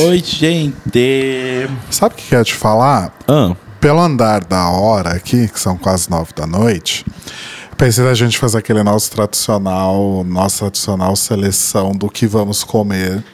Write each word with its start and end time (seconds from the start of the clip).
Oi, 0.00 0.18
gente. 0.24 1.68
Sabe 1.90 2.14
o 2.14 2.18
que 2.18 2.34
eu 2.34 2.38
ia 2.38 2.44
te 2.44 2.54
falar? 2.54 3.12
Ah, 3.26 3.54
Pelo 3.80 4.00
andar 4.00 4.44
da 4.44 4.68
hora 4.68 5.10
aqui, 5.10 5.48
que 5.48 5.58
são 5.58 5.76
quase 5.76 6.08
nove 6.10 6.32
da 6.34 6.46
noite, 6.46 7.04
pensei 7.76 8.04
da 8.04 8.14
gente 8.14 8.38
fazer 8.38 8.58
aquele 8.58 8.82
nosso 8.82 9.10
tradicional, 9.10 10.24
nossa 10.24 10.58
tradicional 10.66 11.14
seleção 11.16 11.92
do 11.92 12.08
que 12.08 12.26
vamos 12.26 12.62
comer 12.64 13.24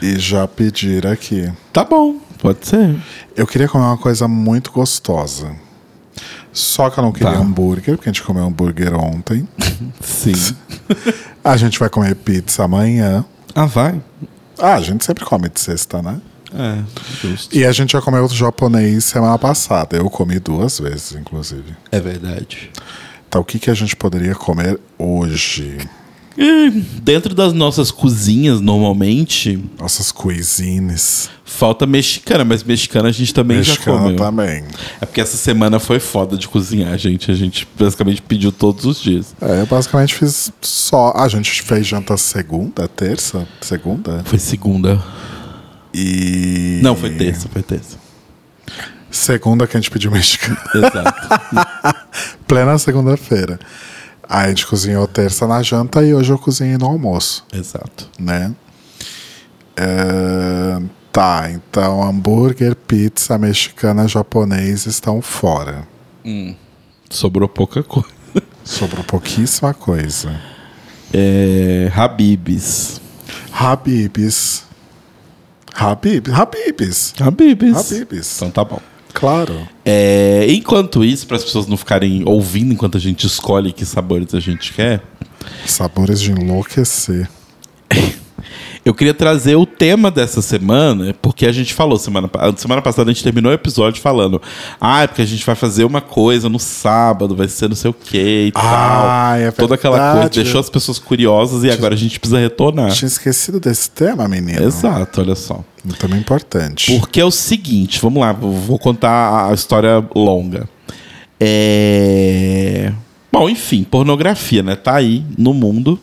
e 0.00 0.18
já 0.18 0.46
pedir 0.46 1.06
aqui. 1.06 1.50
tá 1.72 1.84
bom, 1.84 2.16
pode 2.38 2.66
ser. 2.66 2.96
Eu 3.36 3.46
queria 3.46 3.68
comer 3.68 3.84
uma 3.84 3.98
coisa 3.98 4.26
muito 4.28 4.70
gostosa. 4.72 5.54
Só 6.52 6.90
que 6.90 6.98
eu 6.98 7.04
não 7.04 7.12
queria 7.12 7.32
Tá. 7.32 7.38
hambúrguer, 7.38 7.96
porque 7.96 8.08
a 8.10 8.12
gente 8.12 8.22
comeu 8.22 8.44
hambúrguer 8.44 8.94
ontem. 8.94 9.48
Sim. 10.00 10.34
A 11.42 11.56
gente 11.56 11.78
vai 11.78 11.88
comer 11.88 12.14
pizza 12.14 12.64
amanhã. 12.64 13.24
ah, 13.54 13.64
vai? 13.64 14.00
Ah, 14.58 14.74
a 14.74 14.80
gente 14.80 15.04
sempre 15.04 15.24
come 15.24 15.48
de 15.48 15.60
sexta, 15.60 16.02
né? 16.02 16.20
É, 16.54 16.82
justo. 17.20 17.56
E 17.56 17.64
a 17.64 17.72
gente 17.72 17.92
já 17.92 18.00
comeu 18.02 18.28
japonês 18.28 19.04
semana 19.04 19.38
passada. 19.38 19.96
Eu 19.96 20.08
comi 20.10 20.38
duas 20.38 20.78
vezes, 20.78 21.12
inclusive. 21.12 21.74
É 21.90 21.98
verdade. 21.98 22.70
Então, 23.28 23.40
o 23.40 23.44
que, 23.44 23.58
que 23.58 23.70
a 23.70 23.74
gente 23.74 23.96
poderia 23.96 24.34
comer 24.34 24.78
hoje? 24.98 25.78
E 26.36 26.70
dentro 27.02 27.34
das 27.34 27.52
nossas 27.52 27.90
cozinhas, 27.90 28.60
normalmente, 28.60 29.62
Nossas 29.78 30.10
cuisines. 30.10 31.28
falta 31.44 31.86
mexicana, 31.86 32.44
mas 32.44 32.62
mexicana 32.64 33.08
a 33.08 33.12
gente 33.12 33.34
também 33.34 33.62
já 33.62 33.72
Mexicana 33.72 33.98
comeu. 33.98 34.16
também. 34.16 34.64
É 35.00 35.04
porque 35.06 35.20
essa 35.20 35.36
semana 35.36 35.78
foi 35.78 36.00
foda 36.00 36.36
de 36.36 36.48
cozinhar, 36.48 36.96
gente. 36.96 37.30
A 37.30 37.34
gente 37.34 37.68
basicamente 37.78 38.22
pediu 38.22 38.50
todos 38.50 38.84
os 38.86 39.00
dias. 39.00 39.34
É, 39.40 39.60
eu 39.60 39.66
basicamente 39.66 40.14
fiz 40.14 40.50
só. 40.62 41.12
A 41.16 41.28
gente 41.28 41.62
fez 41.62 41.86
janta 41.86 42.16
segunda, 42.16 42.88
terça? 42.88 43.46
Segunda? 43.60 44.22
Foi 44.24 44.38
segunda. 44.38 45.02
E. 45.94 46.80
Não, 46.82 46.96
foi 46.96 47.10
terça, 47.10 47.48
foi 47.52 47.62
terça. 47.62 47.98
Segunda 49.10 49.66
que 49.66 49.76
a 49.76 49.80
gente 49.80 49.90
pediu 49.90 50.10
mexicana. 50.10 50.56
Exato. 50.74 51.96
Plena 52.48 52.78
segunda-feira. 52.78 53.60
A 54.34 54.48
gente 54.48 54.66
cozinhou 54.66 55.06
terça 55.06 55.46
na 55.46 55.62
janta 55.62 56.02
e 56.02 56.14
hoje 56.14 56.32
eu 56.32 56.38
cozinhei 56.38 56.78
no 56.78 56.86
almoço, 56.86 57.44
Exato. 57.52 58.08
né? 58.18 58.54
É, 59.76 60.80
Tá, 61.12 61.50
então 61.50 62.02
hambúrguer, 62.02 62.74
pizza, 62.74 63.36
mexicana, 63.36 64.08
japonês 64.08 64.86
estão 64.86 65.20
fora. 65.20 65.86
Sobrou 67.10 67.46
pouca 67.46 67.82
coisa. 67.82 68.08
Sobrou 68.64 69.04
pouquíssima 69.04 69.74
coisa. 69.74 70.40
É. 71.12 71.92
Habibs. 71.94 72.98
Habibs. 73.52 74.64
Habibs. 75.74 76.32
Habibs. 76.32 77.14
Habibs. 77.20 77.92
Habibs. 77.92 78.36
Então 78.36 78.50
tá 78.50 78.64
bom. 78.64 78.80
Claro. 79.22 79.68
É, 79.84 80.46
enquanto 80.48 81.04
isso, 81.04 81.28
para 81.28 81.36
as 81.36 81.44
pessoas 81.44 81.68
não 81.68 81.76
ficarem 81.76 82.24
ouvindo 82.26 82.72
enquanto 82.72 82.96
a 82.96 83.00
gente 83.00 83.24
escolhe 83.24 83.72
que 83.72 83.86
sabores 83.86 84.34
a 84.34 84.40
gente 84.40 84.72
quer, 84.72 85.00
Sabores 85.64 86.20
de 86.20 86.32
enlouquecer. 86.32 87.28
Eu 88.84 88.92
queria 88.92 89.14
trazer 89.14 89.54
o 89.56 89.64
tema 89.64 90.10
dessa 90.10 90.42
semana, 90.42 91.14
porque 91.22 91.46
a 91.46 91.52
gente 91.52 91.72
falou 91.72 91.98
semana, 91.98 92.28
semana 92.56 92.82
passada 92.82 93.10
a 93.10 93.14
gente 93.14 93.22
terminou 93.22 93.52
o 93.52 93.54
episódio 93.54 94.02
falando, 94.02 94.42
ah, 94.80 95.02
é 95.02 95.06
porque 95.06 95.22
a 95.22 95.26
gente 95.26 95.44
vai 95.46 95.54
fazer 95.54 95.84
uma 95.84 96.00
coisa 96.00 96.48
no 96.48 96.58
sábado, 96.58 97.36
vai 97.36 97.46
ser 97.48 97.68
não 97.68 97.76
sei 97.76 97.90
o 97.90 97.94
que 97.94 98.48
e 98.48 98.52
Ah, 98.54 99.30
tal. 99.34 99.36
é 99.36 99.50
Toda 99.52 99.74
aquela 99.76 100.14
coisa, 100.14 100.28
deixou 100.30 100.60
as 100.60 100.68
pessoas 100.68 100.98
curiosas 100.98 101.62
e 101.64 101.70
agora 101.70 101.94
a 101.94 101.96
gente 101.96 102.18
precisa 102.18 102.40
retornar. 102.40 102.90
Tinha 102.92 103.06
esquecido 103.08 103.60
desse 103.60 103.90
tema, 103.90 104.26
menino. 104.28 104.62
Exato, 104.64 105.20
olha 105.20 105.34
só. 105.34 105.64
Também 105.98 106.20
importante. 106.20 106.96
Porque 106.98 107.20
é 107.20 107.24
o 107.24 107.30
seguinte, 107.30 108.00
vamos 108.00 108.20
lá, 108.20 108.32
vou 108.32 108.52
vou 108.52 108.78
contar 108.78 109.50
a 109.50 109.54
história 109.54 110.04
longa. 110.14 110.68
É... 111.40 112.92
Bom, 113.32 113.48
enfim, 113.48 113.82
pornografia, 113.84 114.62
né? 114.62 114.76
Tá 114.76 114.94
aí 114.96 115.24
no 115.38 115.52
mundo. 115.54 115.98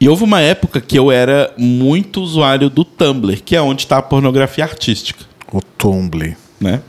E 0.00 0.08
houve 0.08 0.24
uma 0.24 0.40
época 0.40 0.80
que 0.80 0.98
eu 0.98 1.10
era 1.10 1.52
muito 1.56 2.20
usuário 2.20 2.68
do 2.68 2.84
Tumblr, 2.84 3.42
que 3.42 3.56
é 3.56 3.62
onde 3.62 3.86
tá 3.86 3.98
a 3.98 4.02
pornografia 4.02 4.64
artística, 4.64 5.24
O 5.50 5.60
Tumblr. 5.60 6.36
né? 6.60 6.82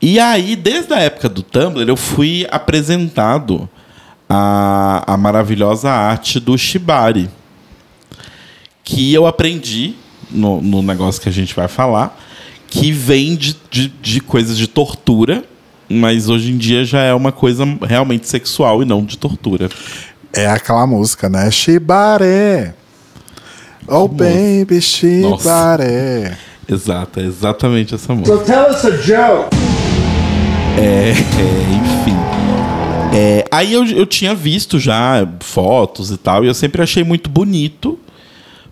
E 0.00 0.18
aí, 0.18 0.54
desde 0.54 0.92
a 0.94 0.98
época 0.98 1.28
do 1.28 1.42
Tumblr, 1.42 1.88
eu 1.88 1.96
fui 1.96 2.46
apresentado 2.50 3.68
a, 4.28 5.14
a 5.14 5.16
maravilhosa 5.16 5.90
arte 5.90 6.38
do 6.38 6.56
Shibari. 6.56 7.28
Que 8.84 9.12
eu 9.12 9.26
aprendi 9.26 9.94
no, 10.30 10.60
no 10.60 10.82
negócio 10.82 11.20
que 11.20 11.28
a 11.28 11.32
gente 11.32 11.54
vai 11.54 11.68
falar, 11.68 12.18
que 12.68 12.92
vem 12.92 13.36
de, 13.36 13.56
de, 13.70 13.88
de 13.88 14.20
coisas 14.20 14.56
de 14.56 14.66
tortura, 14.66 15.44
mas 15.88 16.28
hoje 16.28 16.52
em 16.52 16.58
dia 16.58 16.84
já 16.84 17.00
é 17.00 17.14
uma 17.14 17.32
coisa 17.32 17.64
realmente 17.82 18.28
sexual 18.28 18.82
e 18.82 18.84
não 18.84 19.04
de 19.04 19.16
tortura. 19.16 19.68
É 20.32 20.46
aquela 20.46 20.86
música, 20.86 21.28
né? 21.28 21.50
Shibare. 21.50 22.74
Oh, 23.86 24.06
baby, 24.06 24.80
Shibare. 24.80 26.36
Exato, 26.68 27.20
é 27.20 27.24
exatamente 27.24 27.94
essa 27.94 28.14
música. 28.14 28.36
So 28.36 28.44
tell 28.44 28.70
us 28.70 28.84
a 28.84 28.90
joke. 28.90 29.56
É, 30.78 31.10
enfim. 31.10 32.16
É, 33.14 33.44
aí 33.50 33.72
eu, 33.72 33.84
eu 33.86 34.04
tinha 34.04 34.34
visto 34.34 34.78
já 34.78 35.26
fotos 35.40 36.10
e 36.10 36.18
tal, 36.18 36.44
e 36.44 36.48
eu 36.48 36.54
sempre 36.54 36.82
achei 36.82 37.02
muito 37.02 37.30
bonito, 37.30 37.98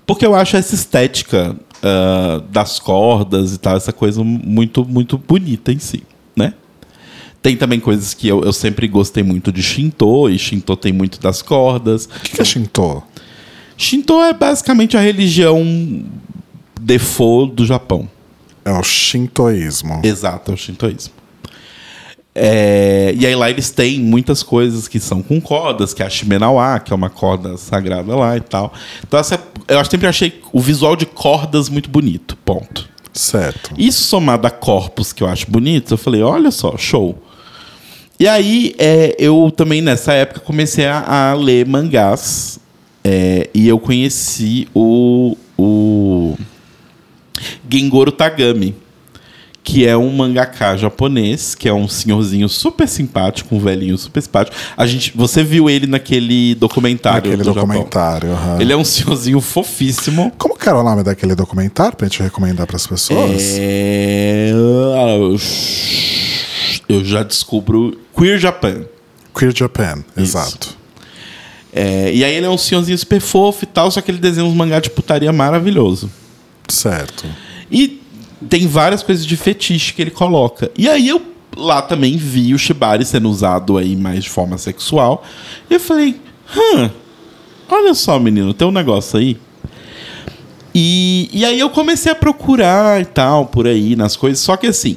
porque 0.06 0.27
eu 0.27 0.34
acho 0.34 0.56
essa 0.56 0.75
estética 0.75 1.56
ah, 1.83 2.43
das 2.50 2.78
cordas 2.78 3.53
e 3.53 3.59
tal, 3.59 3.77
essa 3.77 3.93
coisa 3.93 4.23
muito, 4.25 4.84
muito 4.84 5.19
bonita 5.19 5.73
em 5.73 5.78
si, 5.78 6.03
né? 6.34 6.55
Tem 7.47 7.57
também 7.57 7.79
coisas 7.79 8.12
que 8.12 8.27
eu, 8.27 8.43
eu 8.43 8.53
sempre 8.53 8.89
gostei 8.89 9.23
muito 9.23 9.53
de 9.53 9.62
Shinto, 9.62 10.29
e 10.29 10.37
Shinto 10.37 10.77
tem 10.77 10.93
muito 10.93 11.21
das 11.21 11.43
cordas. 11.43 12.07
O 12.07 12.21
que, 12.25 12.31
que 12.31 12.43
é 12.43 12.45
Shinto? 12.45 13.05
Shinto 13.77 14.21
é 14.21 14.33
basicamente 14.33 14.97
a 14.97 15.01
religião 15.01 15.65
default 16.81 17.55
do 17.55 17.65
Japão. 17.65 18.09
É 18.65 18.73
o 18.73 18.83
shintoísmo. 18.83 20.01
Exato, 20.03 20.51
é 20.51 20.55
o 20.55 20.56
shintoísmo. 20.56 21.15
É, 22.35 23.15
e 23.17 23.25
aí 23.25 23.37
lá 23.37 23.49
eles 23.49 23.71
têm 23.71 24.01
muitas 24.01 24.43
coisas 24.43 24.89
que 24.89 24.99
são 24.99 25.23
com 25.23 25.41
cordas, 25.41 25.95
que 25.95 26.03
é 26.03 26.06
a 26.06 26.11
Shimenawa, 26.11 26.81
que 26.81 26.93
é 26.93 26.97
uma 26.97 27.11
corda 27.11 27.56
sagrada 27.56 28.17
lá 28.17 28.37
e 28.37 28.41
tal. 28.41 28.75
Então 29.06 29.21
essa, 29.21 29.41
eu 29.69 29.85
sempre 29.85 30.09
achei 30.09 30.43
o 30.53 30.59
visual 30.59 30.97
de 30.97 31.06
cordas 31.06 31.69
muito 31.69 31.89
bonito, 31.91 32.37
ponto. 32.45 32.89
Certo. 33.12 33.71
Isso 33.79 34.03
somado 34.03 34.49
a 34.49 34.51
corpos 34.51 35.12
que 35.12 35.23
eu 35.23 35.29
acho 35.29 35.49
bonito, 35.49 35.95
eu 35.95 35.99
falei, 35.99 36.23
olha 36.23 36.51
só, 36.51 36.77
show. 36.77 37.23
E 38.19 38.27
aí 38.27 38.75
é, 38.78 39.15
eu 39.19 39.53
também 39.54 39.82
nessa 39.82 40.12
época 40.12 40.41
comecei 40.41 40.87
a, 40.87 41.31
a 41.31 41.34
ler 41.34 41.66
mangás 41.66 42.59
é, 43.04 43.49
e 43.54 43.69
eu 43.69 43.78
conheci 43.78 44.66
o, 44.75 45.37
o 45.56 46.34
Gengoro 47.70 48.11
Tagami, 48.11 48.75
que 49.62 49.87
é 49.87 49.96
um 49.96 50.11
mangaká 50.11 50.76
japonês, 50.76 51.55
que 51.55 51.69
é 51.69 51.73
um 51.75 51.87
senhorzinho 51.87 52.49
super 52.49 52.88
simpático, 52.88 53.55
um 53.55 53.61
velhinho 53.61 53.99
super 53.99 54.20
simpático. 54.23 54.56
A 54.76 54.87
gente, 54.87 55.12
você 55.14 55.44
viu 55.44 55.69
ele 55.69 55.87
naquele 55.87 56.55
documentário 56.55 57.32
Aquele 57.32 57.44
do 57.44 57.52
documentário. 57.52 58.31
aham. 58.32 58.61
Ele 58.61 58.73
é 58.73 58.76
um 58.76 58.85
senhorzinho 58.85 59.41
fofíssimo. 59.41 60.32
Como 60.38 60.56
que 60.56 60.69
era 60.69 60.79
o 60.79 60.82
nome 60.82 61.02
daquele 61.02 61.35
documentário 61.35 61.96
pra 61.96 62.08
gente 62.08 62.23
recomendar 62.23 62.67
pras 62.67 62.87
pessoas? 62.87 63.56
É... 63.58 64.52
Eu 66.88 67.05
já 67.05 67.23
descubro 67.23 67.99
Queer 68.17 68.38
Japan. 68.38 68.85
Queer 69.37 69.55
Japan, 69.55 70.05
Isso. 70.17 70.38
exato. 70.38 70.77
É, 71.73 72.12
e 72.15 72.25
aí 72.25 72.35
ele 72.35 72.47
é 72.47 72.50
um 72.50 72.56
senhorzinho 72.56 72.97
super 72.97 73.21
fofo 73.21 73.65
e 73.65 73.67
tal, 73.67 73.91
só 73.91 74.00
que 74.00 74.11
ele 74.11 74.19
desenha 74.19 74.47
uns 74.47 74.55
mangá 74.55 74.81
de 74.81 74.88
putaria 74.88 75.33
maravilhoso. 75.33 76.11
Certo. 76.69 77.27
E 77.71 78.00
tem 78.49 78.67
várias 78.67 79.03
coisas 79.03 79.27
de 79.27 79.37
fetiche 79.37 79.93
que 79.93 80.00
ele 80.00 80.11
coloca. 80.11 80.71
E 80.77 80.88
aí 80.88 81.09
eu 81.09 81.21
lá 81.56 81.83
também 81.83 82.17
vi 82.17 82.55
o 82.55 82.59
Shibari 82.59 83.05
sendo 83.05 83.29
usado 83.31 83.79
aí 83.79 83.97
mais 83.97 84.25
de 84.25 84.31
forma 84.31 84.59
sexual. 84.59 85.25
E 85.69 85.75
eu 85.75 85.81
falei, 85.81 86.21
hã, 86.56 86.91
olha 87.69 87.94
só, 87.94 88.19
menino, 88.19 88.55
tem 88.55 88.67
um 88.67 88.73
negócio 88.73 89.19
aí. 89.19 89.37
E, 90.75 91.31
e 91.32 91.44
aí 91.44 91.59
eu 91.59 91.71
comecei 91.71 92.12
a 92.12 92.15
procurar 92.15 93.00
e 93.00 93.06
tal, 93.06 93.47
por 93.47 93.67
aí, 93.67 93.97
nas 93.97 94.15
coisas. 94.15 94.41
Só 94.41 94.56
que 94.56 94.67
assim, 94.67 94.97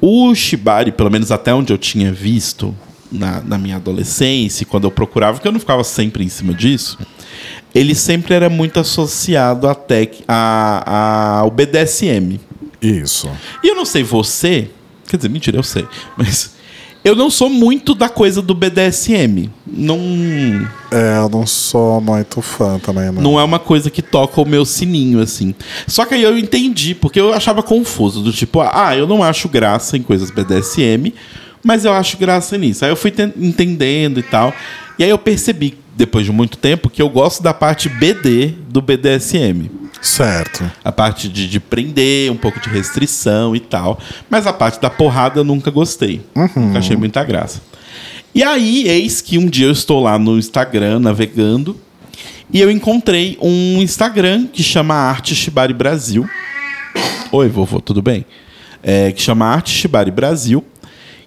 o 0.00 0.34
Shibari, 0.34 0.92
pelo 0.92 1.10
menos 1.10 1.30
até 1.30 1.54
onde 1.54 1.72
eu 1.72 1.78
tinha 1.78 2.12
visto 2.12 2.74
na, 3.10 3.40
na 3.40 3.58
minha 3.58 3.76
adolescência, 3.76 4.66
quando 4.66 4.84
eu 4.84 4.90
procurava, 4.90 5.34
porque 5.34 5.48
eu 5.48 5.52
não 5.52 5.60
ficava 5.60 5.84
sempre 5.84 6.24
em 6.24 6.28
cima 6.28 6.52
disso, 6.52 6.98
ele 7.74 7.94
sempre 7.94 8.34
era 8.34 8.48
muito 8.48 8.78
associado 8.78 9.68
até 9.68 10.10
a, 10.28 10.82
a, 10.86 11.38
ao 11.40 11.50
BDSM. 11.50 12.40
Isso. 12.80 13.30
E 13.62 13.68
eu 13.68 13.74
não 13.74 13.84
sei 13.84 14.02
você, 14.02 14.70
quer 15.08 15.16
dizer, 15.16 15.28
mentira, 15.28 15.56
eu 15.56 15.62
sei, 15.62 15.86
mas 16.16 16.54
Eu 17.04 17.14
não 17.14 17.28
sou 17.28 17.50
muito 17.50 17.94
da 17.94 18.08
coisa 18.08 18.40
do 18.40 18.54
BDSM. 18.54 19.50
Não, 19.66 19.98
É, 20.90 21.18
eu 21.18 21.28
não 21.28 21.46
sou 21.46 22.00
muito 22.00 22.40
fã 22.40 22.78
também, 22.78 23.10
não. 23.12 23.20
não 23.22 23.38
é 23.40 23.44
uma 23.44 23.58
coisa 23.58 23.90
que 23.90 24.00
toca 24.00 24.40
o 24.40 24.44
meu 24.46 24.64
sininho, 24.64 25.20
assim. 25.20 25.54
Só 25.86 26.06
que 26.06 26.14
aí 26.14 26.22
eu 26.22 26.38
entendi, 26.38 26.94
porque 26.94 27.20
eu 27.20 27.34
achava 27.34 27.62
confuso. 27.62 28.22
Do 28.22 28.32
tipo, 28.32 28.60
ah, 28.62 28.96
eu 28.96 29.06
não 29.06 29.22
acho 29.22 29.48
graça 29.50 29.96
em 29.98 30.02
coisas 30.02 30.30
BDSM, 30.30 31.12
mas 31.62 31.84
eu 31.84 31.92
acho 31.92 32.16
graça 32.16 32.56
nisso. 32.56 32.84
Aí 32.84 32.90
eu 32.90 32.96
fui 32.96 33.10
ten- 33.10 33.32
entendendo 33.36 34.18
e 34.18 34.22
tal. 34.22 34.54
E 34.98 35.04
aí 35.04 35.10
eu 35.10 35.18
percebi, 35.18 35.76
depois 35.96 36.26
de 36.26 36.32
muito 36.32 36.58
tempo, 36.58 36.90
que 36.90 37.00
eu 37.00 37.08
gosto 37.08 37.42
da 37.42 37.54
parte 37.54 37.88
BD 37.88 38.48
do 38.68 38.82
BDSM. 38.82 39.70
Certo. 40.00 40.70
A 40.84 40.92
parte 40.92 41.28
de, 41.28 41.48
de 41.48 41.58
prender, 41.58 42.30
um 42.30 42.36
pouco 42.36 42.60
de 42.60 42.68
restrição 42.68 43.56
e 43.56 43.60
tal. 43.60 43.98
Mas 44.28 44.46
a 44.46 44.52
parte 44.52 44.80
da 44.80 44.90
porrada 44.90 45.40
eu 45.40 45.44
nunca 45.44 45.70
gostei. 45.70 46.20
Nunca 46.34 46.78
achei 46.78 46.96
muita 46.96 47.24
graça. 47.24 47.62
E 48.34 48.42
aí, 48.42 48.88
eis 48.88 49.20
que 49.20 49.38
um 49.38 49.46
dia 49.46 49.66
eu 49.66 49.72
estou 49.72 50.02
lá 50.02 50.18
no 50.18 50.36
Instagram 50.36 50.98
navegando 50.98 51.78
e 52.52 52.60
eu 52.60 52.70
encontrei 52.70 53.38
um 53.40 53.80
Instagram 53.80 54.46
que 54.46 54.62
chama 54.62 54.94
Arte 54.94 55.34
Shibari 55.34 55.72
Brasil. 55.72 56.28
Oi, 57.32 57.48
vovô, 57.48 57.80
tudo 57.80 58.02
bem? 58.02 58.26
É, 58.82 59.10
que 59.12 59.22
chama 59.22 59.46
Arte 59.46 59.70
Shibari 59.70 60.10
Brasil, 60.10 60.64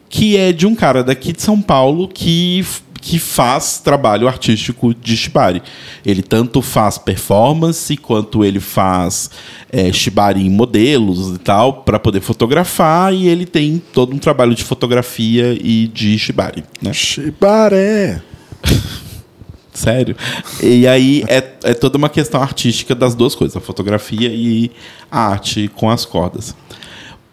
que 0.10 0.38
é 0.38 0.52
de 0.52 0.68
um 0.68 0.76
cara 0.76 1.04
daqui 1.04 1.34
de 1.34 1.42
São 1.42 1.62
Paulo 1.62 2.08
que, 2.08 2.64
que 3.08 3.20
faz 3.20 3.80
trabalho 3.80 4.28
artístico 4.28 4.94
de 4.94 5.16
Shibari. 5.16 5.64
Ele 6.06 6.22
tanto 6.22 6.62
faz 6.62 6.98
performance 6.98 7.96
quanto 7.96 8.44
ele 8.44 8.60
faz 8.60 9.30
é, 9.72 9.94
Shibari 9.94 10.46
em 10.46 10.50
modelos 10.50 11.34
e 11.34 11.38
tal, 11.38 11.84
para 11.84 11.98
poder 12.00 12.20
fotografar, 12.20 13.14
e 13.14 13.30
ele 13.30 13.46
tem 13.46 13.82
todo 13.94 14.14
um 14.14 14.18
trabalho 14.18 14.54
de 14.54 14.62
fotografia 14.62 15.58
e 15.58 15.88
de 15.88 16.20
Shibari. 16.20 16.66
Né? 16.82 16.92
Shibare. 16.92 18.22
Sério. 19.74 20.18
E 20.62 20.86
aí 20.86 21.24
é, 21.30 21.38
é 21.64 21.74
toda 21.74 21.98
uma 21.98 22.10
questão 22.10 22.42
artística 22.42 22.94
das 22.94 23.16
duas 23.16 23.36
coisas, 23.36 23.56
a 23.56 23.62
fotografia 23.62 24.28
e 24.28 24.70
a 25.10 25.30
arte 25.30 25.72
com 25.74 25.90
as 25.90 26.04
cordas. 26.04 26.54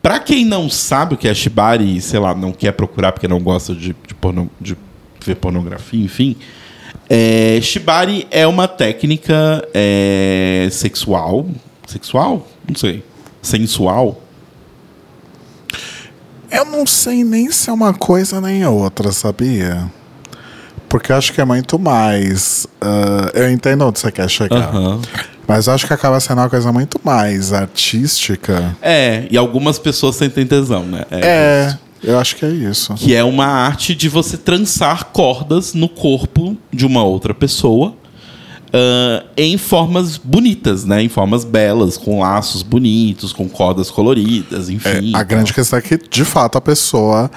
Pra 0.01 0.21
quem 0.21 0.45
não 0.45 0.71
sabe 0.71 1.15
o 1.15 1.19
que 1.19 1.27
é 1.27 1.35
shibari, 1.35 2.01
sei 2.01 2.21
lá, 2.21 2.33
não 2.33 2.53
quer 2.53 2.73
procurar 2.73 3.11
porque 3.11 3.27
não 3.27 3.41
gosta 3.41 3.75
de, 3.75 3.97
de, 4.07 4.15
porno- 4.15 4.51
de 4.61 4.77
ver 5.25 5.37
pornografia, 5.37 6.05
enfim, 6.05 6.37
é, 7.09 7.59
shibari 7.61 8.27
é 8.31 8.47
uma 8.47 8.67
técnica 8.67 9.67
é, 9.75 10.69
sexual, 10.71 11.47
sexual, 11.87 12.47
não 12.67 12.75
sei, 12.75 13.05
sensual. 13.43 14.21
Eu 16.51 16.65
não 16.65 16.87
sei 16.87 17.25
nem 17.25 17.51
se 17.51 17.69
é 17.69 17.73
uma 17.73 17.93
coisa 17.93 18.41
nem 18.41 18.65
outra, 18.65 19.11
sabia? 19.13 19.91
Porque 20.89 21.11
eu 21.11 21.17
acho 21.17 21.33
que 21.33 21.41
é 21.41 21.45
muito 21.45 21.79
mais. 21.79 22.67
ah, 22.81 23.31
eu 23.35 23.51
entendo 23.51 23.85
onde 23.85 23.99
você 23.99 24.13
quer 24.13 24.31
chegar. 24.31 24.73
Mas 25.47 25.67
eu 25.67 25.75
acho 25.75 25.87
que 25.87 25.93
acaba 25.93 26.19
sendo 26.21 26.39
uma 26.41 26.49
coisa 26.49 26.73
muito 26.73 27.01
mais 27.03 27.53
artística. 27.53 28.75
É, 28.81 29.27
e 29.31 29.37
algumas 29.37 29.79
pessoas 29.79 30.17
sentem 30.17 30.47
tesão, 30.47 30.85
né? 30.85 31.05
É, 31.11 31.77
eu 32.05 32.19
acho 32.19 32.37
que 32.37 32.45
é 32.45 32.51
isso. 32.51 32.95
que 32.95 33.15
é 33.15 33.25
uma 33.25 33.47
arte 33.47 33.95
de 33.95 34.09
você 34.09 34.37
trançar 34.37 35.05
cordas 35.07 35.75
no 35.75 35.89
corpo 35.89 36.57
de 36.73 36.85
uma 36.87 37.03
outra 37.05 37.33
pessoa 37.35 37.95
ah, 38.73 39.25
em 39.37 39.57
formas 39.57 40.17
bonitas, 40.17 40.85
né? 40.85 41.03
Em 41.03 41.09
formas 41.09 41.45
belas, 41.45 41.97
com 41.97 42.21
laços 42.21 42.63
bonitos, 42.63 43.33
com 43.33 43.49
cordas 43.49 43.91
coloridas, 43.91 44.69
É, 44.69 44.73
enfim. 44.73 45.13
a 45.15 45.23
grande 45.23 45.53
questão 45.53 45.79
é 45.79 45.83
que, 45.83 45.97
de 45.97 46.25
fato, 46.25 46.59
a 46.59 46.61
pessoa 46.61 47.31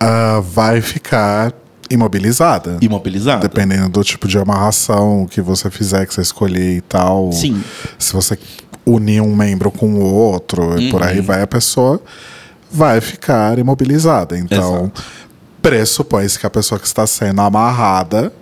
ah, 0.00 0.40
vai 0.40 0.80
ficar 0.80 1.52
imobilizada. 1.90 2.78
imobilizada. 2.80 3.46
Dependendo 3.46 3.88
do 3.90 4.02
tipo 4.02 4.26
de 4.26 4.38
amarração 4.38 5.26
que 5.30 5.40
você 5.40 5.70
fizer, 5.70 6.06
que 6.06 6.14
você 6.14 6.22
escolher 6.22 6.76
e 6.78 6.80
tal. 6.80 7.30
Sim. 7.32 7.62
Se 7.98 8.12
você 8.12 8.38
unir 8.84 9.20
um 9.20 9.36
membro 9.36 9.70
com 9.70 9.94
o 9.94 10.02
outro 10.14 10.80
e 10.80 10.90
por 10.90 11.02
aí 11.02 11.18
Uhum. 11.20 11.24
vai, 11.24 11.42
a 11.42 11.46
pessoa 11.46 12.02
vai 12.72 13.00
ficar 13.00 13.58
imobilizada. 13.58 14.38
Então, 14.38 14.90
pressupõe-se 15.60 16.38
que 16.38 16.46
a 16.46 16.50
pessoa 16.50 16.78
que 16.78 16.86
está 16.86 17.06
sendo 17.06 17.40
amarrada 17.40 18.32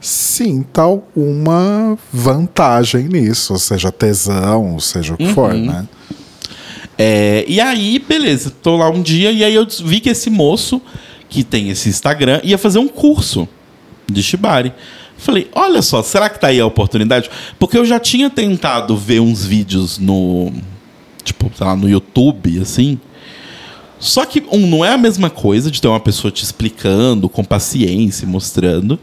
sinta 0.00 0.82
alguma 0.82 1.96
vantagem 2.12 3.04
nisso, 3.08 3.56
seja 3.58 3.92
tesão, 3.92 4.78
seja 4.80 5.14
o 5.14 5.16
que 5.16 5.32
for, 5.32 5.52
Uhum. 5.54 5.66
né? 5.66 5.86
É, 6.98 7.44
e 7.48 7.60
aí, 7.60 7.98
beleza, 7.98 8.50
tô 8.62 8.76
lá 8.76 8.90
um 8.90 9.00
dia 9.02 9.30
e 9.32 9.42
aí 9.42 9.54
eu 9.54 9.66
vi 9.84 10.00
que 10.00 10.10
esse 10.10 10.28
moço 10.28 10.80
que 11.28 11.42
tem 11.42 11.70
esse 11.70 11.88
Instagram 11.88 12.40
ia 12.42 12.58
fazer 12.58 12.78
um 12.78 12.88
curso 12.88 13.48
de 14.10 14.22
Shibari. 14.22 14.72
Falei, 15.16 15.48
olha 15.54 15.80
só, 15.82 16.02
será 16.02 16.28
que 16.28 16.38
tá 16.38 16.48
aí 16.48 16.60
a 16.60 16.66
oportunidade? 16.66 17.30
Porque 17.58 17.78
eu 17.78 17.84
já 17.84 17.98
tinha 17.98 18.28
tentado 18.28 18.96
ver 18.96 19.20
uns 19.20 19.44
vídeos 19.44 19.98
no. 19.98 20.52
Tipo, 21.24 21.50
sei 21.56 21.64
lá, 21.66 21.76
no 21.76 21.88
YouTube, 21.88 22.60
assim. 22.60 22.98
Só 24.02 24.26
que, 24.26 24.42
um, 24.50 24.66
não 24.66 24.84
é 24.84 24.92
a 24.92 24.98
mesma 24.98 25.30
coisa 25.30 25.70
de 25.70 25.80
ter 25.80 25.86
uma 25.86 26.00
pessoa 26.00 26.32
te 26.32 26.42
explicando, 26.42 27.28
com 27.28 27.44
paciência, 27.44 28.26
mostrando. 28.26 28.98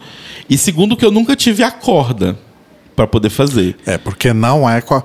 E 0.50 0.57
segundo, 0.57 0.98
que 0.98 1.06
eu 1.06 1.10
nunca 1.10 1.38
tive 1.38 1.63
a 1.63 1.72
corda 1.72 2.38
para 3.00 3.07
poder 3.07 3.30
fazer. 3.30 3.78
É, 3.86 3.98
porque 3.98 4.34
não 4.34 4.69
é. 4.69 4.81
Qual... 4.81 5.01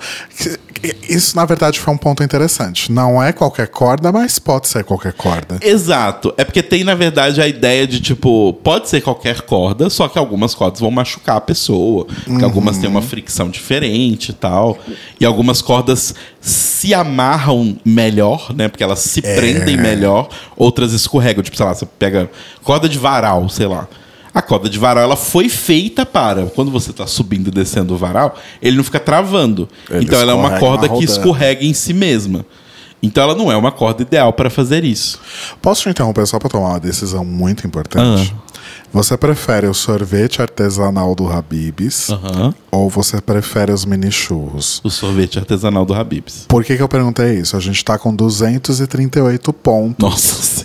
Isso, 1.08 1.36
na 1.36 1.44
verdade, 1.44 1.78
foi 1.78 1.94
um 1.94 1.96
ponto 1.96 2.24
interessante. 2.24 2.90
Não 2.90 3.22
é 3.22 3.32
qualquer 3.32 3.68
corda, 3.68 4.10
mas 4.10 4.40
pode 4.40 4.66
ser 4.66 4.82
qualquer 4.82 5.12
corda. 5.12 5.58
Exato. 5.62 6.34
É 6.36 6.44
porque 6.44 6.60
tem, 6.60 6.82
na 6.82 6.96
verdade, 6.96 7.40
a 7.40 7.46
ideia 7.46 7.86
de, 7.86 8.00
tipo, 8.00 8.52
pode 8.64 8.88
ser 8.88 9.00
qualquer 9.00 9.42
corda, 9.42 9.88
só 9.88 10.08
que 10.08 10.18
algumas 10.18 10.56
cordas 10.56 10.80
vão 10.80 10.90
machucar 10.90 11.36
a 11.36 11.40
pessoa. 11.40 12.04
Porque 12.24 12.44
algumas 12.44 12.78
têm 12.78 12.90
uma 12.90 13.00
fricção 13.00 13.48
diferente 13.48 14.30
e 14.30 14.34
tal. 14.34 14.76
E 15.20 15.24
algumas 15.24 15.62
cordas 15.62 16.16
se 16.40 16.92
amarram 16.92 17.78
melhor, 17.84 18.52
né? 18.52 18.66
Porque 18.66 18.82
elas 18.82 18.98
se 18.98 19.22
prendem 19.22 19.76
melhor. 19.76 20.28
Outras 20.56 20.92
escorregam. 20.92 21.44
Tipo, 21.44 21.56
sei 21.56 21.64
lá, 21.64 21.74
você 21.74 21.86
pega 21.86 22.28
corda 22.64 22.88
de 22.88 22.98
varal, 22.98 23.48
sei 23.48 23.66
lá. 23.66 23.86
A 24.34 24.42
corda 24.42 24.68
de 24.68 24.78
varal, 24.78 25.04
ela 25.04 25.16
foi 25.16 25.48
feita 25.48 26.04
para, 26.04 26.46
quando 26.46 26.70
você 26.70 26.90
está 26.90 27.06
subindo 27.06 27.48
e 27.48 27.50
descendo 27.52 27.94
o 27.94 27.96
varal, 27.96 28.36
ele 28.60 28.76
não 28.76 28.82
fica 28.82 28.98
travando. 28.98 29.68
Ele 29.88 30.04
então 30.04 30.20
ela 30.20 30.32
é 30.32 30.34
uma 30.34 30.58
corda 30.58 30.88
que 30.88 31.04
escorrega 31.04 31.64
em 31.64 31.72
si 31.72 31.94
mesma. 31.94 32.44
Então 33.00 33.22
ela 33.22 33.34
não 33.34 33.52
é 33.52 33.56
uma 33.56 33.70
corda 33.70 34.02
ideal 34.02 34.32
para 34.32 34.48
fazer 34.48 34.82
isso. 34.82 35.20
Posso 35.60 35.82
te 35.82 35.90
interromper 35.90 36.26
só 36.26 36.38
para 36.38 36.48
tomar 36.48 36.70
uma 36.70 36.80
decisão 36.80 37.24
muito 37.24 37.66
importante? 37.66 38.34
Você 38.94 39.16
prefere 39.16 39.66
o 39.66 39.74
sorvete 39.74 40.40
artesanal 40.40 41.16
do 41.16 41.28
Habib's 41.28 42.10
Aham. 42.10 42.54
ou 42.70 42.88
você 42.88 43.20
prefere 43.20 43.72
os 43.72 43.84
mini 43.84 44.12
churros? 44.12 44.80
O 44.84 44.88
sorvete 44.88 45.36
artesanal 45.36 45.84
do 45.84 45.92
Habib's. 45.92 46.44
Por 46.46 46.62
que, 46.62 46.76
que 46.76 46.82
eu 46.82 46.88
perguntei 46.88 47.40
isso? 47.40 47.56
A 47.56 47.60
gente 47.60 47.84
tá 47.84 47.98
com 47.98 48.14
238 48.14 49.52
pontos 49.52 49.96
Nossa. 49.98 50.64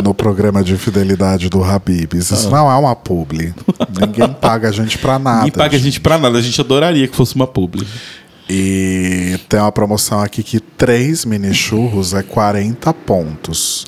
no 0.00 0.14
programa 0.14 0.62
de 0.62 0.76
fidelidade 0.76 1.48
do 1.48 1.64
Habib's. 1.64 2.30
Isso 2.30 2.48
não 2.48 2.70
é 2.70 2.76
uma 2.76 2.94
publi. 2.94 3.52
Ninguém 4.00 4.32
paga 4.34 4.68
a 4.68 4.72
gente 4.72 4.96
pra 4.96 5.18
nada. 5.18 5.38
Ninguém 5.38 5.52
paga 5.58 5.76
a 5.76 5.80
gente 5.80 6.00
pra 6.00 6.16
nada. 6.16 6.38
A 6.38 6.42
gente 6.42 6.60
adoraria 6.60 7.08
que 7.08 7.16
fosse 7.16 7.34
uma 7.34 7.46
publi. 7.48 7.84
E 8.48 9.36
tem 9.48 9.58
uma 9.58 9.72
promoção 9.72 10.22
aqui 10.22 10.44
que 10.44 10.60
3 10.60 11.24
mini 11.24 11.52
churros 11.52 12.14
é 12.14 12.22
40 12.22 12.94
pontos. 12.94 13.84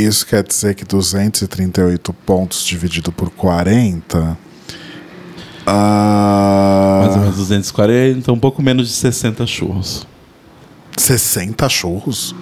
Isso 0.00 0.26
quer 0.26 0.42
dizer 0.42 0.74
que 0.74 0.84
238 0.84 2.12
pontos 2.12 2.64
dividido 2.64 3.10
por 3.10 3.30
40. 3.30 4.36
Ah, 5.66 7.00
Mais 7.02 7.14
ou 7.16 7.20
menos 7.22 7.36
240, 7.36 8.32
um 8.32 8.38
pouco 8.38 8.62
menos 8.62 8.88
de 8.88 8.94
60 8.94 9.46
churros. 9.46 10.06
60 10.96 11.68
churros? 11.68 12.34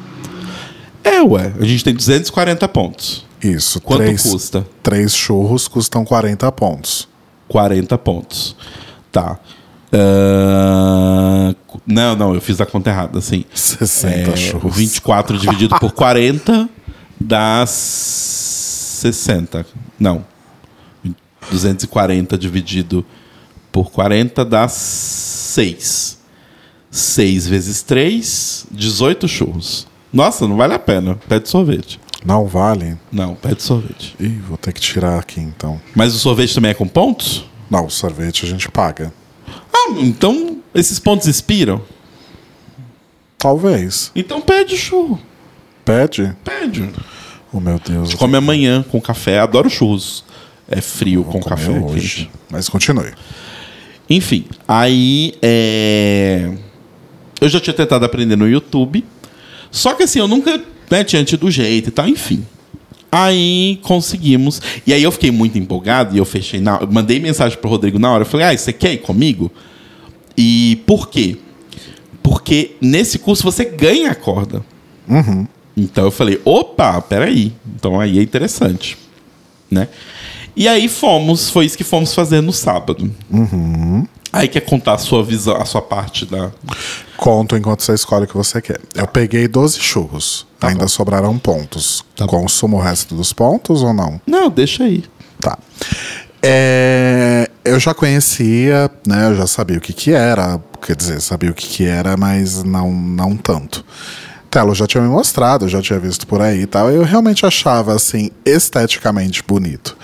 É, 1.02 1.22
ué. 1.22 1.52
A 1.58 1.64
gente 1.64 1.82
tem 1.84 1.94
240 1.94 2.66
pontos. 2.68 3.24
Isso. 3.42 3.80
Quanto 3.80 4.02
três, 4.02 4.22
custa? 4.22 4.66
Três 4.82 5.14
churros 5.14 5.66
custam 5.68 6.04
40 6.04 6.50
pontos. 6.52 7.08
40 7.48 7.96
pontos. 7.98 8.56
Tá. 9.10 9.38
Ah, 9.92 11.54
não, 11.86 12.16
não, 12.16 12.34
eu 12.34 12.40
fiz 12.40 12.60
a 12.60 12.66
conta 12.66 12.90
errada, 12.90 13.18
assim. 13.18 13.44
60 13.54 14.30
É, 14.30 14.36
churros. 14.36 14.76
24 14.76 15.38
dividido 15.38 15.78
por 15.78 15.92
40 15.92 16.68
dá 17.26 17.64
60. 17.66 19.66
Não. 19.98 20.24
240 21.50 22.38
dividido 22.38 23.04
por 23.72 23.90
40 23.90 24.44
dá 24.44 24.68
6. 24.68 26.18
6 26.90 27.48
vezes 27.48 27.82
3, 27.82 28.66
18 28.70 29.28
churros. 29.28 29.86
Nossa, 30.12 30.46
não 30.46 30.56
vale 30.56 30.74
a 30.74 30.78
pena. 30.78 31.18
Pede 31.28 31.48
sorvete. 31.48 32.00
Não 32.24 32.46
vale? 32.46 32.96
Não, 33.12 33.34
pede 33.34 33.62
sorvete. 33.62 34.16
Ih, 34.18 34.40
vou 34.48 34.56
ter 34.56 34.72
que 34.72 34.80
tirar 34.80 35.18
aqui 35.18 35.40
então. 35.40 35.80
Mas 35.94 36.14
o 36.14 36.18
sorvete 36.18 36.54
também 36.54 36.70
é 36.70 36.74
com 36.74 36.88
pontos? 36.88 37.44
Não, 37.70 37.86
o 37.86 37.90
sorvete 37.90 38.44
a 38.44 38.48
gente 38.48 38.70
paga. 38.70 39.12
Ah, 39.72 39.90
então 39.98 40.58
esses 40.74 40.98
pontos 40.98 41.26
expiram? 41.26 41.82
Talvez. 43.36 44.10
Então 44.14 44.40
pede 44.40 44.76
churro. 44.76 45.20
Pede? 45.86 46.36
Pede. 46.42 46.90
Oh, 47.52 47.60
meu 47.60 47.78
Deus. 47.78 48.08
A 48.08 48.10
gente 48.10 48.16
come 48.16 48.36
amanhã 48.36 48.84
com 48.90 49.00
café. 49.00 49.38
Adoro 49.38 49.70
churros. 49.70 50.24
É 50.68 50.80
frio 50.80 51.22
com 51.22 51.40
café. 51.40 51.72
quente. 51.72 51.84
hoje. 51.84 52.30
Mas 52.50 52.68
continue. 52.68 53.12
Enfim, 54.10 54.46
aí 54.66 55.34
é... 55.40 56.50
eu 57.40 57.48
já 57.48 57.60
tinha 57.60 57.72
tentado 57.72 58.04
aprender 58.04 58.34
no 58.34 58.48
YouTube. 58.48 59.04
Só 59.70 59.94
que 59.94 60.02
assim, 60.02 60.18
eu 60.18 60.26
nunca 60.26 60.60
né, 60.90 61.04
tinha 61.04 61.24
tido 61.24 61.48
jeito 61.50 61.88
e 61.88 61.92
tal, 61.92 62.08
enfim. 62.08 62.44
Aí 63.10 63.78
conseguimos. 63.82 64.60
E 64.84 64.92
aí 64.92 65.04
eu 65.04 65.12
fiquei 65.12 65.30
muito 65.30 65.56
empolgado 65.56 66.16
e 66.16 66.18
eu 66.18 66.24
fechei 66.24 66.60
na. 66.60 66.78
eu 66.80 66.90
mandei 66.90 67.20
mensagem 67.20 67.56
pro 67.58 67.70
Rodrigo 67.70 67.96
na 67.96 68.10
hora. 68.10 68.22
Eu 68.22 68.26
falei, 68.26 68.46
ah, 68.46 68.58
você 68.58 68.72
quer 68.72 68.92
ir 68.92 68.98
comigo? 68.98 69.52
E 70.36 70.82
por 70.84 71.08
quê? 71.08 71.36
Porque 72.24 72.72
nesse 72.80 73.20
curso 73.20 73.44
você 73.44 73.64
ganha 73.64 74.10
a 74.10 74.14
corda. 74.16 74.64
Então 75.76 76.04
eu 76.04 76.10
falei, 76.10 76.40
opa, 76.44 77.00
peraí. 77.02 77.52
Então 77.74 78.00
aí 78.00 78.18
é 78.18 78.22
interessante. 78.22 78.96
Né? 79.70 79.88
E 80.56 80.66
aí 80.66 80.88
fomos, 80.88 81.50
foi 81.50 81.66
isso 81.66 81.76
que 81.76 81.84
fomos 81.84 82.14
fazer 82.14 82.40
no 82.40 82.52
sábado. 82.52 83.12
Aí 84.32 84.48
quer 84.48 84.60
contar 84.60 84.94
a 84.94 84.98
sua 84.98 85.22
visão, 85.22 85.56
a 85.56 85.64
sua 85.64 85.82
parte 85.82 86.24
da. 86.24 86.50
Conto 87.16 87.56
enquanto 87.56 87.82
você 87.82 87.92
escolhe 87.94 88.24
o 88.24 88.28
que 88.28 88.36
você 88.36 88.60
quer. 88.60 88.80
Eu 88.94 89.06
peguei 89.06 89.46
12 89.48 89.78
churros. 89.80 90.46
Tá 90.58 90.68
Ainda 90.68 90.80
bom. 90.84 90.88
sobraram 90.88 91.38
pontos. 91.38 92.04
Tá 92.14 92.26
bom. 92.26 92.40
Consumo 92.42 92.78
o 92.78 92.80
resto 92.80 93.14
dos 93.14 93.32
pontos 93.32 93.82
ou 93.82 93.92
não? 93.92 94.20
Não, 94.26 94.48
deixa 94.50 94.84
aí. 94.84 95.04
Tá. 95.40 95.58
É, 96.42 97.50
eu 97.64 97.78
já 97.80 97.92
conhecia, 97.92 98.90
né? 99.06 99.26
Eu 99.26 99.36
já 99.36 99.46
sabia 99.46 99.78
o 99.78 99.80
que 99.80 99.92
que 99.92 100.12
era. 100.12 100.60
Quer 100.80 100.96
dizer, 100.96 101.20
sabia 101.20 101.50
o 101.50 101.54
que 101.54 101.66
que 101.66 101.84
era, 101.84 102.16
mas 102.16 102.62
não, 102.62 102.92
não 102.92 103.36
tanto. 103.36 103.84
Telo 104.56 104.74
já 104.74 104.86
tinha 104.86 105.02
me 105.02 105.10
mostrado, 105.10 105.68
já 105.68 105.82
tinha 105.82 105.98
visto 105.98 106.26
por 106.26 106.40
aí 106.40 106.62
e 106.62 106.66
tal. 106.66 106.90
Eu 106.90 107.02
realmente 107.02 107.44
achava, 107.44 107.94
assim, 107.94 108.30
esteticamente 108.42 109.42
bonito. 109.46 109.94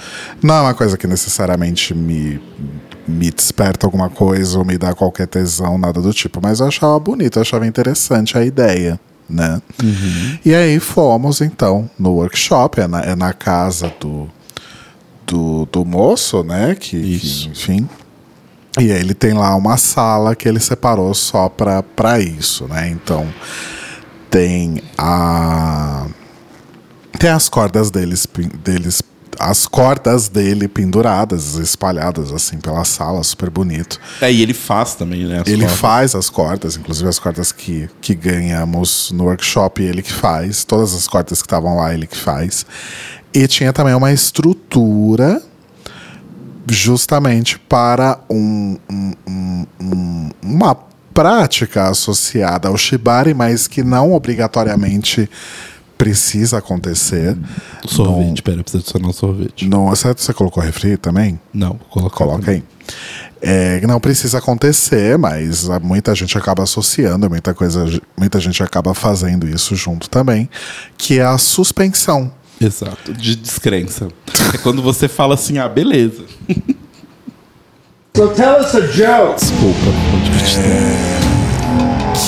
Não 0.42 0.54
é 0.54 0.60
uma 0.60 0.74
coisa 0.74 0.98
que 0.98 1.06
necessariamente 1.06 1.94
me, 1.94 2.38
me 3.08 3.30
desperta 3.30 3.86
alguma 3.86 4.10
coisa 4.10 4.58
ou 4.58 4.64
me 4.66 4.76
dá 4.76 4.92
qualquer 4.92 5.26
tesão, 5.26 5.78
nada 5.78 6.02
do 6.02 6.12
tipo. 6.12 6.38
Mas 6.42 6.60
eu 6.60 6.66
achava 6.66 6.98
bonito, 6.98 7.38
eu 7.38 7.40
achava 7.40 7.66
interessante 7.66 8.36
a 8.36 8.44
ideia, 8.44 9.00
né? 9.26 9.62
E 10.44 10.54
aí 10.54 10.78
fomos, 10.78 11.40
então, 11.40 11.88
no 11.98 12.10
workshop, 12.16 12.78
é 12.78 12.86
na, 12.86 13.00
é 13.00 13.14
na 13.14 13.32
casa 13.32 13.90
do, 13.98 14.28
do, 15.26 15.66
do 15.72 15.82
moço, 15.82 16.42
né? 16.42 16.76
Que, 16.78 17.18
que, 17.18 17.48
enfim. 17.48 17.88
E 18.78 18.92
aí 18.92 19.00
ele 19.00 19.14
tem 19.14 19.32
lá 19.32 19.56
uma 19.56 19.78
sala 19.78 20.36
que 20.36 20.46
ele 20.46 20.60
separou 20.60 21.14
só 21.14 21.48
pra 21.48 22.20
isso, 22.20 22.68
né? 22.68 22.90
Então 22.90 23.26
tem 24.32 24.82
a. 24.98 26.06
Tem 27.18 27.30
as 27.30 27.48
cordas 27.48 27.90
deles, 27.92 28.26
deles. 28.64 29.00
As 29.38 29.66
cordas 29.66 30.28
dele 30.28 30.68
penduradas, 30.68 31.54
espalhadas 31.54 32.30
assim 32.32 32.58
pela 32.58 32.84
sala, 32.84 33.22
super 33.22 33.48
bonito. 33.50 33.98
É, 34.20 34.30
e 34.30 34.42
ele 34.42 34.52
faz 34.54 34.94
também, 34.94 35.24
né? 35.24 35.40
as 35.40 35.46
Ele 35.46 35.62
cordas. 35.62 35.78
faz 35.80 36.14
as 36.14 36.28
cordas, 36.30 36.76
inclusive 36.76 37.08
as 37.08 37.18
cordas 37.18 37.50
que, 37.52 37.88
que 38.00 38.14
ganhamos 38.14 39.10
no 39.12 39.24
workshop, 39.24 39.82
ele 39.82 40.02
que 40.02 40.12
faz. 40.12 40.64
Todas 40.64 40.94
as 40.94 41.06
cordas 41.08 41.40
que 41.40 41.46
estavam 41.46 41.76
lá, 41.76 41.94
ele 41.94 42.06
que 42.06 42.16
faz. 42.16 42.66
E 43.32 43.46
tinha 43.48 43.72
também 43.72 43.94
uma 43.94 44.12
estrutura 44.12 45.42
justamente 46.70 47.58
para 47.58 48.20
um, 48.30 48.76
um- 48.90 49.12
um- 49.26 49.66
um- 49.80 50.30
uma 50.42 50.76
prática 51.12 51.88
associada 51.88 52.68
ao 52.68 52.76
shibari, 52.76 53.34
mas 53.34 53.66
que 53.66 53.82
não 53.82 54.12
obrigatoriamente 54.12 55.28
precisa 56.02 56.58
acontecer. 56.58 57.36
Sorvete, 57.86 58.42
pera, 58.42 58.62
precisa 58.62 58.82
adicionar 58.82 59.08
um 59.08 59.12
sorvete. 59.12 59.68
No, 59.68 59.86
você, 59.86 60.12
você 60.12 60.34
colocou 60.34 60.60
refri 60.60 60.96
também? 60.96 61.38
Não, 61.54 61.78
coloca. 61.88 62.16
Coloca 62.16 62.50
aí. 62.50 62.64
É, 63.40 63.80
não 63.86 64.00
precisa 64.00 64.38
acontecer, 64.38 65.16
mas 65.16 65.70
ah, 65.70 65.78
muita 65.78 66.14
gente 66.14 66.36
acaba 66.36 66.64
associando, 66.64 67.30
muita 67.30 67.54
coisa, 67.54 67.84
muita 68.16 68.40
gente 68.40 68.62
acaba 68.62 68.94
fazendo 68.94 69.48
isso 69.48 69.76
junto 69.76 70.10
também, 70.10 70.48
que 70.96 71.18
é 71.20 71.24
a 71.24 71.38
suspensão. 71.38 72.32
Exato, 72.60 73.12
de 73.12 73.34
descrença. 73.34 74.08
É 74.54 74.58
quando 74.58 74.82
você 74.82 75.08
fala 75.08 75.34
assim, 75.34 75.58
ah, 75.58 75.68
beleza. 75.68 76.24
So 78.14 78.28
tell 78.34 78.60
us 78.60 78.74
a 78.74 78.80
joke. 78.88 79.40
Desculpa, 79.40 79.90
vou 80.10 80.20
divertir. 80.20 80.60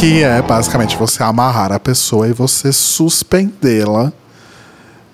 Que 0.01 0.23
é 0.23 0.41
basicamente 0.41 0.97
você 0.97 1.23
amarrar 1.23 1.73
a 1.73 1.79
pessoa 1.79 2.27
e 2.27 2.33
você 2.33 2.73
suspendê-la, 2.73 4.11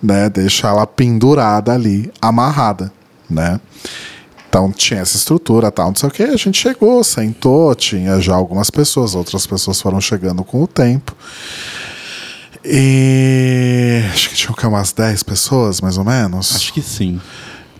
né? 0.00 0.30
Deixar 0.30 0.68
ela 0.68 0.86
pendurada 0.86 1.72
ali, 1.72 2.12
amarrada, 2.22 2.92
né? 3.28 3.60
Então 4.48 4.70
tinha 4.70 5.00
essa 5.00 5.16
estrutura, 5.16 5.72
tal, 5.72 5.88
não 5.88 5.96
sei 5.96 6.08
o 6.08 6.12
que. 6.12 6.22
A 6.22 6.36
gente 6.36 6.60
chegou, 6.60 7.02
sentou, 7.02 7.74
tinha 7.74 8.20
já 8.20 8.36
algumas 8.36 8.70
pessoas, 8.70 9.16
outras 9.16 9.44
pessoas 9.48 9.80
foram 9.80 10.00
chegando 10.00 10.44
com 10.44 10.62
o 10.62 10.68
tempo. 10.68 11.16
E 12.64 14.02
acho 14.12 14.28
que 14.28 14.36
tinha 14.36 14.68
umas 14.68 14.92
10 14.92 15.24
pessoas, 15.24 15.80
mais 15.80 15.98
ou 15.98 16.04
menos. 16.04 16.54
Acho 16.54 16.72
que 16.72 16.82
sim. 16.82 17.20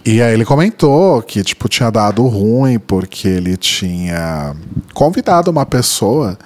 E 0.05 0.23
aí 0.23 0.33
ele 0.33 0.45
comentou 0.45 1.21
que, 1.23 1.43
tipo, 1.43 1.69
tinha 1.69 1.91
dado 1.91 2.27
ruim 2.27 2.79
porque 2.79 3.29
ele 3.29 3.57
tinha 3.57 4.55
convidado 4.95 5.51
uma 5.51 5.67
pessoa 5.67 6.39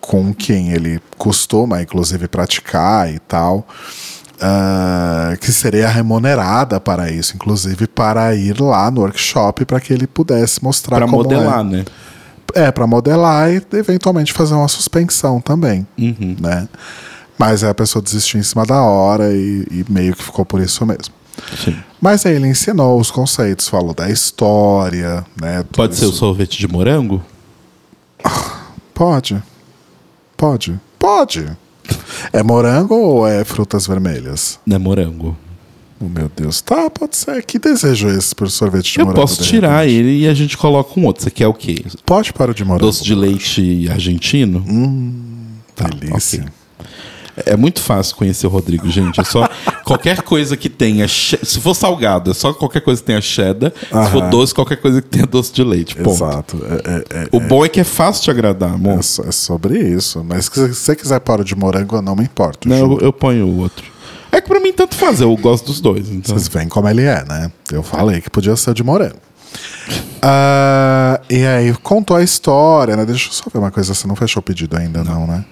com 0.00 0.32
quem 0.32 0.70
ele 0.70 1.00
costuma, 1.18 1.82
inclusive, 1.82 2.28
praticar 2.28 3.12
e 3.12 3.18
tal, 3.18 3.66
ah, 4.40 5.34
que 5.40 5.50
seria 5.50 5.88
remunerada 5.88 6.78
para 6.78 7.10
isso, 7.10 7.34
inclusive 7.34 7.86
para 7.88 8.34
ir 8.36 8.60
lá 8.60 8.88
no 8.90 9.00
workshop 9.00 9.64
para 9.64 9.80
que 9.80 9.92
ele 9.92 10.06
pudesse 10.06 10.62
mostrar 10.62 10.98
Pra 10.98 11.06
como 11.06 11.16
modelar, 11.18 11.60
é. 11.60 11.64
né? 11.64 11.84
É, 12.54 12.70
para 12.70 12.86
modelar 12.86 13.50
e 13.50 13.60
eventualmente 13.72 14.32
fazer 14.32 14.54
uma 14.54 14.68
suspensão 14.68 15.40
também, 15.40 15.86
Uhum. 15.98 16.36
né? 16.40 16.68
Mas 17.36 17.64
aí 17.64 17.70
a 17.70 17.74
pessoa 17.74 18.00
desistiu 18.02 18.38
em 18.38 18.42
cima 18.42 18.64
da 18.64 18.80
hora 18.80 19.30
e, 19.32 19.66
e 19.70 19.84
meio 19.90 20.14
que 20.14 20.22
ficou 20.22 20.44
por 20.44 20.60
isso 20.60 20.86
mesmo. 20.86 21.12
Sim. 21.64 21.76
Mas 22.00 22.24
aí 22.26 22.34
ele 22.36 22.48
ensinou 22.48 22.98
os 23.00 23.10
conceitos, 23.10 23.68
falou 23.68 23.94
da 23.94 24.10
história, 24.10 25.24
né? 25.40 25.64
Pode 25.72 25.96
ser 25.96 26.06
o 26.06 26.08
isso. 26.10 26.18
sorvete 26.18 26.58
de 26.58 26.68
morango? 26.68 27.22
Pode. 28.94 29.42
Pode. 30.36 30.78
Pode. 30.98 31.46
É 32.32 32.42
morango 32.42 32.94
ou 32.94 33.26
é 33.26 33.44
frutas 33.44 33.86
vermelhas? 33.86 34.58
Não 34.66 34.76
é 34.76 34.78
morango. 34.78 35.36
Oh, 36.00 36.08
meu 36.08 36.30
Deus. 36.34 36.60
Tá, 36.60 36.90
pode 36.90 37.16
ser. 37.16 37.42
Que 37.44 37.58
desejo 37.58 38.08
é 38.08 38.16
esse 38.16 38.34
por 38.34 38.50
sorvete 38.50 38.92
de 38.92 38.98
Eu 39.00 39.06
morango? 39.06 39.22
posso 39.22 39.42
de 39.42 39.48
tirar 39.48 39.86
ele 39.86 40.18
e 40.24 40.28
a 40.28 40.34
gente 40.34 40.56
coloca 40.56 40.98
um 40.98 41.06
outro. 41.06 41.22
Você 41.22 41.30
quer 41.30 41.46
o 41.46 41.54
quê? 41.54 41.84
Pode 42.04 42.32
para 42.32 42.50
o 42.50 42.54
de 42.54 42.64
morango. 42.64 42.84
Doce 42.86 43.02
de 43.04 43.14
leite 43.14 43.88
argentino? 43.90 44.62
Tá, 45.74 45.88
Delícia. 45.88 46.40
ok. 46.40 46.52
É 47.44 47.54
muito 47.56 47.80
fácil 47.80 48.16
conhecer 48.16 48.46
o 48.46 48.50
Rodrigo, 48.50 48.90
gente. 48.90 49.20
É 49.20 49.24
só 49.24 49.48
qualquer 49.86 50.20
coisa 50.22 50.56
que 50.56 50.68
tenha. 50.68 51.06
Se 51.08 51.60
for 51.60 51.74
salgado, 51.74 52.30
é 52.32 52.34
só 52.34 52.52
qualquer 52.52 52.80
coisa 52.80 53.00
que 53.00 53.06
tenha 53.06 53.20
cheddar. 53.20 53.72
Se 53.78 53.86
for 54.10 54.22
Aham. 54.22 54.30
doce, 54.30 54.54
qualquer 54.54 54.76
coisa 54.76 55.00
que 55.00 55.08
tenha 55.08 55.26
doce 55.26 55.52
de 55.52 55.62
leite. 55.62 55.94
Ponto. 55.96 56.10
Exato. 56.10 56.62
É, 56.84 57.18
é- 57.20 57.22
é- 57.24 57.28
O 57.32 57.40
bom 57.40 57.64
é 57.64 57.68
que 57.68 57.80
é 57.80 57.84
fácil 57.84 58.24
te 58.24 58.30
agradar, 58.30 58.74
amor. 58.74 58.94
é 58.94 59.28
é 59.28 59.32
sobre 59.32 59.78
isso. 59.78 60.22
Mas 60.24 60.46
se 60.46 60.68
você 60.74 60.96
quiser 60.96 61.20
para 61.20 61.42
o 61.42 61.44
de 61.44 61.54
morango, 61.54 61.96
eu 61.96 62.02
não 62.02 62.16
me 62.16 62.24
importo. 62.24 62.68
Não, 62.68 62.76
eu, 62.76 62.98
eu 63.00 63.12
ponho 63.12 63.46
o 63.46 63.58
outro. 63.60 63.84
É 64.32 64.40
que 64.40 64.48
pra 64.48 64.60
mim 64.60 64.72
tanto 64.72 64.94
faz, 64.96 65.20
eu 65.20 65.34
gosto 65.36 65.66
dos 65.66 65.80
dois. 65.80 66.10
Então. 66.10 66.34
Vocês 66.36 66.48
veem 66.48 66.68
como 66.68 66.88
ele 66.88 67.02
é, 67.04 67.24
né? 67.24 67.50
Eu 67.72 67.82
falei 67.82 68.20
que 68.20 68.28
podia 68.28 68.54
ser 68.56 68.70
o 68.70 68.74
de 68.74 68.82
morango. 68.82 69.16
Ah, 70.20 71.20
e 71.30 71.44
aí 71.46 71.72
contou 71.82 72.16
a 72.16 72.22
história, 72.22 72.96
né? 72.96 73.04
Deixa 73.06 73.28
eu 73.28 73.32
só 73.32 73.44
ver 73.52 73.58
uma 73.60 73.70
coisa, 73.70 73.94
você 73.94 74.06
não 74.06 74.16
fechou 74.16 74.40
o 74.40 74.42
pedido 74.42 74.76
ainda, 74.76 75.04
não, 75.04 75.26
né? 75.26 75.44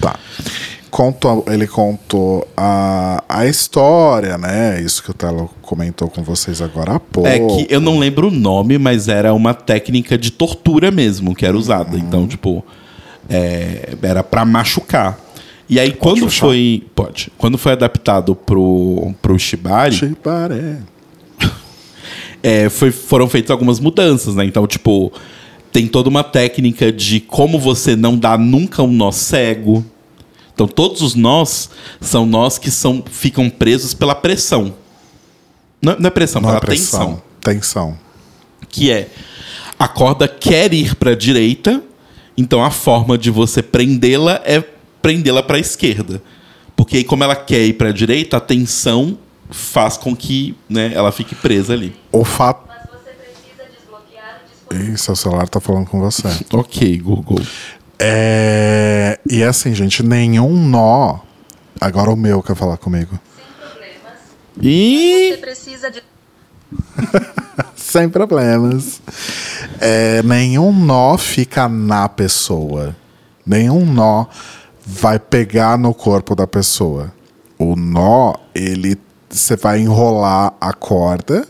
Tá. 0.00 0.16
Contou, 0.90 1.44
ele 1.46 1.66
contou 1.66 2.48
a, 2.56 3.22
a 3.28 3.46
história, 3.46 4.38
né? 4.38 4.80
Isso 4.80 5.02
que 5.02 5.10
o 5.10 5.14
Telo 5.14 5.50
comentou 5.60 6.08
com 6.08 6.22
vocês 6.22 6.62
agora 6.62 6.94
há 6.94 7.00
pouco. 7.00 7.28
É 7.28 7.38
que 7.38 7.66
eu 7.68 7.80
não 7.80 7.98
lembro 7.98 8.28
o 8.28 8.30
nome, 8.30 8.78
mas 8.78 9.06
era 9.06 9.34
uma 9.34 9.52
técnica 9.52 10.16
de 10.16 10.30
tortura 10.30 10.90
mesmo 10.90 11.34
que 11.34 11.44
era 11.44 11.56
usada. 11.56 11.98
Então, 11.98 12.26
tipo, 12.26 12.64
é, 13.28 13.96
era 14.02 14.24
pra 14.24 14.44
machucar. 14.44 15.18
E 15.68 15.78
aí, 15.78 15.92
quando 15.92 16.30
foi. 16.30 16.84
Pode. 16.94 17.30
Quando 17.36 17.58
foi 17.58 17.72
adaptado 17.72 18.34
pro, 18.34 19.12
pro 19.20 19.38
Shibari, 19.38 19.94
Chibaré. 19.94 20.78
é, 22.42 22.70
foi, 22.70 22.90
foram 22.90 23.28
feitas 23.28 23.50
algumas 23.50 23.78
mudanças, 23.78 24.34
né? 24.34 24.46
Então, 24.46 24.66
tipo, 24.66 25.12
tem 25.70 25.86
toda 25.86 26.08
uma 26.08 26.24
técnica 26.24 26.90
de 26.90 27.20
como 27.20 27.58
você 27.58 27.94
não 27.94 28.16
dá 28.16 28.38
nunca 28.38 28.82
um 28.82 28.90
nó 28.90 29.12
cego. 29.12 29.84
Então, 30.58 30.66
todos 30.66 31.02
os 31.02 31.14
nós 31.14 31.70
são 32.00 32.26
nós 32.26 32.58
que 32.58 32.68
são, 32.68 33.04
ficam 33.08 33.48
presos 33.48 33.94
pela 33.94 34.12
pressão. 34.12 34.74
Não, 35.80 35.94
não 36.00 36.08
é 36.08 36.10
pressão, 36.10 36.42
Não 36.42 36.48
pela 36.48 36.58
é 36.58 36.60
pressão. 36.60 36.98
tensão. 37.00 37.22
Tensão. 37.40 37.98
Que 38.68 38.90
é 38.90 39.08
a 39.78 39.86
corda 39.86 40.26
quer 40.26 40.74
ir 40.74 40.96
para 40.96 41.12
a 41.12 41.14
direita, 41.14 41.80
então 42.36 42.64
a 42.64 42.72
forma 42.72 43.16
de 43.16 43.30
você 43.30 43.62
prendê-la 43.62 44.42
é 44.44 44.60
prendê-la 45.00 45.44
para 45.44 45.58
a 45.58 45.60
esquerda. 45.60 46.20
Porque 46.74 46.96
aí, 46.96 47.04
como 47.04 47.22
ela 47.22 47.36
quer 47.36 47.64
ir 47.64 47.74
pra 47.74 47.92
direita, 47.92 48.38
a 48.38 48.40
tensão 48.40 49.16
faz 49.50 49.96
com 49.96 50.16
que 50.16 50.56
né, 50.68 50.90
ela 50.92 51.12
fique 51.12 51.36
presa 51.36 51.72
ali. 51.72 51.94
O 52.10 52.24
fato. 52.24 52.66
Mas 52.66 52.78
você 52.90 53.10
precisa 53.12 53.70
desbloquear 53.78 54.40
o 54.42 54.50
dispositivo. 54.50 54.92
Ih, 54.92 54.98
seu 54.98 55.14
celular 55.14 55.48
tá 55.48 55.60
falando 55.60 55.86
com 55.86 56.00
você. 56.00 56.26
Ok, 56.52 56.98
Google. 56.98 57.40
É... 57.98 59.18
E 59.28 59.42
assim, 59.42 59.74
gente, 59.74 60.02
nenhum 60.02 60.54
nó. 60.68 61.20
Agora 61.80 62.10
o 62.10 62.16
meu 62.16 62.42
quer 62.42 62.56
falar 62.56 62.76
comigo. 62.76 63.18
Sem 63.36 63.68
problemas. 63.68 64.18
E 64.60 65.30
Você 65.32 65.36
precisa 65.38 65.90
de. 65.90 66.02
Sem 67.76 68.08
problemas. 68.08 69.00
É, 69.80 70.22
nenhum 70.22 70.72
nó 70.72 71.16
fica 71.16 71.68
na 71.68 72.08
pessoa. 72.08 72.94
Nenhum 73.46 73.84
nó 73.84 74.26
vai 74.84 75.18
pegar 75.18 75.78
no 75.78 75.94
corpo 75.94 76.34
da 76.34 76.46
pessoa. 76.46 77.12
O 77.58 77.74
nó, 77.76 78.34
ele. 78.54 78.98
Você 79.30 79.56
vai 79.56 79.80
enrolar 79.80 80.54
a 80.58 80.72
corda 80.72 81.46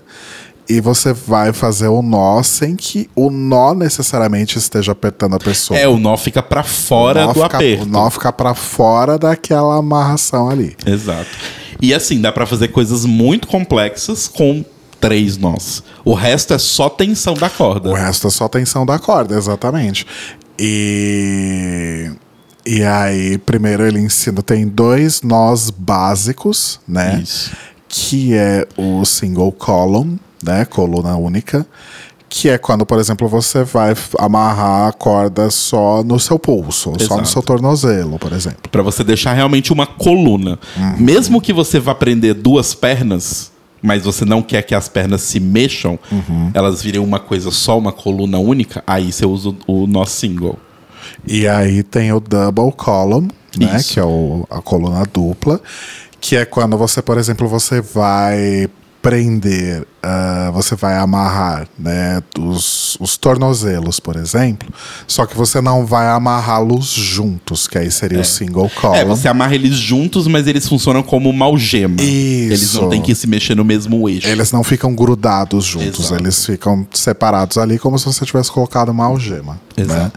e 0.68 0.80
você 0.80 1.12
vai 1.12 1.52
fazer 1.52 1.88
o 1.88 2.02
nó 2.02 2.42
sem 2.42 2.76
que 2.76 3.08
o 3.14 3.30
nó 3.30 3.72
necessariamente 3.74 4.58
esteja 4.58 4.92
apertando 4.92 5.34
a 5.36 5.38
pessoa. 5.38 5.78
é, 5.78 5.88
o 5.88 5.98
nó 5.98 6.16
fica 6.16 6.42
pra 6.42 6.62
fora 6.62 7.26
do 7.26 7.34
fica- 7.34 7.56
aperto. 7.56 7.82
O 7.84 7.86
nó 7.86 8.10
fica 8.10 8.32
pra 8.32 8.54
fora 8.54 9.18
daquela 9.18 9.76
amarração 9.76 10.48
ali. 10.50 10.76
Exato. 10.86 11.28
E 11.80 11.94
assim, 11.94 12.20
dá 12.20 12.30
pra 12.32 12.44
fazer 12.46 12.68
coisas 12.68 13.04
muito 13.04 13.46
complexas 13.48 14.26
com 14.28 14.64
três 15.00 15.36
nós. 15.36 15.82
O 16.04 16.12
resto 16.12 16.52
é 16.54 16.58
só 16.58 16.88
tensão 16.88 17.34
da 17.34 17.48
corda. 17.48 17.88
O 17.88 17.94
resto 17.94 18.26
é 18.26 18.30
só 18.30 18.48
tensão 18.48 18.84
da 18.84 18.98
corda, 18.98 19.36
exatamente. 19.36 20.04
E. 20.92 22.10
E 22.66 22.82
aí, 22.82 23.38
primeiro 23.38 23.86
ele 23.86 23.98
ensina, 23.98 24.42
tem 24.42 24.66
dois 24.68 25.22
nós 25.22 25.70
básicos, 25.70 26.78
né? 26.86 27.20
Isso. 27.22 27.50
Que 27.88 28.34
é 28.34 28.66
o 28.76 29.02
single 29.06 29.50
column, 29.52 30.18
né? 30.42 30.64
Coluna 30.64 31.16
única. 31.16 31.66
Que 32.30 32.50
é 32.50 32.58
quando, 32.58 32.84
por 32.84 32.98
exemplo, 32.98 33.26
você 33.26 33.64
vai 33.64 33.94
amarrar 34.18 34.88
a 34.88 34.92
corda 34.92 35.48
só 35.48 36.02
no 36.04 36.20
seu 36.20 36.38
pulso, 36.38 36.92
só 36.98 37.14
no 37.14 37.22
Exato. 37.22 37.28
seu 37.28 37.42
tornozelo, 37.42 38.18
por 38.18 38.34
exemplo. 38.34 38.68
Pra 38.70 38.82
você 38.82 39.02
deixar 39.02 39.32
realmente 39.32 39.72
uma 39.72 39.86
coluna. 39.86 40.58
Mesmo 40.98 41.40
que 41.40 41.54
você 41.54 41.80
vá 41.80 41.94
prender 41.94 42.34
duas 42.34 42.74
pernas, 42.74 43.50
mas 43.80 44.02
você 44.02 44.26
não 44.26 44.42
quer 44.42 44.60
que 44.60 44.74
as 44.74 44.90
pernas 44.90 45.22
se 45.22 45.40
mexam, 45.40 45.98
elas 46.52 46.82
virem 46.82 47.00
uma 47.00 47.18
coisa 47.18 47.50
só, 47.50 47.78
uma 47.78 47.92
coluna 47.92 48.38
única, 48.38 48.82
aí 48.86 49.10
você 49.10 49.24
usa 49.24 49.54
o, 49.66 49.84
o 49.84 49.86
nó 49.86 50.04
single. 50.04 50.58
E 51.26 51.48
aí 51.48 51.82
tem 51.82 52.12
o 52.12 52.20
double 52.20 52.72
column, 52.72 53.28
né? 53.56 53.76
Isso. 53.76 53.94
Que 53.94 54.00
é 54.00 54.04
o, 54.04 54.46
a 54.50 54.60
coluna 54.60 55.02
dupla. 55.12 55.60
Que 56.20 56.36
é 56.36 56.44
quando 56.44 56.76
você, 56.76 57.00
por 57.00 57.16
exemplo, 57.16 57.48
você 57.48 57.80
vai 57.80 58.68
prender, 59.00 59.86
ah, 60.02 60.50
você 60.52 60.74
vai 60.74 60.96
amarrar 60.96 61.68
né, 61.78 62.22
os, 62.38 62.96
os 63.00 63.16
tornozelos, 63.16 64.00
por 64.00 64.16
exemplo. 64.16 64.68
Só 65.06 65.24
que 65.24 65.36
você 65.36 65.60
não 65.60 65.86
vai 65.86 66.08
amarrá-los 66.08 66.86
juntos, 66.86 67.68
que 67.68 67.78
aí 67.78 67.90
seria 67.90 68.20
o 68.20 68.24
single 68.24 68.70
column. 68.80 68.98
É, 68.98 69.04
você 69.04 69.28
amarra 69.28 69.54
eles 69.54 69.76
juntos, 69.76 70.26
mas 70.26 70.46
eles 70.46 70.68
funcionam 70.68 71.02
como 71.02 71.30
uma 71.30 71.46
algema. 71.46 72.02
Isso. 72.02 72.52
Eles 72.52 72.74
não 72.74 72.88
têm 72.88 73.02
que 73.02 73.14
se 73.14 73.26
mexer 73.26 73.54
no 73.54 73.64
mesmo 73.64 74.08
eixo. 74.08 74.26
Eles 74.28 74.50
não 74.50 74.64
ficam 74.64 74.94
grudados 74.94 75.64
juntos, 75.64 76.06
Exato. 76.06 76.22
eles 76.22 76.44
ficam 76.44 76.86
separados 76.92 77.56
ali 77.58 77.78
como 77.78 77.98
se 77.98 78.04
você 78.04 78.24
tivesse 78.24 78.50
colocado 78.50 78.88
uma 78.88 79.04
algema. 79.04 79.60
Né? 79.76 80.10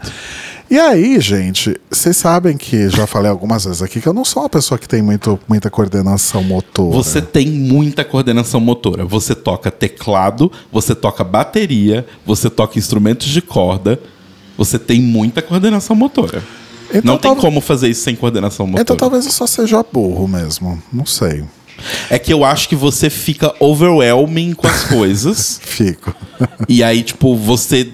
E 0.72 0.78
aí, 0.78 1.20
gente, 1.20 1.78
vocês 1.90 2.16
sabem 2.16 2.56
que 2.56 2.88
já 2.88 3.06
falei 3.06 3.30
algumas 3.30 3.66
vezes 3.66 3.82
aqui 3.82 4.00
que 4.00 4.06
eu 4.06 4.14
não 4.14 4.24
sou 4.24 4.42
uma 4.42 4.48
pessoa 4.48 4.78
que 4.78 4.88
tem 4.88 5.02
muito, 5.02 5.38
muita 5.46 5.68
coordenação 5.68 6.42
motora. 6.42 6.96
Você 6.96 7.20
tem 7.20 7.46
muita 7.46 8.02
coordenação 8.02 8.58
motora. 8.58 9.04
Você 9.04 9.34
toca 9.34 9.70
teclado, 9.70 10.50
você 10.72 10.94
toca 10.94 11.22
bateria, 11.22 12.06
você 12.24 12.48
toca 12.48 12.78
instrumentos 12.78 13.26
de 13.28 13.42
corda. 13.42 14.00
Você 14.56 14.78
tem 14.78 14.98
muita 14.98 15.42
coordenação 15.42 15.94
motora. 15.94 16.42
Então 16.88 17.02
não 17.04 17.18
tem 17.18 17.30
tal- 17.34 17.36
como 17.36 17.60
fazer 17.60 17.90
isso 17.90 18.04
sem 18.04 18.16
coordenação 18.16 18.66
motora. 18.66 18.80
Então 18.80 18.96
talvez 18.96 19.26
eu 19.26 19.30
só 19.32 19.46
seja 19.46 19.84
burro 19.92 20.26
mesmo. 20.26 20.82
Não 20.90 21.04
sei. 21.04 21.44
É 22.08 22.18
que 22.18 22.32
eu 22.32 22.46
acho 22.46 22.66
que 22.70 22.76
você 22.76 23.10
fica 23.10 23.54
overwhelming 23.60 24.54
com 24.54 24.66
as 24.66 24.84
coisas. 24.84 25.60
Fico. 25.62 26.14
e 26.66 26.82
aí, 26.82 27.02
tipo, 27.02 27.36
você. 27.36 27.90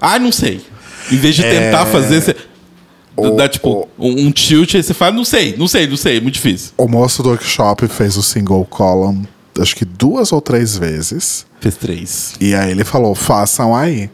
Ah, 0.00 0.18
não 0.18 0.32
sei. 0.32 0.71
Em 1.10 1.16
vez 1.16 1.34
de 1.34 1.42
tentar 1.42 1.86
fazer, 1.86 2.20
você. 2.22 2.36
O- 3.14 3.30
dá 3.36 3.46
tipo 3.48 3.88
um, 3.98 4.26
um 4.26 4.30
tilt, 4.32 4.74
aí 4.74 4.82
você 4.82 4.94
fala, 4.94 5.12
não 5.12 5.24
sei, 5.24 5.54
não 5.58 5.68
sei, 5.68 5.86
não 5.86 5.96
sei, 5.96 6.16
é 6.16 6.20
muito 6.20 6.34
difícil. 6.34 6.70
O 6.78 6.88
moço 6.88 7.22
do 7.22 7.28
workshop 7.28 7.86
fez 7.88 8.16
o 8.16 8.22
single 8.22 8.64
column, 8.64 9.26
acho 9.60 9.76
que 9.76 9.84
duas 9.84 10.32
ou 10.32 10.40
três 10.40 10.76
vezes. 10.78 11.44
Fez 11.60 11.76
três. 11.76 12.32
E 12.40 12.54
aí 12.54 12.70
ele 12.70 12.84
falou: 12.84 13.14
façam 13.14 13.76
aí. 13.76 14.10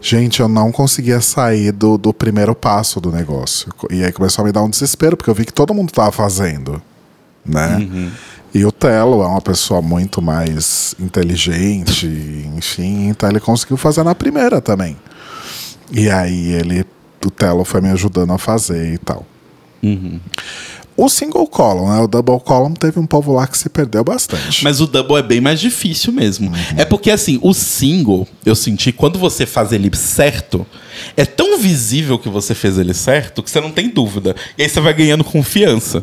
Gente, 0.00 0.38
eu 0.38 0.46
não 0.48 0.70
conseguia 0.70 1.20
sair 1.20 1.72
do, 1.72 1.98
do 1.98 2.14
primeiro 2.14 2.54
passo 2.54 3.00
do 3.00 3.10
negócio. 3.10 3.72
E 3.90 4.04
aí 4.04 4.12
começou 4.12 4.42
a 4.44 4.46
me 4.46 4.52
dar 4.52 4.62
um 4.62 4.70
desespero, 4.70 5.16
porque 5.16 5.28
eu 5.28 5.34
vi 5.34 5.44
que 5.44 5.52
todo 5.52 5.74
mundo 5.74 5.90
tava 5.90 6.12
fazendo. 6.12 6.80
Né? 7.44 8.10
E 8.54 8.64
o 8.64 8.70
Telo 8.70 9.22
é 9.22 9.26
uma 9.26 9.40
pessoa 9.40 9.82
muito 9.82 10.22
mais 10.22 10.94
inteligente, 11.00 12.06
enfim, 12.56 13.08
então 13.08 13.28
ele 13.28 13.40
conseguiu 13.40 13.76
fazer 13.76 14.02
na 14.04 14.14
primeira 14.14 14.60
também. 14.60 14.96
E 15.90 16.10
aí 16.10 16.52
ele, 16.52 16.84
o 17.24 17.30
Telo 17.30 17.64
foi 17.64 17.80
me 17.80 17.88
ajudando 17.88 18.32
a 18.32 18.38
fazer 18.38 18.94
e 18.94 18.98
tal. 18.98 19.26
O 20.96 21.08
single 21.08 21.46
column, 21.46 21.88
né? 21.94 22.00
O 22.00 22.08
double 22.08 22.40
column 22.40 22.74
teve 22.74 22.98
um 22.98 23.06
povo 23.06 23.32
lá 23.32 23.46
que 23.46 23.56
se 23.56 23.68
perdeu 23.68 24.02
bastante. 24.02 24.64
Mas 24.64 24.80
o 24.80 24.86
double 24.86 25.16
é 25.16 25.22
bem 25.22 25.40
mais 25.40 25.60
difícil 25.60 26.12
mesmo. 26.12 26.52
É 26.76 26.84
porque, 26.84 27.08
assim, 27.08 27.38
o 27.40 27.54
single, 27.54 28.26
eu 28.44 28.56
senti, 28.56 28.90
quando 28.90 29.16
você 29.16 29.46
faz 29.46 29.70
ele 29.70 29.88
certo, 29.96 30.66
é 31.16 31.24
tão 31.24 31.58
visível 31.58 32.18
que 32.18 32.28
você 32.28 32.54
fez 32.54 32.78
ele 32.78 32.94
certo 32.94 33.42
que 33.42 33.50
você 33.50 33.60
não 33.60 33.70
tem 33.70 33.88
dúvida. 33.88 34.34
E 34.56 34.62
aí 34.62 34.68
você 34.68 34.80
vai 34.80 34.92
ganhando 34.94 35.24
confiança. 35.24 36.02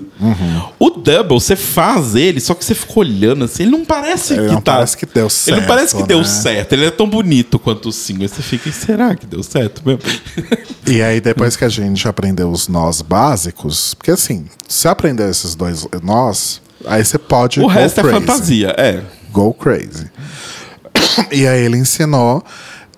O 0.79 0.89
double, 0.89 1.39
você 1.39 1.55
faz 1.55 2.15
ele, 2.15 2.39
só 2.39 2.53
que 2.53 2.63
você 2.63 2.75
fica 2.75 2.99
olhando 2.99 3.45
assim, 3.45 3.63
ele 3.63 3.71
não 3.71 3.85
parece 3.85 4.33
Ele 4.33 4.47
que 4.47 4.53
não 4.53 4.61
tá. 4.61 4.73
parece 4.73 4.97
que 4.97 5.05
deu 5.05 5.27
Ele 5.47 5.57
não 5.57 5.67
parece 5.67 5.93
que 5.93 5.97
certo, 5.97 6.07
deu 6.07 6.17
né? 6.19 6.23
certo. 6.25 6.73
Ele 6.73 6.85
é 6.85 6.91
tão 6.91 7.09
bonito 7.09 7.59
quanto 7.59 7.89
o 7.89 7.91
single. 7.91 8.23
Aí 8.23 8.29
você 8.29 8.41
fica, 8.41 8.71
será 8.71 9.15
que 9.15 9.25
deu 9.25 9.43
certo 9.43 9.81
mesmo? 9.85 10.01
E 10.87 11.01
aí, 11.01 11.19
depois 11.19 11.55
que 11.55 11.65
a 11.65 11.69
gente 11.69 12.07
aprendeu 12.07 12.51
os 12.51 12.67
nós 12.67 13.01
básicos, 13.01 13.95
porque 13.95 14.11
assim, 14.11 14.45
se 14.67 14.87
aprender 14.87 15.27
esses 15.31 15.55
dois 15.55 15.87
nós, 16.03 16.61
aí 16.85 17.03
você 17.03 17.17
pode. 17.17 17.59
o 17.59 17.65
resto 17.65 18.01
é 18.01 18.03
crazy. 18.03 18.19
fantasia, 18.19 18.75
é. 18.77 19.01
Go 19.31 19.53
crazy. 19.53 20.09
E 21.31 21.47
aí 21.47 21.61
ele 21.61 21.77
ensinou 21.77 22.43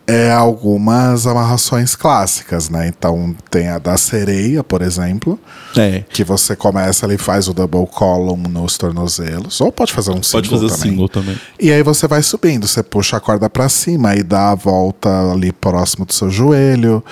é, 0.09 0.31
algumas 0.31 1.27
amarrações 1.27 1.93
clássicas, 1.93 2.69
né? 2.69 2.87
Então 2.87 3.35
tem 3.51 3.67
a 3.67 3.77
da 3.77 3.97
sereia, 3.97 4.63
por 4.63 4.81
exemplo, 4.81 5.37
É. 5.75 6.01
que 6.09 6.23
você 6.23 6.55
começa 6.55 7.05
ali, 7.05 7.17
faz 7.17 7.49
o 7.49 7.53
double 7.53 7.85
column 7.87 8.47
nos 8.47 8.77
tornozelos, 8.77 9.59
ou 9.59 9.69
pode 9.69 9.91
fazer 9.91 10.11
um 10.11 10.23
single 10.23 10.41
Pode 10.43 10.49
fazer 10.49 10.67
também. 10.69 10.91
single 10.91 11.09
também. 11.09 11.37
E 11.59 11.71
aí 11.71 11.83
você 11.83 12.07
vai 12.07 12.23
subindo, 12.23 12.65
você 12.67 12.81
puxa 12.81 13.17
a 13.17 13.19
corda 13.19 13.49
pra 13.49 13.67
cima 13.67 14.15
e 14.15 14.23
dá 14.23 14.51
a 14.51 14.55
volta 14.55 15.09
ali 15.31 15.51
próximo 15.51 16.05
do 16.05 16.13
seu 16.13 16.29
joelho. 16.29 17.03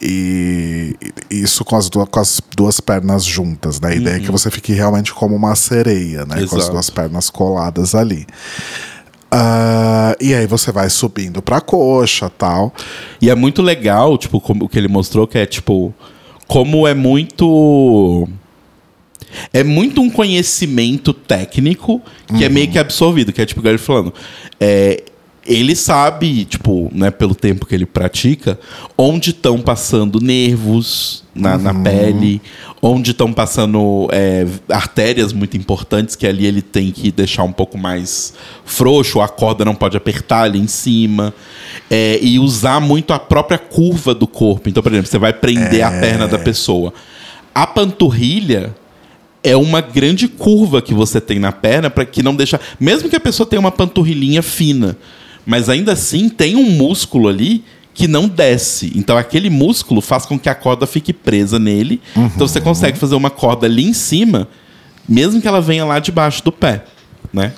E 0.00 0.96
isso 1.28 1.64
com 1.64 1.74
as, 1.74 1.88
duas, 1.90 2.08
com 2.08 2.20
as 2.20 2.40
duas 2.56 2.78
pernas 2.78 3.24
juntas, 3.24 3.80
né? 3.80 3.88
A 3.88 3.94
ideia 3.96 4.16
é 4.16 4.20
que 4.20 4.30
você 4.30 4.48
fique 4.48 4.72
realmente 4.72 5.12
como 5.12 5.34
uma 5.34 5.56
sereia, 5.56 6.24
né? 6.24 6.36
Com 6.36 6.42
as 6.44 6.52
Uhum. 6.52 6.58
Exato. 6.58 6.70
duas 6.72 6.88
pernas 6.90 7.30
coladas 7.30 7.96
ali. 7.96 8.24
Ah, 9.30 10.16
e 10.20 10.34
aí 10.34 10.46
você 10.46 10.72
vai 10.72 10.88
subindo 10.88 11.42
pra 11.42 11.60
coxa 11.60 12.30
tal. 12.30 12.72
E 13.20 13.30
é 13.30 13.34
muito 13.34 13.62
legal, 13.62 14.16
tipo, 14.16 14.40
como, 14.40 14.64
o 14.64 14.68
que 14.68 14.78
ele 14.78 14.88
mostrou, 14.88 15.26
que 15.26 15.38
é, 15.38 15.46
tipo, 15.46 15.94
como 16.46 16.86
é 16.86 16.94
muito. 16.94 18.28
É 19.52 19.62
muito 19.62 20.00
um 20.00 20.08
conhecimento 20.08 21.12
técnico 21.12 22.00
que 22.36 22.44
é 22.44 22.48
meio 22.48 22.70
que 22.70 22.78
absorvido, 22.78 23.30
que 23.30 23.42
é 23.42 23.46
tipo, 23.46 23.60
igual 23.60 23.72
ele 23.72 23.78
falando. 23.78 24.14
É, 24.58 25.04
ele 25.48 25.74
sabe, 25.74 26.44
tipo, 26.44 26.90
né, 26.92 27.10
pelo 27.10 27.34
tempo 27.34 27.64
que 27.64 27.74
ele 27.74 27.86
pratica, 27.86 28.60
onde 28.98 29.30
estão 29.30 29.58
passando 29.58 30.20
nervos 30.20 31.24
na, 31.34 31.56
na 31.56 31.72
pele, 31.72 32.42
onde 32.82 33.12
estão 33.12 33.32
passando 33.32 34.08
é, 34.12 34.46
artérias 34.68 35.32
muito 35.32 35.56
importantes, 35.56 36.14
que 36.14 36.26
ali 36.26 36.44
ele 36.44 36.60
tem 36.60 36.90
que 36.90 37.10
deixar 37.10 37.44
um 37.44 37.52
pouco 37.52 37.78
mais 37.78 38.34
frouxo, 38.66 39.22
a 39.22 39.28
corda 39.28 39.64
não 39.64 39.74
pode 39.74 39.96
apertar 39.96 40.42
ali 40.42 40.58
em 40.58 40.66
cima. 40.66 41.32
É, 41.90 42.18
e 42.20 42.38
usar 42.38 42.78
muito 42.78 43.14
a 43.14 43.18
própria 43.18 43.56
curva 43.56 44.14
do 44.14 44.26
corpo. 44.26 44.68
Então, 44.68 44.82
por 44.82 44.92
exemplo, 44.92 45.10
você 45.10 45.18
vai 45.18 45.32
prender 45.32 45.82
a 45.82 45.90
perna 45.90 46.28
da 46.28 46.38
pessoa. 46.38 46.92
A 47.54 47.66
panturrilha 47.66 48.74
é 49.42 49.56
uma 49.56 49.80
grande 49.80 50.28
curva 50.28 50.82
que 50.82 50.92
você 50.92 51.20
tem 51.20 51.38
na 51.38 51.52
perna 51.52 51.88
para 51.88 52.04
que 52.04 52.22
não 52.22 52.36
deixa, 52.36 52.60
mesmo 52.78 53.08
que 53.08 53.16
a 53.16 53.20
pessoa 53.20 53.48
tenha 53.48 53.60
uma 53.60 53.72
panturrilhinha 53.72 54.42
fina, 54.42 54.96
mas 55.46 55.68
ainda 55.68 55.92
assim 55.92 56.28
tem 56.28 56.56
um 56.56 56.70
músculo 56.70 57.28
ali 57.28 57.64
que 57.94 58.06
não 58.06 58.28
desce. 58.28 58.92
Então 58.94 59.16
aquele 59.16 59.50
músculo 59.50 60.00
faz 60.00 60.24
com 60.24 60.38
que 60.38 60.48
a 60.48 60.54
corda 60.54 60.86
fique 60.86 61.12
presa 61.12 61.58
nele. 61.58 62.00
Então 62.16 62.46
você 62.46 62.60
consegue 62.60 62.96
fazer 62.98 63.14
uma 63.16 63.30
corda 63.30 63.66
ali 63.66 63.84
em 63.84 63.92
cima 63.92 64.48
mesmo 65.08 65.40
que 65.40 65.48
ela 65.48 65.60
venha 65.60 65.84
lá 65.86 65.98
debaixo 65.98 66.44
do 66.44 66.52
pé, 66.52 66.84
né? 67.32 67.52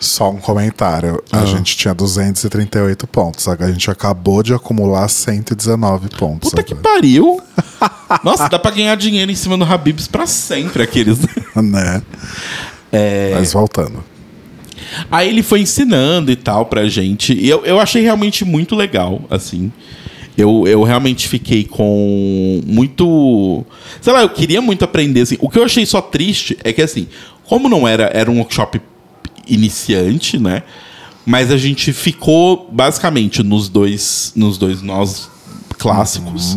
Só 0.00 0.30
um 0.30 0.38
comentário. 0.38 1.22
A 1.30 1.40
Ah. 1.40 1.44
gente 1.46 1.76
tinha 1.76 1.92
238 1.94 3.06
pontos. 3.06 3.46
A 3.48 3.56
gente 3.70 3.90
acabou 3.90 4.42
de 4.42 4.54
acumular 4.54 5.06
119 5.08 6.08
pontos. 6.10 6.50
Puta 6.50 6.62
que 6.62 6.72
agora. 6.72 6.88
pariu! 6.94 7.40
Nossa, 8.24 8.48
dá 8.48 8.58
pra 8.58 8.70
ganhar 8.70 8.94
dinheiro 8.96 9.30
em 9.30 9.34
cima 9.34 9.56
do 9.58 9.64
Habibs 9.64 10.08
pra 10.08 10.26
sempre, 10.26 10.82
aqueles. 10.82 11.18
Né? 11.56 12.02
É. 12.92 13.32
Mas 13.34 13.52
voltando. 13.52 14.02
Aí 15.10 15.28
ele 15.28 15.42
foi 15.42 15.60
ensinando 15.60 16.30
e 16.30 16.36
tal 16.36 16.66
pra 16.66 16.88
gente. 16.88 17.32
E 17.32 17.48
eu, 17.48 17.64
eu 17.64 17.80
achei 17.80 18.02
realmente 18.02 18.44
muito 18.44 18.74
legal, 18.74 19.22
assim. 19.30 19.72
Eu, 20.36 20.66
eu 20.66 20.82
realmente 20.82 21.28
fiquei 21.28 21.64
com 21.64 22.60
muito. 22.66 23.64
Sei 24.00 24.12
lá, 24.12 24.22
eu 24.22 24.28
queria 24.28 24.60
muito 24.60 24.84
aprender. 24.84 25.22
Assim. 25.22 25.38
O 25.40 25.48
que 25.48 25.58
eu 25.58 25.64
achei 25.64 25.86
só 25.86 26.02
triste 26.02 26.58
é 26.62 26.72
que, 26.72 26.82
assim, 26.82 27.08
como 27.44 27.68
não 27.68 27.88
era, 27.88 28.10
era 28.12 28.30
um 28.30 28.38
workshop 28.38 28.80
iniciante, 29.46 30.38
né? 30.38 30.62
Mas 31.24 31.50
a 31.50 31.56
gente 31.56 31.92
ficou 31.92 32.68
basicamente 32.70 33.42
nos 33.42 33.68
dois, 33.68 34.32
nos 34.36 34.58
dois 34.58 34.82
nós 34.82 35.30
clássicos. 35.78 36.56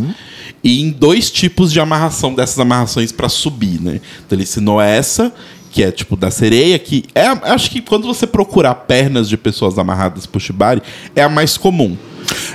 E 0.63 0.81
em 0.81 0.91
dois 0.91 1.31
tipos 1.31 1.71
de 1.71 1.79
amarração 1.79 2.33
dessas 2.33 2.59
amarrações 2.59 3.11
pra 3.11 3.29
subir, 3.29 3.81
né? 3.81 4.01
Então 4.25 4.35
ele 4.35 4.43
ensinou 4.43 4.81
essa, 4.81 5.33
que 5.71 5.83
é 5.83 5.91
tipo 5.91 6.15
da 6.15 6.31
sereia, 6.31 6.77
que 6.79 7.05
é, 7.13 7.27
acho 7.27 7.69
que 7.69 7.81
quando 7.81 8.07
você 8.07 8.25
procurar 8.25 8.73
pernas 8.75 9.29
de 9.29 9.37
pessoas 9.37 9.77
amarradas 9.77 10.25
por 10.25 10.39
shibari, 10.39 10.81
é 11.15 11.21
a 11.21 11.29
mais 11.29 11.57
comum. 11.57 11.97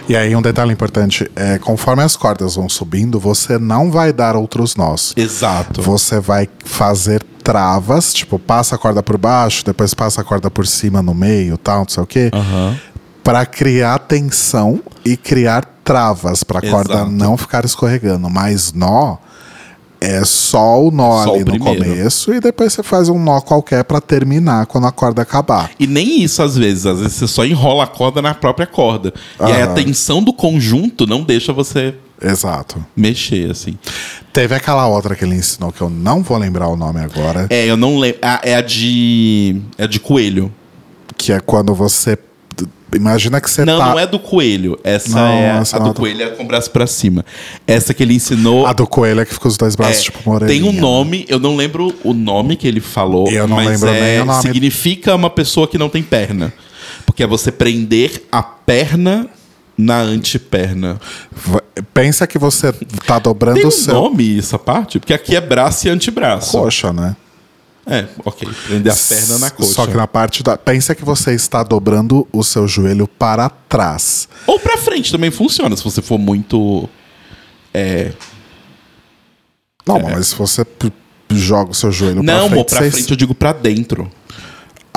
E 0.08 0.16
aí, 0.16 0.34
um 0.36 0.42
detalhe 0.42 0.72
importante: 0.72 1.30
é, 1.34 1.58
conforme 1.58 2.02
as 2.02 2.16
cordas 2.16 2.56
vão 2.56 2.68
subindo, 2.68 3.18
você 3.18 3.58
não 3.58 3.90
vai 3.90 4.12
dar 4.12 4.36
outros 4.36 4.76
nós. 4.76 5.12
Exato. 5.16 5.80
Você 5.82 6.20
vai 6.20 6.48
fazer 6.64 7.22
travas, 7.42 8.12
tipo, 8.14 8.38
passa 8.38 8.74
a 8.74 8.78
corda 8.78 9.02
por 9.02 9.18
baixo, 9.18 9.64
depois 9.64 9.92
passa 9.94 10.20
a 10.20 10.24
corda 10.24 10.50
por 10.50 10.66
cima 10.66 11.02
no 11.02 11.14
meio, 11.14 11.58
tal, 11.58 11.80
não 11.80 11.88
sei 11.88 12.02
o 12.02 12.06
quê. 12.06 12.30
Aham. 12.32 12.78
Pra 13.22 13.46
criar 13.46 13.98
tensão 14.00 14.80
e 15.04 15.16
criar 15.16 15.64
travas, 15.82 16.44
pra 16.44 16.60
corda 16.60 16.94
Exato. 16.94 17.10
não 17.10 17.36
ficar 17.38 17.64
escorregando. 17.64 18.28
Mas 18.28 18.72
nó 18.72 19.16
é 20.04 20.24
só 20.24 20.82
o 20.82 20.90
nó 20.90 21.24
Só 21.24 21.34
ali 21.34 21.42
o 21.42 21.46
no 21.46 21.58
começo 21.58 22.32
e 22.34 22.40
depois 22.40 22.72
você 22.72 22.82
faz 22.82 23.08
um 23.08 23.18
nó 23.18 23.40
qualquer 23.40 23.84
pra 23.84 24.00
terminar 24.00 24.66
quando 24.66 24.86
a 24.86 24.92
corda 24.92 25.22
acabar. 25.22 25.70
E 25.78 25.86
nem 25.86 26.22
isso 26.22 26.42
às 26.42 26.56
vezes, 26.56 26.86
às 26.86 27.00
vezes 27.00 27.14
você 27.14 27.26
só 27.26 27.44
enrola 27.44 27.84
a 27.84 27.86
corda 27.86 28.20
na 28.20 28.34
própria 28.34 28.66
corda. 28.66 29.12
E 29.40 29.44
aí 29.44 29.62
a 29.62 29.68
tensão 29.68 30.22
do 30.22 30.32
conjunto 30.32 31.06
não 31.06 31.22
deixa 31.22 31.52
você 31.52 31.94
Exato. 32.22 32.84
mexer, 32.96 33.50
assim. 33.50 33.76
Teve 34.32 34.54
aquela 34.54 34.86
outra 34.86 35.14
que 35.14 35.24
ele 35.24 35.34
ensinou 35.34 35.72
que 35.72 35.80
eu 35.80 35.90
não 35.90 36.22
vou 36.22 36.38
lembrar 36.38 36.68
o 36.68 36.76
nome 36.76 37.00
agora, 37.00 37.46
É, 37.50 37.66
eu 37.66 37.76
não 37.76 37.98
lembro. 37.98 38.18
Ah, 38.22 38.40
é 38.42 38.54
a 38.56 38.60
de. 38.60 39.60
É 39.78 39.84
a 39.84 39.86
de 39.86 40.00
coelho. 40.00 40.52
que 41.16 41.32
é 41.32 41.40
quando 41.40 41.74
você. 41.74 42.18
Imagina 42.94 43.40
que 43.40 43.50
você 43.50 43.64
Não, 43.64 43.78
tá. 43.78 43.90
não 43.90 43.98
é 43.98 44.06
do 44.06 44.18
coelho. 44.18 44.78
Essa 44.84 45.10
Não, 45.10 45.26
é 45.28 45.58
essa 45.60 45.76
a 45.76 45.80
do 45.80 45.90
é 45.90 45.92
do- 45.92 46.00
coelho 46.00 46.22
é 46.22 46.30
com 46.30 46.42
o 46.44 46.46
braço 46.46 46.70
pra 46.70 46.86
cima. 46.86 47.24
Essa 47.66 47.92
que 47.94 48.02
ele 48.02 48.14
ensinou. 48.14 48.66
A 48.66 48.72
do 48.72 48.86
coelho 48.86 49.20
é 49.20 49.24
que 49.24 49.34
fica 49.34 49.48
os 49.48 49.56
dois 49.56 49.74
braços, 49.76 49.98
é, 50.00 50.02
tipo, 50.02 50.30
uma 50.30 50.40
tem 50.40 50.62
um 50.62 50.72
nome, 50.72 51.24
eu 51.28 51.38
não 51.38 51.56
lembro 51.56 51.94
o 52.04 52.12
nome 52.12 52.56
que 52.56 52.66
ele 52.68 52.80
falou, 52.80 53.28
Eu 53.28 53.46
não 53.46 53.56
lembro 53.58 53.88
é, 53.88 54.00
nem 54.00 54.20
o 54.22 54.24
nome. 54.24 54.42
significa 54.42 55.14
uma 55.14 55.30
pessoa 55.30 55.66
que 55.68 55.76
não 55.78 55.88
tem 55.88 56.02
perna. 56.02 56.52
Porque 57.06 57.22
é 57.22 57.26
você 57.26 57.52
prender 57.52 58.22
a 58.32 58.42
perna 58.42 59.28
na 59.76 60.00
anteperna. 60.00 61.00
Pensa 61.92 62.26
que 62.26 62.38
você 62.38 62.72
tá 63.06 63.18
dobrando 63.18 63.56
Tem 63.56 63.64
o 63.64 63.68
um 63.68 63.70
seu. 63.70 63.92
nome 63.94 64.38
essa 64.38 64.58
parte? 64.58 64.98
Porque 64.98 65.12
aqui 65.12 65.34
é 65.36 65.40
braço 65.40 65.86
e 65.86 65.90
antebraço. 65.90 66.52
Coxa, 66.52 66.92
né? 66.92 67.16
É, 67.86 68.06
ok. 68.24 68.48
Prender 68.66 68.92
a 68.92 68.96
perna 68.96 69.38
na 69.38 69.50
coxa. 69.50 69.72
Só 69.72 69.86
que 69.86 69.94
na 69.94 70.06
parte 70.06 70.42
da. 70.42 70.56
Pensa 70.56 70.94
que 70.94 71.04
você 71.04 71.32
está 71.34 71.62
dobrando 71.62 72.26
o 72.32 72.42
seu 72.42 72.66
joelho 72.66 73.06
para 73.06 73.48
trás. 73.50 74.26
Ou 74.46 74.58
pra 74.58 74.78
frente 74.78 75.12
também 75.12 75.30
funciona, 75.30 75.76
se 75.76 75.84
você 75.84 76.00
for 76.00 76.18
muito. 76.18 76.88
É. 77.74 78.12
Não, 79.86 80.00
mas 80.00 80.28
se 80.28 80.34
você 80.34 80.64
joga 81.30 81.72
o 81.72 81.74
seu 81.74 81.92
joelho 81.92 82.22
Não, 82.22 82.48
pra 82.48 82.48
frente. 82.48 82.68
pra 82.70 82.78
você- 82.78 82.90
frente 82.90 83.10
eu 83.10 83.16
digo 83.16 83.34
pra 83.34 83.52
dentro. 83.52 84.10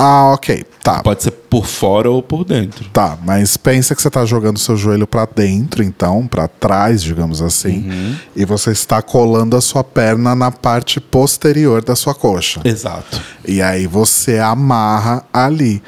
Ah, 0.00 0.32
ok. 0.32 0.64
Tá. 0.82 1.02
Pode 1.02 1.24
ser 1.24 1.32
por 1.32 1.66
fora 1.66 2.08
ou 2.08 2.22
por 2.22 2.44
dentro. 2.44 2.88
Tá, 2.90 3.18
mas 3.24 3.56
pensa 3.56 3.94
que 3.96 4.00
você 4.00 4.08
tá 4.08 4.24
jogando 4.24 4.56
seu 4.58 4.76
joelho 4.76 5.06
pra 5.08 5.26
dentro, 5.26 5.82
então, 5.82 6.24
pra 6.26 6.46
trás, 6.46 7.02
digamos 7.02 7.42
assim, 7.42 7.90
Uhum. 7.90 8.16
e 8.36 8.44
você 8.44 8.70
está 8.70 9.02
colando 9.02 9.56
a 9.56 9.60
sua 9.60 9.82
perna 9.82 10.34
na 10.36 10.50
parte 10.52 11.00
posterior 11.00 11.82
da 11.84 11.96
sua 11.96 12.14
coxa. 12.14 12.60
Exato. 12.64 13.20
E 13.44 13.60
aí 13.60 13.86
você 13.88 14.38
amarra 14.38 15.24
ali. 15.32 15.82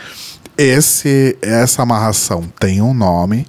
Esse, 0.58 1.38
essa 1.40 1.82
amarração 1.82 2.44
tem 2.58 2.82
um 2.82 2.92
nome 2.92 3.46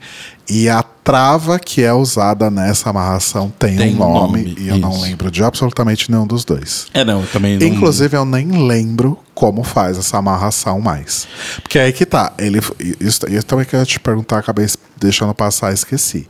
e 0.50 0.70
a 0.70 0.82
trava 1.12 1.60
que 1.60 1.84
é 1.84 1.92
usada 1.94 2.50
nessa 2.50 2.90
amarração 2.90 3.52
tem, 3.60 3.76
Tem 3.76 3.96
um 3.96 3.98
nome, 4.00 4.44
nome, 4.44 4.56
e 4.58 4.70
eu 4.70 4.78
não 4.78 5.00
lembro 5.02 5.30
de 5.30 5.44
absolutamente 5.44 6.10
nenhum 6.10 6.26
dos 6.26 6.46
dois. 6.46 6.88
É, 6.94 7.04
não, 7.04 7.20
eu 7.22 7.28
também 7.28 7.58
não. 7.58 7.68
Inclusive, 7.68 8.16
eu 8.16 8.24
nem 8.24 8.48
lembro 8.66 9.18
como 9.34 9.62
faz 9.64 9.98
essa 9.98 10.18
amarração 10.18 10.80
mais. 10.80 11.28
Porque 11.62 11.78
aí 11.78 11.92
que 11.92 12.06
tá. 12.06 12.32
Ele, 12.38 12.62
isso, 13.00 13.20
também 13.46 13.66
que 13.66 13.76
eu 13.76 13.80
ia 13.82 13.86
te 13.86 14.00
perguntar, 14.00 14.38
acabei 14.40 14.66
deixando 15.00 15.34
passar, 15.34 15.74
esqueci. 15.74 16.28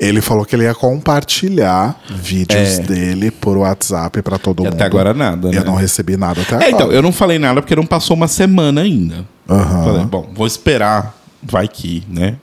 Ele 0.00 0.20
falou 0.20 0.44
que 0.44 0.54
ele 0.56 0.64
ia 0.64 0.74
compartilhar 0.74 1.98
vídeos 2.10 2.78
É. 2.78 2.82
dele 2.82 3.30
por 3.30 3.56
WhatsApp 3.58 4.20
pra 4.22 4.38
todo 4.38 4.62
E 4.62 4.64
mundo. 4.64 4.74
até 4.74 4.84
agora 4.84 5.12
nada, 5.14 5.50
né? 5.50 5.58
eu 5.58 5.64
não 5.64 5.74
recebi 5.74 6.16
nada 6.16 6.40
até 6.42 6.54
É, 6.54 6.56
agora. 6.56 6.70
então, 6.70 6.92
eu 6.92 7.02
não 7.02 7.12
falei 7.12 7.38
nada 7.38 7.60
porque 7.60 7.74
não 7.76 7.86
passou 7.86 8.16
uma 8.16 8.28
semana 8.28 8.80
ainda. 8.82 9.24
Aham. 9.48 9.84
Falei, 9.84 10.04
bom, 10.06 10.30
vou 10.34 10.46
esperar, 10.46 11.14
vai 11.42 11.66
que, 11.68 12.02
né? 12.08 12.36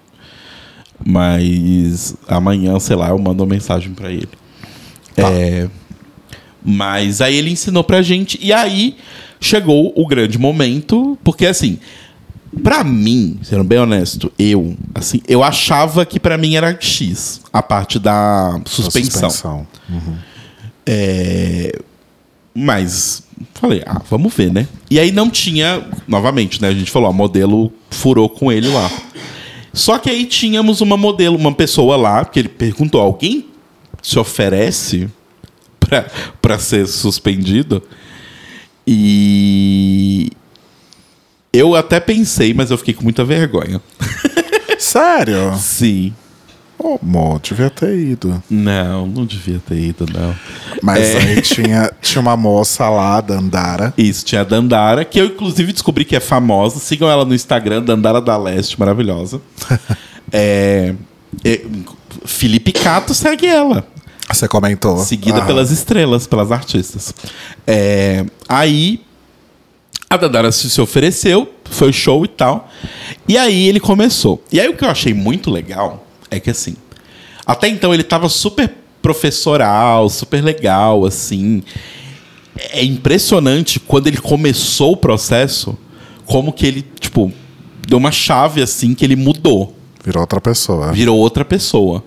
Mas 1.05 2.15
amanhã, 2.27 2.79
sei 2.79 2.95
lá, 2.95 3.09
eu 3.09 3.17
mando 3.19 3.43
uma 3.43 3.49
mensagem 3.49 3.93
pra 3.93 4.11
ele. 4.11 4.29
Tá. 5.15 5.29
É, 5.29 5.69
mas 6.63 7.21
aí 7.21 7.35
ele 7.35 7.51
ensinou 7.51 7.83
pra 7.83 8.01
gente, 8.01 8.39
e 8.41 8.53
aí 8.53 8.95
chegou 9.39 9.91
o 9.95 10.07
grande 10.07 10.37
momento, 10.37 11.17
porque 11.23 11.45
assim, 11.45 11.77
pra 12.63 12.83
mim, 12.83 13.37
sendo 13.43 13.63
bem 13.63 13.79
honesto, 13.79 14.31
eu, 14.39 14.75
assim, 14.95 15.21
eu 15.27 15.43
achava 15.43 16.05
que 16.05 16.19
pra 16.19 16.37
mim 16.37 16.55
era 16.55 16.77
X, 16.79 17.41
a 17.51 17.61
parte 17.61 17.99
da 17.99 18.59
suspensão. 18.65 19.29
suspensão. 19.29 19.67
É, 20.85 21.79
Mas 22.53 23.23
falei, 23.55 23.81
ah, 23.85 24.01
vamos 24.09 24.33
ver, 24.33 24.51
né? 24.51 24.67
E 24.89 24.99
aí 24.99 25.11
não 25.11 25.29
tinha, 25.29 25.85
novamente, 26.07 26.61
né? 26.61 26.69
A 26.69 26.73
gente 26.73 26.91
falou, 26.91 27.09
a 27.09 27.13
modelo 27.13 27.71
furou 27.89 28.29
com 28.29 28.51
ele 28.51 28.67
lá. 28.67 28.89
Só 29.73 29.97
que 29.97 30.09
aí 30.09 30.25
tínhamos 30.25 30.81
uma 30.81 30.95
modelo, 30.95 31.36
uma 31.36 31.53
pessoa 31.53 31.97
lá, 31.97 32.23
que 32.23 32.39
ele 32.39 32.49
perguntou: 32.49 33.01
alguém 33.01 33.47
se 34.01 34.19
oferece 34.19 35.09
pra 36.41 36.59
ser 36.59 36.88
suspendido? 36.88 37.81
E. 38.86 40.29
Eu 41.51 41.75
até 41.75 41.99
pensei, 41.99 42.53
mas 42.53 42.71
eu 42.71 42.77
fiquei 42.77 42.93
com 42.93 43.03
muita 43.03 43.23
vergonha. 43.23 43.81
Sério? 44.79 45.55
Sim. 45.57 46.13
Ô, 46.83 46.99
Mo, 47.01 47.39
devia 47.41 47.69
ter 47.69 47.97
ido. 47.97 48.43
Não, 48.49 49.07
não 49.07 49.25
devia 49.25 49.57
ter 49.65 49.77
ido, 49.77 50.05
não. 50.13 50.35
Mas 50.81 51.15
É. 51.15 51.17
aí 51.17 51.41
tinha, 51.41 51.89
tinha 52.01 52.19
uma 52.21 52.35
moça 52.35 52.89
lá, 52.89 53.21
Dandara. 53.21 53.93
Isso, 53.97 54.25
tinha 54.25 54.41
a 54.41 54.43
Dandara, 54.43 55.05
que 55.05 55.17
eu 55.17 55.27
inclusive 55.27 55.71
descobri 55.71 56.03
que 56.03 56.13
é 56.13 56.19
famosa. 56.19 56.79
Sigam 56.79 57.09
ela 57.09 57.23
no 57.23 57.33
Instagram, 57.33 57.81
Dandara 57.81 58.19
da 58.19 58.35
Leste, 58.35 58.77
maravilhosa. 58.77 59.39
é, 60.29 60.93
é, 61.45 61.61
Felipe 62.25 62.73
Cato 62.73 63.13
segue 63.13 63.47
ela. 63.47 63.87
Você 64.29 64.45
comentou. 64.47 64.97
Seguida 64.97 65.39
Ah, 65.39 65.45
pelas 65.45 65.71
estrelas, 65.71 66.27
pelas 66.27 66.51
artistas. 66.51 67.13
É, 67.65 68.25
aí 68.49 69.01
a 70.09 70.17
Dandara 70.17 70.51
se, 70.51 70.69
se 70.69 70.81
ofereceu, 70.81 71.49
foi 71.63 71.93
show 71.93 72.25
e 72.25 72.27
tal. 72.27 72.69
E 73.27 73.37
aí 73.37 73.67
ele 73.69 73.79
começou. 73.79 74.43
E 74.51 74.59
aí 74.59 74.67
o 74.67 74.75
que 74.75 74.83
eu 74.83 74.89
achei 74.89 75.13
muito 75.13 75.49
legal 75.49 76.02
é 76.35 76.39
que 76.39 76.49
assim, 76.49 76.75
até 77.45 77.67
então 77.67 77.93
ele 77.93 78.03
tava 78.03 78.29
super 78.29 78.73
professoral, 79.01 80.09
super 80.09 80.43
legal, 80.43 81.05
assim. 81.05 81.61
É 82.71 82.83
impressionante 82.83 83.79
quando 83.79 84.07
ele 84.07 84.17
começou 84.17 84.93
o 84.93 84.97
processo, 84.97 85.77
como 86.25 86.53
que 86.53 86.65
ele, 86.65 86.85
tipo, 86.99 87.31
deu 87.87 87.97
uma 87.97 88.11
chave 88.11 88.61
assim 88.61 88.93
que 88.93 89.03
ele 89.03 89.15
mudou 89.15 89.75
Virou 90.03 90.21
outra 90.21 90.41
pessoa. 90.41 90.91
virou 90.91 91.17
outra 91.17 91.45
pessoa. 91.45 92.03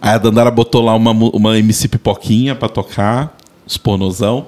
Aí 0.00 0.10
a 0.14 0.18
Dandara 0.18 0.50
botou 0.50 0.82
lá 0.82 0.94
uma, 0.94 1.10
uma 1.10 1.58
MC 1.58 1.88
Pipoquinha 1.88 2.54
pra 2.54 2.68
tocar, 2.68 3.36
os 3.66 3.76
pornozão. 3.76 4.46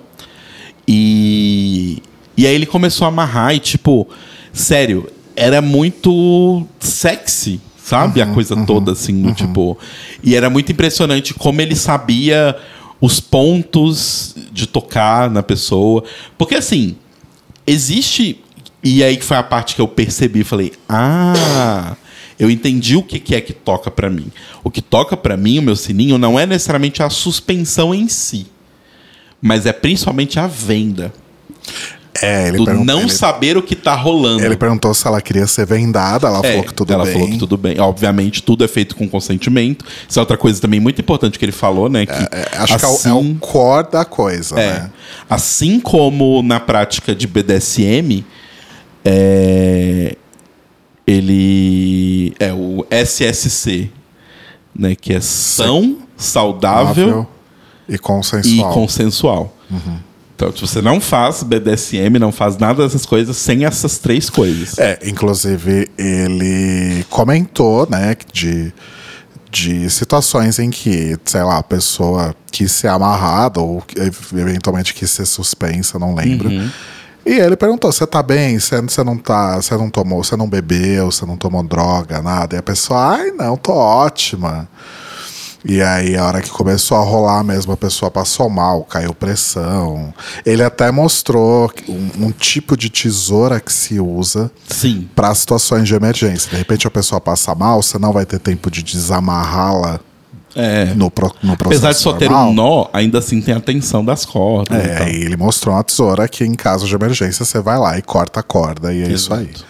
E, 0.87 2.02
e 2.37 2.46
aí 2.46 2.54
ele 2.54 2.66
começou 2.66 3.04
a 3.04 3.09
amarrar 3.09 3.54
e, 3.54 3.59
tipo, 3.59 4.07
sério, 4.52 5.11
era 5.35 5.61
muito 5.61 6.64
sexy, 6.78 7.61
sabe? 7.88 8.20
a 8.20 8.27
coisa 8.27 8.55
toda, 8.66 8.92
assim, 8.92 9.22
do 9.22 9.33
tipo. 9.33 9.79
E 10.22 10.35
era 10.35 10.51
muito 10.51 10.70
impressionante 10.70 11.33
como 11.33 11.61
ele 11.61 11.74
sabia 11.74 12.55
os 13.01 13.20
pontos 13.20 14.35
de 14.53 14.66
tocar 14.66 15.31
na 15.31 15.42
pessoa. 15.42 16.05
Porque 16.37 16.55
assim, 16.55 16.96
existe. 17.66 18.40
E 18.83 19.03
aí 19.03 19.16
que 19.16 19.24
foi 19.24 19.37
a 19.37 19.42
parte 19.42 19.74
que 19.74 19.81
eu 19.81 19.88
percebi, 19.88 20.44
falei, 20.44 20.72
ah, 20.88 21.96
eu 22.38 22.48
entendi 22.48 22.94
o 22.94 23.03
que 23.03 23.18
que 23.18 23.35
é 23.35 23.40
que 23.40 23.53
toca 23.53 23.90
pra 23.90 24.09
mim. 24.09 24.31
O 24.62 24.70
que 24.70 24.81
toca 24.81 25.16
pra 25.16 25.37
mim, 25.37 25.59
o 25.59 25.62
meu 25.62 25.74
sininho, 25.74 26.18
não 26.18 26.38
é 26.38 26.46
necessariamente 26.46 27.03
a 27.03 27.11
suspensão 27.11 27.94
em 27.94 28.07
si, 28.07 28.46
mas 29.40 29.66
é 29.66 29.72
principalmente 29.72 30.38
a 30.38 30.46
venda. 30.46 31.12
É, 32.22 32.48
ele, 32.48 32.59
Do 32.59 32.74
não 32.85 33.00
ele, 33.02 33.11
saber 33.11 33.57
o 33.57 33.62
que 33.62 33.74
tá 33.76 33.94
rolando. 33.94 34.44
ele 34.44 34.57
perguntou 34.57 34.92
se 34.94 35.07
ela 35.07 35.20
queria 35.20 35.46
ser 35.46 35.66
vendada, 35.66 36.26
ela 36.26 36.38
É, 36.44 36.50
falou 36.50 36.64
que 36.64 36.74
tudo 36.74 36.92
ela 36.92 37.04
bem. 37.04 37.12
falou 37.12 37.28
que 37.28 37.38
tudo 37.38 37.57
bem. 37.57 37.78
Obviamente, 37.81 38.42
tudo 38.42 38.64
é 38.64 38.68
feito 38.68 38.96
com 38.96 39.09
consentimento. 39.09 39.85
Isso 40.09 40.18
é 40.18 40.22
outra 40.22 40.37
coisa 40.37 40.61
também 40.61 40.81
muito 40.81 41.00
importante 41.00 41.38
que 41.38 41.44
ele 41.44 41.52
falou, 41.52 41.88
né? 41.88 42.07
Que 42.07 42.12
É, 42.12 42.48
acho 42.59 42.76
que 42.78 42.85
é 42.85 42.88
o, 42.88 42.98
é 43.09 43.12
o 43.14 43.35
core 43.37 43.90
da 43.90 44.04
coisa, 44.04 44.59
É. 44.59 44.72
né? 44.81 44.90
Assim 45.28 45.78
como 45.81 46.42
na 46.42 46.59
prática 46.61 47.14
de 47.14 47.26
BDSM, 47.26 48.24
é, 49.04 50.16
ele 51.07 52.35
é 52.38 52.52
o 52.52 52.85
SSC, 52.90 53.90
né, 54.74 54.94
que 54.94 55.14
é 55.14 55.20
são, 55.20 55.98
saudável 56.16 57.26
e 57.88 57.94
e 57.94 57.98
consensual. 57.98 58.72
consensual. 58.74 59.57
Então, 60.38 60.53
se 60.53 60.61
você 60.61 60.81
não 60.81 61.01
faz 61.01 61.42
BDSM, 61.42 62.16
não 62.20 62.31
faz 62.31 62.57
nada 62.57 62.85
dessas 62.85 63.05
coisas 63.05 63.37
sem 63.37 63.64
essas 63.64 63.98
três 63.98 64.31
coisas. 64.31 64.79
É, 64.79 64.96
inclusive 65.03 65.90
ele 65.98 67.05
comentou, 67.11 67.88
né, 67.90 68.14
de, 68.33 68.72
de 69.51 69.90
situações 69.90 70.61
em 70.61 70.70
que, 70.70 71.16
sei 71.24 71.42
lá, 71.42 71.59
a 71.59 71.62
pessoa 71.64 72.37
quis 72.53 72.70
ser 72.70 72.87
amarrada 72.87 73.59
ou 73.59 73.83
eventualmente 74.33 74.94
quis 74.94 75.11
ser 75.11 75.27
suspensa, 75.27 75.98
não 75.98 76.14
lembro. 76.14 76.48
E 77.27 77.33
ele 77.33 77.57
perguntou: 77.57 77.90
você 77.90 78.07
tá 78.07 78.22
bem? 78.22 78.61
Você 78.61 79.03
não 79.03 79.18
tá. 79.18 79.57
Você 79.57 79.77
não 79.77 79.90
tomou, 79.90 80.22
você 80.22 80.37
não 80.37 80.48
bebeu, 80.48 81.11
você 81.11 81.27
não 81.27 81.37
tomou 81.37 81.64
droga, 81.64 82.22
nada. 82.22 82.55
E 82.55 82.59
a 82.61 82.62
pessoa, 82.62 83.16
ai, 83.16 83.33
não, 83.33 83.57
tô 83.57 83.72
ótima. 83.72 84.68
E 85.64 85.83
aí, 85.83 86.16
a 86.16 86.25
hora 86.25 86.40
que 86.40 86.51
começou 86.51 86.97
a 86.97 87.03
rolar 87.03 87.42
mesmo, 87.42 87.73
a 87.73 87.77
pessoa 87.77 88.11
passou 88.11 88.49
mal, 88.49 88.85
caiu 88.85 89.12
pressão. 89.12 90.14
Ele 90.47 90.62
até 90.62 90.90
mostrou 90.92 91.71
um, 91.88 92.27
um 92.27 92.31
tipo 92.31 92.77
de 92.77 92.88
tesoura 92.88 93.59
que 93.61 93.73
se 93.73 93.99
usa 93.99 94.51
Sim. 94.68 95.09
para 95.16 95.35
situações 95.35 95.88
de 95.88 95.94
emergência. 95.94 96.49
De 96.51 96.57
repente 96.57 96.87
a 96.87 96.90
pessoa 96.90 97.21
passa 97.21 97.55
mal, 97.57 97.83
você 97.83 97.99
não 97.99 98.12
vai 98.12 98.25
ter 98.25 98.38
tempo 98.38 98.71
de 98.71 98.83
desamarrá-la 98.85 99.99
É. 100.55 100.87
no, 100.94 101.11
pro, 101.11 101.35
no 101.42 101.57
processo 101.57 101.85
Apesar 101.87 101.92
de 101.92 101.99
só 101.99 102.12
ter 102.12 102.31
normal. 102.31 102.51
um 102.51 102.55
nó, 102.55 102.87
ainda 102.92 103.18
assim 103.18 103.40
tem 103.40 103.55
a 103.55 103.61
tensão 103.61 104.05
das 104.05 104.25
cordas. 104.25 104.79
e 104.85 104.88
É, 104.88 105.03
aí 105.03 105.14
ele 105.16 105.37
mostrou 105.37 105.75
uma 105.75 105.83
tesoura 105.85 106.29
que 106.29 106.44
em 106.44 106.55
caso 106.55 106.87
de 106.87 106.94
emergência 106.94 107.44
você 107.44 107.61
vai 107.61 107.79
lá 107.79 107.99
e 107.99 108.03
corta 108.03 108.40
a 108.40 108.42
corda 108.44 108.92
e 108.94 109.03
é 109.03 109.09
isso 109.09 109.35
aí. 109.35 109.44
Exato. 109.47 109.64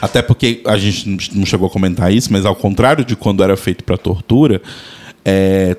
Até 0.00 0.22
porque 0.22 0.62
a 0.66 0.76
gente 0.76 1.08
não 1.36 1.44
chegou 1.46 1.66
a 1.66 1.70
comentar 1.70 2.12
isso, 2.12 2.32
mas 2.32 2.44
ao 2.46 2.54
contrário 2.54 3.04
de 3.04 3.16
quando 3.16 3.42
era 3.42 3.56
feito 3.56 3.82
para 3.84 3.96
tortura, 3.96 4.60
é, 5.24 5.76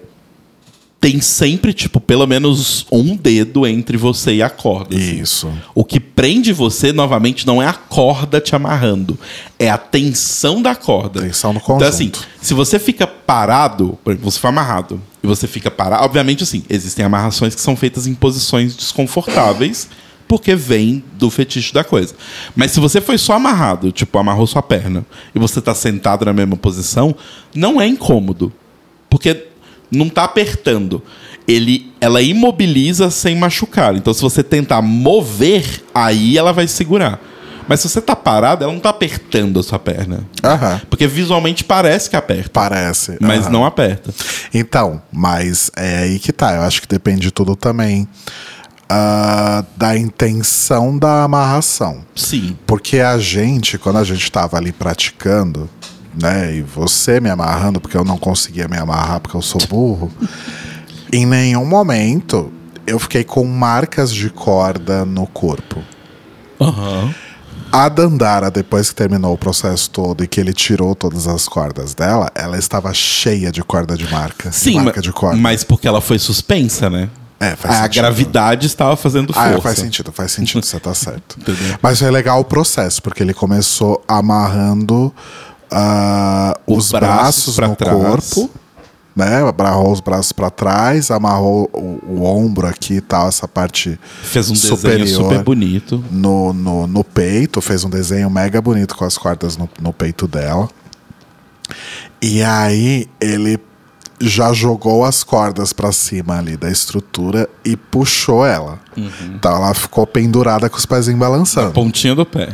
tem 1.02 1.21
sempre, 1.21 1.71
tipo, 1.73 2.02
pelo 2.02 2.28
menos 2.28 2.86
um 2.91 3.15
dedo 3.15 3.65
entre 3.65 3.95
você 3.95 4.36
e 4.36 4.43
a 4.43 4.49
corda. 4.49 4.95
assim. 4.97 5.21
Isso. 5.21 5.49
O 5.73 5.86
que 5.86 5.97
prende 5.99 6.52
você, 6.52 6.91
novamente, 6.91 7.47
não 7.47 7.62
é 7.63 7.67
a 7.67 7.73
corda 7.73 8.41
te 8.41 8.54
amarrando, 8.54 9.17
é 9.58 9.69
a 9.69 9.78
tensão 9.78 10.62
da 10.62 10.75
corda. 10.75 11.21
Tensão 11.21 11.54
no 11.54 11.60
Então, 11.60 11.78
conjunto. 11.78 11.89
assim, 11.89 12.12
se 12.41 12.54
você 12.54 12.78
fica 12.78 13.08
parado, 13.08 13.97
por 14.04 14.12
exemplo, 14.12 14.30
você 14.30 14.39
foi 14.39 14.49
amarrado, 14.49 15.02
e 15.23 15.28
você 15.28 15.47
fica 15.47 15.71
parado, 15.71 16.04
obviamente, 16.04 16.43
assim, 16.43 16.63
existem 16.69 17.06
amarrações 17.06 17.56
que 17.56 17.62
são 17.62 17.78
feitas 17.78 18.06
em 18.06 18.13
posições 18.13 18.75
desconfortáveis, 18.75 19.88
porque 20.28 20.54
vem 20.54 21.02
do 21.17 21.30
fetiche 21.30 21.73
da 21.73 21.84
coisa. 21.84 22.13
Mas 22.56 22.71
se 22.71 22.80
você 22.80 22.99
foi 23.02 23.17
só 23.17 23.34
amarrado, 23.34 23.91
tipo, 23.91 24.17
amarrou 24.19 24.45
sua 24.45 24.62
perna, 24.62 25.06
e 25.34 25.39
você 25.39 25.62
tá 25.62 25.73
sentado 25.73 26.25
na 26.25 26.34
mesma 26.34 26.58
posição, 26.58 27.15
não 27.56 27.80
é 27.80 27.88
incômodo. 27.88 28.52
Porque 29.10 29.48
não 29.91 30.10
tá 30.10 30.24
apertando. 30.24 31.02
Ele, 31.48 31.91
ela 32.00 32.22
imobiliza 32.22 33.10
sem 33.10 33.36
machucar. 33.36 33.95
Então, 33.95 34.13
se 34.13 34.22
você 34.22 34.43
tentar 34.43 34.82
mover, 34.82 35.84
aí 35.93 36.38
ela 36.38 36.54
vai 36.54 36.67
segurar. 36.67 37.19
Mas 37.67 37.82
se 37.82 37.89
você 37.89 38.02
tá 38.02 38.15
parado, 38.15 38.63
ela 38.63 38.74
não 38.74 38.80
tá 38.80 38.89
apertando 38.89 39.60
a 39.60 39.63
sua 39.63 39.78
perna. 39.78 40.26
Aham. 40.43 40.82
Porque 40.89 41.06
visualmente 41.06 41.63
parece 41.63 42.10
que 42.10 42.15
aperta, 42.15 42.50
Parece. 42.52 43.17
mas 43.19 43.43
aham. 43.43 43.52
não 43.52 43.65
aperta. 43.65 44.12
Então, 44.54 45.02
mas 45.12 45.69
é 45.76 46.00
aí 46.00 46.19
que 46.19 46.32
tá. 46.34 46.54
Eu 46.56 46.62
acho 46.63 46.82
que 46.82 46.88
depende 46.88 47.22
de 47.22 47.32
tudo 47.32 47.56
também 47.56 48.08
ah, 48.89 49.63
da 49.78 49.95
intenção 49.95 50.98
da 50.98 51.24
amarração. 51.24 52.04
Sim. 52.15 52.58
Porque 52.65 53.00
a 53.00 53.19
gente, 53.19 53.78
quando 53.78 53.98
a 53.98 54.04
gente 54.04 54.32
tava 54.32 54.58
ali 54.58 54.72
praticando, 54.72 55.69
né, 56.21 56.55
e 56.55 56.62
você 56.62 57.19
me 57.19 57.29
amarrando, 57.29 57.79
porque 57.79 57.95
eu 57.97 58.03
não 58.03 58.17
conseguia 58.17 58.67
me 58.67 58.77
amarrar 58.77 59.19
porque 59.19 59.36
eu 59.38 59.41
sou 59.41 59.62
burro, 59.67 60.12
em 61.12 61.25
nenhum 61.25 61.65
momento 61.65 62.51
eu 62.86 62.97
fiquei 62.99 63.23
com 63.23 63.43
marcas 63.45 64.13
de 64.13 64.29
corda 64.29 65.05
no 65.05 65.27
corpo. 65.27 65.82
Aham. 66.60 67.13
A 67.71 67.88
Dandara, 67.88 68.49
depois 68.49 68.89
que 68.89 68.95
terminou 68.95 69.34
o 69.34 69.38
processo 69.38 69.91
todo 69.91 70.23
e 70.23 70.27
que 70.27 70.39
ele 70.41 70.53
tirou 70.53 70.95
todas 70.95 71.27
as 71.27 71.47
cordas 71.47 71.93
dela, 71.93 72.32
ela 72.34 72.58
estava 72.58 72.91
cheia 72.95 73.51
de 73.51 73.63
corda 73.63 73.95
de 73.95 74.10
marca. 74.12 74.49
de 74.49 74.55
Sim, 74.55 74.75
marca 74.82 74.93
ma- 74.95 75.01
de 75.03 75.12
corda. 75.13 75.38
mas 75.38 75.63
porque 75.63 75.88
ela 75.88 76.01
foi 76.01 76.17
suspensa, 76.17 76.89
né? 76.89 77.10
É, 77.39 77.55
faz 77.55 77.75
a 77.75 77.84
sentido. 77.84 78.01
gravidade 78.01 78.65
estava 78.65 78.95
fazendo 78.97 79.32
Ah, 79.36 79.43
força. 79.43 79.58
é, 79.58 79.62
faz 79.62 79.77
sentido, 79.79 80.12
faz 80.12 80.32
sentido, 80.32 80.65
você 80.65 80.79
tá 80.79 80.93
certo. 80.95 81.38
Mas 81.82 81.99
foi 81.99 82.10
legal 82.12 82.39
o 82.41 82.43
processo, 82.43 83.01
porque 83.03 83.21
ele 83.23 83.34
começou 83.36 84.03
amarrando 84.08 85.13
ah, 85.71 86.58
Os 86.65 86.86
os, 86.86 86.91
braços 86.91 87.58
no 87.58 87.75
trás. 87.75 87.97
corpo, 88.34 88.49
né? 89.15 89.41
Amarrou 89.41 89.91
os 89.91 89.99
braços 89.99 90.32
para 90.32 90.49
trás, 90.49 91.12
amarrou 91.12 91.69
o, 91.73 91.99
o 92.08 92.23
ombro 92.23 92.67
aqui 92.67 92.95
e 92.95 93.01
tal, 93.01 93.27
essa 93.27 93.47
parte 93.47 93.99
Fez 94.23 94.49
um 94.49 94.53
desenho 94.53 94.75
superior 94.75 95.08
super 95.08 95.43
bonito. 95.43 96.03
no, 96.10 96.53
no, 96.53 96.88
no 96.88 97.03
peito, 97.03 97.62
fez 97.62 97.84
um 97.84 97.89
desenho 97.89 98.29
mega 98.29 98.62
bonito 98.62 98.95
com 98.95 99.05
as 99.05 99.17
cordas 99.17 99.58
no, 99.58 99.69
no 99.82 99.91
peito 99.93 100.27
dela. 100.27 100.69
E 102.21 102.41
aí 102.43 103.08
ele 103.21 103.60
já 104.21 104.51
jogou 104.53 105.05
as 105.05 105.23
cordas 105.23 105.71
pra 105.71 105.91
cima 105.91 106.38
ali 106.38 106.58
da 106.58 106.69
estrutura 106.69 107.49
e 107.63 107.77
puxou 107.77 108.45
ela. 108.45 108.79
Então 109.36 109.55
ela 109.55 109.73
ficou 109.73 110.05
pendurada 110.05 110.69
com 110.69 110.77
os 110.77 110.86
pezinhos 110.86 111.19
balançando. 111.19 111.71
Pontinha 111.71 112.13
do 112.13 112.25
pé. 112.25 112.49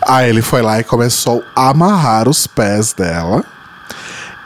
Aí 0.00 0.28
ele 0.28 0.42
foi 0.42 0.62
lá 0.62 0.78
e 0.78 0.84
começou 0.84 1.42
a 1.56 1.70
amarrar 1.70 2.28
os 2.28 2.46
pés 2.46 2.92
dela. 2.92 3.44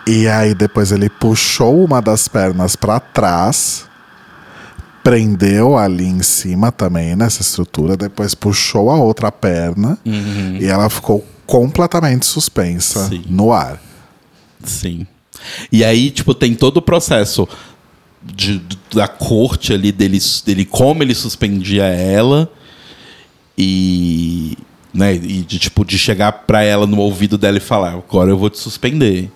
E 0.07 0.27
aí 0.27 0.55
depois 0.55 0.91
ele 0.91 1.09
puxou 1.09 1.85
uma 1.85 2.01
das 2.01 2.27
pernas 2.27 2.75
pra 2.75 2.99
trás, 2.99 3.85
prendeu 5.03 5.77
ali 5.77 6.07
em 6.07 6.23
cima 6.23 6.73
também 6.73 7.15
nessa 7.15 7.43
estrutura, 7.43 7.97
depois 7.97 8.35
puxou 8.35 8.91
a 8.91 8.97
outra 8.97 9.31
perna 9.31 9.99
e 10.05 10.67
ela 10.67 10.89
ficou 10.89 11.25
completamente 11.47 12.27
suspensa 12.27 13.09
Sim. 13.09 13.25
no 13.29 13.53
ar. 13.53 13.81
Sim. 14.65 15.07
E 15.71 15.85
aí, 15.85 16.11
tipo, 16.11 16.35
tem 16.35 16.55
todo 16.55 16.79
o 16.79 16.83
processo 16.83 17.49
de- 18.23 18.63
da 18.95 19.09
corte 19.09 19.73
ali 19.73 19.91
dele, 19.91 20.19
dele, 20.45 20.65
como 20.65 21.03
ele 21.03 21.15
suspendia 21.15 21.85
ela 21.85 22.51
e. 23.57 24.57
Né, 24.95 25.15
e 25.15 25.41
de, 25.41 25.59
tipo, 25.59 25.87
de 25.87 25.97
chegar 25.99 26.31
pra 26.33 26.63
ela 26.63 26.87
no 26.87 26.99
ouvido 26.99 27.39
dela 27.39 27.57
e 27.57 27.61
falar, 27.61 27.93
agora 27.95 28.29
eu 28.31 28.37
vou 28.37 28.51
te 28.51 28.59
suspender. 28.59 29.31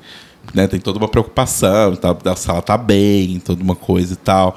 Né, 0.53 0.67
tem 0.67 0.79
toda 0.79 0.99
uma 0.99 1.09
preocupação, 1.09 1.97
tá, 1.97 2.15
se 2.37 2.51
ela 2.51 2.61
tá 2.61 2.77
bem, 2.77 3.41
toda 3.41 3.63
uma 3.63 3.75
coisa 3.75 4.13
e 4.13 4.17
tal. 4.17 4.55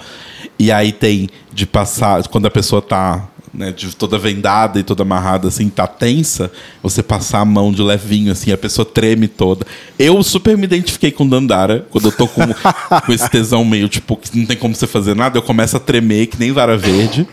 E 0.59 0.71
aí 0.73 0.91
tem 0.91 1.29
de 1.53 1.65
passar, 1.65 2.27
quando 2.27 2.47
a 2.47 2.51
pessoa 2.51 2.81
tá 2.81 3.29
né, 3.53 3.71
de 3.71 3.95
toda 3.95 4.17
vendada 4.17 4.79
e 4.79 4.83
toda 4.83 5.03
amarrada, 5.03 5.47
assim, 5.47 5.69
tá 5.69 5.87
tensa, 5.87 6.51
você 6.81 7.01
passar 7.01 7.39
a 7.39 7.45
mão 7.45 7.71
de 7.71 7.81
levinho, 7.81 8.31
assim, 8.31 8.51
a 8.51 8.57
pessoa 8.57 8.85
treme 8.85 9.27
toda. 9.27 9.65
Eu 9.97 10.21
super 10.23 10.57
me 10.57 10.63
identifiquei 10.63 11.11
com 11.11 11.27
Dandara, 11.27 11.85
quando 11.89 12.05
eu 12.05 12.11
tô 12.11 12.27
com, 12.27 12.41
com 13.05 13.11
esse 13.11 13.29
tesão 13.29 13.65
meio, 13.65 13.89
tipo, 13.89 14.15
que 14.15 14.37
não 14.37 14.45
tem 14.45 14.57
como 14.57 14.75
você 14.75 14.87
fazer 14.87 15.15
nada, 15.15 15.37
eu 15.37 15.41
começo 15.41 15.77
a 15.77 15.79
tremer 15.79 16.27
que 16.27 16.39
nem 16.39 16.51
vara 16.51 16.77
verde. 16.77 17.27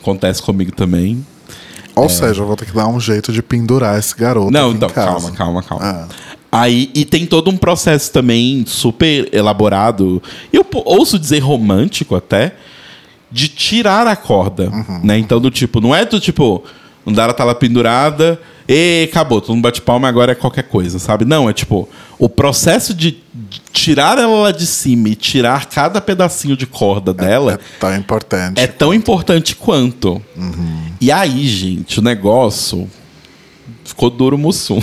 Acontece 0.00 0.42
comigo 0.42 0.72
também. 0.72 1.24
Ou 1.96 2.08
seja, 2.08 2.42
eu 2.42 2.46
vou 2.46 2.56
ter 2.56 2.66
que 2.66 2.74
dar 2.74 2.88
um 2.88 2.98
jeito 2.98 3.32
de 3.32 3.40
pendurar 3.42 3.98
esse 3.98 4.14
garoto. 4.16 4.48
É. 4.48 4.50
Não, 4.50 4.72
então, 4.72 4.90
calma, 4.90 5.30
calma, 5.30 5.62
calma. 5.62 5.84
Ah. 5.84 6.08
Aí, 6.50 6.90
e 6.94 7.04
tem 7.04 7.26
todo 7.26 7.50
um 7.50 7.56
processo 7.56 8.12
também 8.12 8.64
super 8.64 9.28
elaborado, 9.32 10.22
eu 10.52 10.64
ouço 10.84 11.18
dizer 11.18 11.40
romântico 11.40 12.14
até, 12.14 12.54
de 13.34 13.48
tirar 13.48 14.06
a 14.06 14.14
corda, 14.14 14.70
Uhum. 14.70 15.00
né? 15.02 15.18
Então, 15.18 15.40
do 15.40 15.50
tipo, 15.50 15.80
não 15.80 15.92
é 15.94 16.04
do 16.04 16.20
tipo, 16.20 16.62
Nandara 17.04 17.34
tá 17.34 17.42
lá 17.42 17.52
pendurada, 17.54 18.40
e 18.68 19.08
acabou, 19.10 19.40
todo 19.40 19.54
mundo 19.56 19.64
bate 19.64 19.82
palma, 19.82 20.06
agora 20.08 20.32
é 20.32 20.34
qualquer 20.36 20.62
coisa, 20.62 20.98
sabe? 21.00 21.24
Não, 21.24 21.50
é 21.50 21.52
tipo, 21.52 21.88
o 22.18 22.28
processo 22.28 22.94
de 22.94 23.18
tirar 23.72 24.16
ela 24.18 24.34
lá 24.42 24.52
de 24.52 24.64
cima 24.66 25.08
e 25.08 25.14
tirar 25.16 25.66
cada 25.66 26.00
pedacinho 26.00 26.56
de 26.56 26.64
corda 26.64 27.12
dela 27.12 27.54
É 27.54 27.58
tão 27.80 27.94
importante. 27.96 28.60
é 28.60 28.66
tão 28.68 28.94
importante 28.94 29.56
quanto. 29.56 30.22
E 31.00 31.10
aí, 31.10 31.46
gente, 31.48 31.98
o 31.98 32.02
negócio 32.02 32.88
ficou 33.84 34.08
duro 34.10 34.38
mussum. 34.38 34.80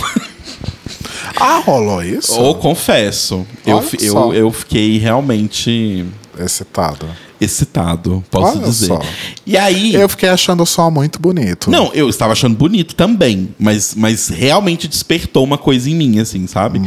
Ah, 1.40 1.60
rolou 1.64 2.02
isso? 2.04 2.38
Ou 2.38 2.54
confesso, 2.54 3.46
eu, 3.66 3.78
Olha 3.78 3.86
fi- 3.86 4.08
só. 4.08 4.26
eu, 4.26 4.34
eu 4.34 4.52
fiquei 4.52 4.98
realmente 4.98 6.04
Excitado. 6.38 7.06
Excitado, 7.44 8.24
posso 8.30 8.58
Olha 8.58 8.68
dizer. 8.68 8.86
só. 8.86 9.00
E 9.46 9.56
aí. 9.56 9.94
Eu 9.94 10.08
fiquei 10.08 10.28
achando 10.28 10.62
o 10.62 10.66
som 10.66 10.90
muito 10.90 11.20
bonito. 11.20 11.70
Não, 11.70 11.90
eu 11.94 12.08
estava 12.08 12.32
achando 12.32 12.56
bonito 12.56 12.94
também, 12.94 13.54
mas, 13.58 13.94
mas 13.94 14.28
realmente 14.28 14.88
despertou 14.88 15.44
uma 15.44 15.58
coisa 15.58 15.88
em 15.90 15.94
mim, 15.94 16.18
assim, 16.18 16.46
sabe? 16.46 16.80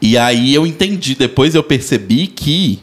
E 0.00 0.16
aí 0.16 0.54
eu 0.54 0.66
entendi, 0.66 1.14
depois 1.14 1.54
eu 1.54 1.62
percebi 1.62 2.26
que 2.26 2.80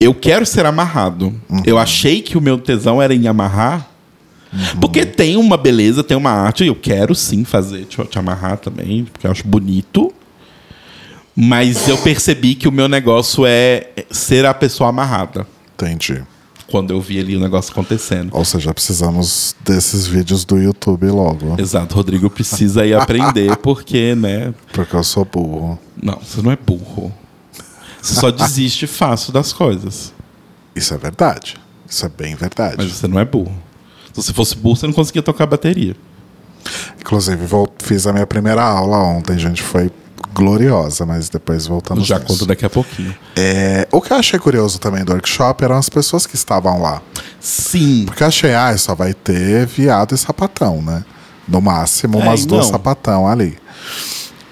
eu 0.00 0.14
quero 0.14 0.46
ser 0.46 0.64
amarrado. 0.64 1.34
Eu 1.64 1.78
achei 1.78 2.22
que 2.22 2.38
o 2.38 2.40
meu 2.40 2.58
tesão 2.58 3.02
era 3.02 3.14
em 3.14 3.26
amarrar, 3.26 3.88
porque 4.80 5.04
tem 5.04 5.36
uma 5.36 5.56
beleza, 5.56 6.04
tem 6.04 6.16
uma 6.16 6.30
arte, 6.30 6.64
eu 6.64 6.74
quero 6.74 7.14
sim 7.14 7.44
fazer, 7.44 7.84
te, 7.84 8.02
te 8.04 8.18
amarrar 8.18 8.58
também, 8.58 9.04
porque 9.04 9.26
eu 9.26 9.30
acho 9.30 9.46
bonito. 9.46 10.12
Mas 11.40 11.88
eu 11.88 11.96
percebi 11.98 12.56
que 12.56 12.66
o 12.66 12.72
meu 12.72 12.88
negócio 12.88 13.44
é 13.46 13.90
ser 14.10 14.44
a 14.44 14.52
pessoa 14.52 14.90
amarrada. 14.90 15.46
Entendi. 15.74 16.20
Quando 16.68 16.90
eu 16.92 17.00
vi 17.00 17.18
ali 17.20 17.36
o 17.36 17.40
negócio 17.40 17.70
acontecendo. 17.70 18.30
Ou 18.36 18.44
seja, 18.44 18.74
precisamos 18.74 19.54
desses 19.64 20.06
vídeos 20.06 20.44
do 20.44 20.58
YouTube 20.58 21.06
logo. 21.08 21.54
Exato, 21.60 21.94
Rodrigo 21.94 22.28
precisa 22.28 22.84
ir 22.84 22.94
aprender, 22.94 23.56
porque, 23.62 24.14
né? 24.16 24.52
Porque 24.72 24.96
eu 24.96 25.04
sou 25.04 25.24
burro. 25.24 25.78
Não, 26.02 26.18
você 26.18 26.42
não 26.42 26.50
é 26.50 26.56
burro. 26.56 27.14
Você 28.02 28.14
só 28.14 28.30
desiste 28.32 28.86
fácil 28.88 29.32
das 29.32 29.52
coisas. 29.52 30.12
Isso 30.74 30.92
é 30.92 30.98
verdade. 30.98 31.56
Isso 31.88 32.04
é 32.04 32.08
bem 32.08 32.34
verdade. 32.34 32.74
Mas 32.78 32.92
você 32.92 33.06
não 33.06 33.20
é 33.20 33.24
burro. 33.24 33.54
Se 34.12 34.22
você 34.24 34.32
fosse 34.32 34.56
burro, 34.56 34.74
você 34.76 34.86
não 34.88 34.92
conseguia 34.92 35.22
tocar 35.22 35.46
bateria. 35.46 35.94
Inclusive, 37.00 37.46
vol- 37.46 37.72
fiz 37.78 38.06
a 38.08 38.12
minha 38.12 38.26
primeira 38.26 38.62
aula 38.62 38.98
ontem, 38.98 39.38
gente. 39.38 39.62
Foi 39.62 39.90
gloriosa, 40.34 41.04
mas 41.06 41.28
depois 41.28 41.66
voltamos 41.66 42.06
Já 42.06 42.16
nisso. 42.18 42.26
conto 42.28 42.46
daqui 42.46 42.64
a 42.64 42.70
pouquinho. 42.70 43.14
É, 43.36 43.86
o 43.90 44.00
que 44.00 44.12
eu 44.12 44.16
achei 44.16 44.38
curioso 44.38 44.78
também 44.78 45.04
do 45.04 45.12
workshop 45.12 45.64
eram 45.64 45.76
as 45.76 45.88
pessoas 45.88 46.26
que 46.26 46.34
estavam 46.34 46.80
lá. 46.80 47.02
Sim. 47.40 48.04
Porque 48.06 48.22
eu 48.22 48.28
achei, 48.28 48.54
ah, 48.54 48.76
só 48.76 48.94
vai 48.94 49.14
ter 49.14 49.66
viado 49.66 50.14
e 50.14 50.18
sapatão, 50.18 50.82
né? 50.82 51.04
No 51.46 51.60
máximo, 51.60 52.20
É, 52.20 52.22
umas 52.22 52.42
e 52.42 52.46
duas 52.46 52.66
sapatão 52.66 53.26
ali. 53.26 53.56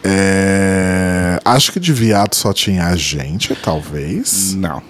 É, 0.03 1.41
acho 1.45 1.73
que 1.73 1.81
de 1.81 1.93
viado 1.93 2.35
só 2.35 2.53
tinha 2.53 2.87
a 2.87 2.97
gente, 2.97 3.55
talvez. 3.57 4.55
Não. 4.55 4.81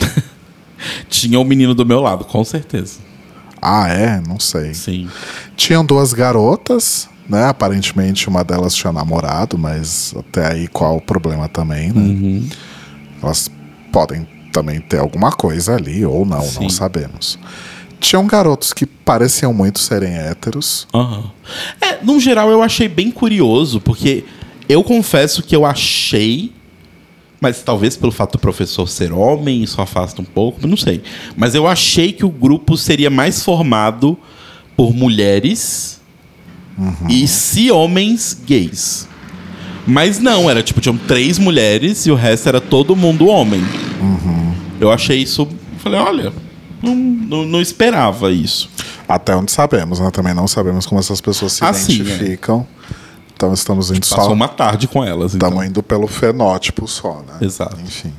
Tinha 1.08 1.38
o 1.38 1.44
menino 1.44 1.74
do 1.74 1.86
meu 1.86 2.00
lado, 2.00 2.24
com 2.24 2.42
certeza. 2.44 2.98
Ah, 3.60 3.88
é? 3.88 4.20
Não 4.26 4.40
sei. 4.40 4.74
Sim. 4.74 5.08
Tinham 5.56 5.84
duas 5.84 6.12
garotas, 6.12 7.08
né? 7.28 7.46
Aparentemente 7.46 8.28
uma 8.28 8.44
delas 8.44 8.74
tinha 8.74 8.92
namorado, 8.92 9.56
mas 9.56 10.14
até 10.18 10.46
aí 10.52 10.68
qual 10.68 10.96
o 10.96 11.00
problema 11.00 11.48
também, 11.48 11.92
né? 11.92 12.00
Uhum. 12.00 12.48
Elas 13.22 13.50
podem 13.92 14.26
também 14.52 14.80
ter 14.80 14.98
alguma 14.98 15.32
coisa 15.32 15.74
ali, 15.74 16.04
ou 16.04 16.26
não, 16.26 16.42
Sim. 16.42 16.62
não 16.62 16.68
sabemos. 16.68 17.38
Tinham 17.98 18.26
garotos 18.26 18.72
que 18.72 18.84
pareciam 18.84 19.54
muito 19.54 19.78
serem 19.78 20.12
héteros. 20.12 20.86
Aham. 20.92 21.30
É, 21.80 21.98
no 22.02 22.18
geral, 22.18 22.50
eu 22.50 22.62
achei 22.62 22.88
bem 22.88 23.10
curioso, 23.10 23.80
porque 23.80 24.24
eu 24.68 24.82
confesso 24.82 25.42
que 25.42 25.54
eu 25.54 25.64
achei. 25.64 26.52
Mas 27.40 27.62
talvez 27.62 27.96
pelo 27.96 28.12
fato 28.12 28.32
do 28.32 28.38
professor 28.38 28.88
ser 28.88 29.12
homem, 29.12 29.62
isso 29.62 29.80
afasta 29.80 30.20
um 30.20 30.24
pouco, 30.24 30.66
não 30.66 30.76
sei. 30.76 31.02
Mas 31.36 31.54
eu 31.54 31.66
achei 31.66 32.12
que 32.12 32.24
o 32.24 32.30
grupo 32.30 32.76
seria 32.76 33.10
mais 33.10 33.42
formado 33.42 34.16
por 34.76 34.94
mulheres 34.94 36.00
e 37.08 37.26
se 37.28 37.70
homens 37.70 38.36
gays. 38.46 39.08
Mas 39.86 40.18
não, 40.18 40.48
era 40.48 40.62
tipo, 40.62 40.80
tinham 40.80 40.96
três 40.96 41.38
mulheres 41.38 42.06
e 42.06 42.10
o 42.10 42.14
resto 42.14 42.48
era 42.48 42.60
todo 42.60 42.94
mundo 42.94 43.26
homem. 43.26 43.62
Eu 44.80 44.90
achei 44.92 45.18
isso. 45.18 45.48
Falei, 45.78 46.00
olha, 46.00 46.32
não, 46.82 46.94
não, 46.94 47.44
não 47.44 47.60
esperava 47.60 48.30
isso. 48.30 48.70
Até 49.08 49.34
onde 49.34 49.50
sabemos, 49.50 49.98
né? 50.00 50.10
Também 50.10 50.32
não 50.34 50.46
sabemos 50.46 50.86
como 50.86 51.00
essas 51.00 51.20
pessoas 51.20 51.52
se 51.52 51.64
Ah, 51.64 51.72
sim, 51.72 51.94
identificam. 51.94 52.66
Então 53.34 53.52
estamos 53.52 53.90
indo 53.90 54.00
Passou 54.06 54.26
só. 54.26 54.32
uma 54.32 54.46
tarde 54.48 54.86
com 54.86 55.04
elas. 55.04 55.34
Então. 55.34 55.48
Estamos 55.48 55.66
indo 55.68 55.82
pelo 55.82 56.06
fenótipo 56.06 56.86
só, 56.86 57.22
né? 57.26 57.38
Exato. 57.40 57.76
Enfim. 57.80 58.12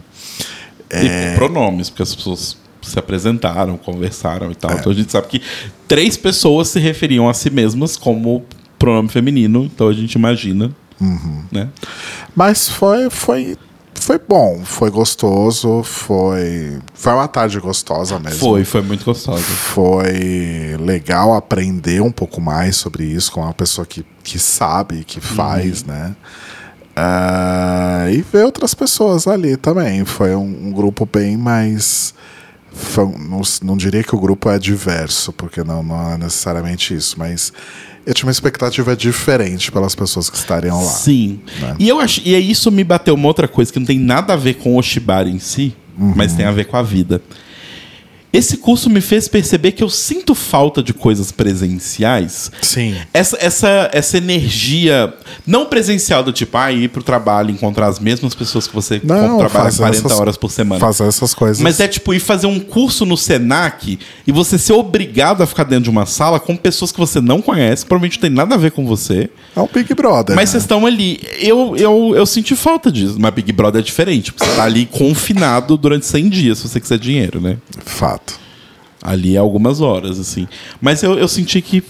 E 0.92 1.32
por 1.32 1.48
pronomes, 1.48 1.90
porque 1.90 2.04
as 2.04 2.14
pessoas 2.14 2.58
se 2.84 3.00
apresentaram, 3.00 3.78
conversaram 3.78 4.52
e 4.52 4.56
tal. 4.56 4.72
É. 4.72 4.76
Então 4.76 4.92
a 4.92 4.96
gente 4.96 5.12
sabe 5.12 5.28
que 5.28 5.42
três 5.88 6.18
pessoas 6.18 6.68
se 6.70 6.80
referiam 6.80 7.30
a 7.30 7.34
si 7.34 7.50
mesmas 7.50 7.98
como 7.98 8.44
pronome 8.78 9.10
feminino, 9.10 9.64
então 9.64 9.88
a 9.88 9.94
gente 9.94 10.14
imagina. 10.14 10.72
Uhum. 11.00 11.44
Né? 11.52 11.70
Mas 12.36 12.70
foi, 12.70 13.10
foi, 13.10 13.58
foi 13.94 14.20
bom, 14.20 14.62
foi 14.66 14.90
gostoso, 14.90 15.84
foi. 15.84 16.80
Foi 16.94 17.14
uma 17.14 17.28
tarde 17.28 17.60
gostosa 17.60 18.20
mesmo. 18.20 18.40
Foi, 18.40 18.66
foi 18.66 18.82
muito 18.82 19.06
gostosa. 19.06 19.42
Foi 19.42 20.78
legal 20.80 21.34
aprender 21.34 22.02
um 22.02 22.12
pouco 22.12 22.42
mais 22.42 22.76
sobre 22.76 23.06
isso 23.06 23.32
com 23.32 23.42
uma 23.42 23.54
pessoa 23.54 23.86
que, 23.86 24.06
que 24.24 24.38
sabe, 24.38 25.04
que 25.04 25.22
faz, 25.22 25.84
né? 25.84 26.16
Ah, 26.96 28.06
e 28.12 28.22
ver 28.22 28.46
outras 28.46 28.74
pessoas 28.74 29.28
ali 29.28 29.58
também. 29.58 30.06
Foi 30.06 30.36
um, 30.36 30.68
um 30.68 30.72
grupo 30.72 31.08
bem 31.12 31.38
mais. 31.38 32.14
Não, 33.20 33.42
não 33.64 33.78
diria 33.78 34.04
que 34.04 34.16
o 34.16 34.20
grupo 34.20 34.50
é 34.50 34.58
diverso, 34.60 35.32
porque 35.34 35.64
não, 35.64 35.84
não 35.84 36.14
é 36.14 36.18
necessariamente 36.18 36.94
isso, 36.94 37.16
mas 37.18 37.54
eu 38.06 38.14
tinha 38.14 38.26
uma 38.28 38.32
expectativa 38.32 38.96
diferente 38.96 39.72
pelas 39.72 39.96
pessoas 39.96 40.30
que 40.30 40.36
estariam 40.38 40.78
lá. 40.84 40.92
Sim. 40.92 41.40
Né? 41.60 41.76
E 41.80 41.88
eu 41.88 42.00
acho, 42.00 42.22
e 42.26 42.36
isso 42.52 42.72
me 42.72 42.84
bateu 42.84 43.14
uma 43.16 43.28
outra 43.28 43.48
coisa 43.48 43.72
que 43.72 43.80
não 43.80 43.86
tem 43.86 44.00
nada 44.00 44.34
a 44.34 44.36
ver 44.36 44.56
com 44.56 44.76
o 44.78 44.82
Shibari 44.82 45.30
em 45.32 45.40
si, 45.40 45.76
Uhum. 45.96 46.12
mas 46.16 46.34
tem 46.34 46.44
a 46.44 46.52
ver 46.52 46.66
com 46.66 46.76
a 46.76 46.82
vida. 46.82 47.22
Esse 48.34 48.58
curso 48.58 48.90
me 48.90 49.00
fez 49.00 49.28
perceber 49.28 49.74
que 49.74 49.84
eu 49.84 49.90
sinto 49.90 50.34
falta 50.34 50.82
de 50.82 50.92
coisas 50.92 51.32
presenciais. 51.32 52.52
Sim. 52.64 52.96
Essa, 53.14 53.38
essa, 53.40 53.90
essa 53.94 54.18
energia, 54.18 55.14
não 55.46 55.68
presencial 55.68 56.24
do 56.24 56.34
tipo, 56.34 56.58
ah, 56.58 56.72
ir 56.72 56.90
pro 56.90 57.04
trabalho, 57.04 57.52
encontrar 57.52 57.88
as 57.88 58.00
mesmas 58.00 58.34
pessoas 58.34 58.68
que 58.68 58.74
você 58.74 59.00
Não, 59.04 59.38
trabalha 59.38 59.50
fazer 59.50 59.78
40 59.78 60.08
essas- 60.08 60.20
horas 60.20 60.38
por 60.38 60.50
semana. 60.52 60.80
Fazer 60.80 61.04
essas 61.06 61.34
coisas. 61.34 61.62
Mas 61.62 61.80
é 61.80 61.88
tipo 61.88 62.12
ir 62.14 62.20
fazer 62.20 62.48
um 62.48 62.60
curso 62.60 63.06
no 63.06 63.16
Senac 63.16 64.00
e 64.26 64.32
você 64.32 64.58
ser 64.58 64.74
obrigado 64.74 65.44
a 65.44 65.46
ficar 65.46 65.64
dentro 65.64 65.84
de 65.84 65.90
uma 65.92 66.06
sala 66.08 66.40
com 66.40 66.56
pessoas 66.56 66.92
que 66.92 67.00
você 67.00 67.22
não 67.22 67.42
conhece, 67.42 67.86
provavelmente 67.86 68.18
não 68.18 68.22
tem 68.22 68.32
nada 68.32 68.56
a 68.56 68.58
ver 68.58 68.72
com 68.72 68.86
você. 68.86 69.30
É 69.56 69.60
um 69.60 69.68
Big 69.72 69.94
Brother. 69.94 70.36
Mas 70.36 70.50
né? 70.50 70.52
vocês 70.54 70.64
estão 70.64 70.86
ali. 70.86 71.22
Eu, 71.40 71.76
eu, 71.78 72.14
eu 72.16 72.26
senti 72.26 72.56
falta 72.56 72.92
disso. 72.92 73.18
Mas 73.20 73.32
Big 73.34 73.52
Brother 73.52 73.80
é 73.82 73.84
diferente. 73.84 74.34
Você 74.36 74.56
tá 74.56 74.64
ali 74.64 74.86
confinado 74.88 75.78
durante 75.78 76.06
100 76.08 76.30
dias, 76.30 76.58
se 76.58 76.68
você 76.68 76.80
quiser 76.80 76.98
dinheiro, 76.98 77.40
né? 77.40 77.58
Fato. 77.86 78.23
Ali 79.04 79.38
algumas 79.38 79.82
horas, 79.82 80.18
assim. 80.18 80.48
Mas 80.80 81.04
eu, 81.04 81.20
eu 81.20 81.28
senti 81.28 81.62
que 81.62 81.84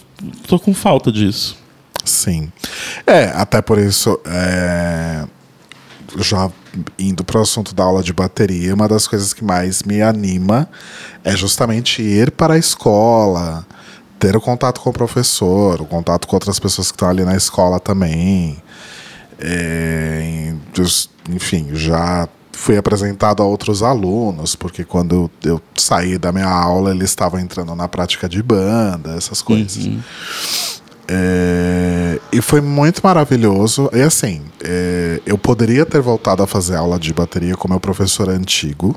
tô 0.47 0.59
com 0.59 0.73
falta 0.73 1.11
disso. 1.11 1.55
Sim. 2.03 2.51
É, 3.05 3.25
até 3.35 3.61
por 3.61 3.77
isso, 3.77 4.19
é, 4.25 5.25
já 6.17 6.51
indo 6.97 7.23
para 7.23 7.39
o 7.39 7.41
assunto 7.41 7.73
da 7.73 7.83
aula 7.83 8.03
de 8.03 8.11
bateria, 8.11 8.73
uma 8.73 8.87
das 8.87 9.07
coisas 9.07 9.33
que 9.33 9.43
mais 9.43 9.83
me 9.83 10.01
anima 10.01 10.67
é 11.23 11.35
justamente 11.35 12.01
ir 12.01 12.31
para 12.31 12.55
a 12.55 12.57
escola, 12.57 13.65
ter 14.19 14.35
o 14.35 14.41
contato 14.41 14.81
com 14.81 14.89
o 14.89 14.93
professor, 14.93 15.81
o 15.81 15.85
contato 15.85 16.27
com 16.27 16.35
outras 16.35 16.59
pessoas 16.59 16.91
que 16.91 16.95
estão 16.95 17.09
ali 17.09 17.23
na 17.23 17.35
escola 17.35 17.79
também. 17.79 18.61
É, 19.39 20.53
enfim, 21.29 21.69
já 21.73 22.27
fui 22.53 22.77
apresentado 22.77 23.41
a 23.43 23.45
outros 23.45 23.83
alunos, 23.83 24.55
porque 24.55 24.83
quando 24.83 25.29
eu, 25.43 25.51
eu 25.51 25.61
saí 25.75 26.17
da 26.17 26.31
minha 26.31 26.49
aula, 26.49 26.91
eles 26.91 27.09
estavam 27.09 27.39
entrando 27.39 27.75
na 27.75 27.87
prática 27.87 28.29
de 28.29 28.41
banda, 28.41 29.15
essas 29.15 29.41
coisas. 29.41 29.89
É, 31.07 32.19
e 32.31 32.41
foi 32.41 32.61
muito 32.61 33.01
maravilhoso. 33.03 33.89
E 33.93 34.01
assim, 34.01 34.41
é, 34.63 35.19
eu 35.25 35.37
poderia 35.37 35.85
ter 35.85 35.99
voltado 35.99 36.41
a 36.41 36.47
fazer 36.47 36.75
aula 36.75 36.97
de 36.97 37.13
bateria 37.13 37.55
com 37.55 37.67
meu 37.67 37.79
professor 37.79 38.29
antigo, 38.29 38.95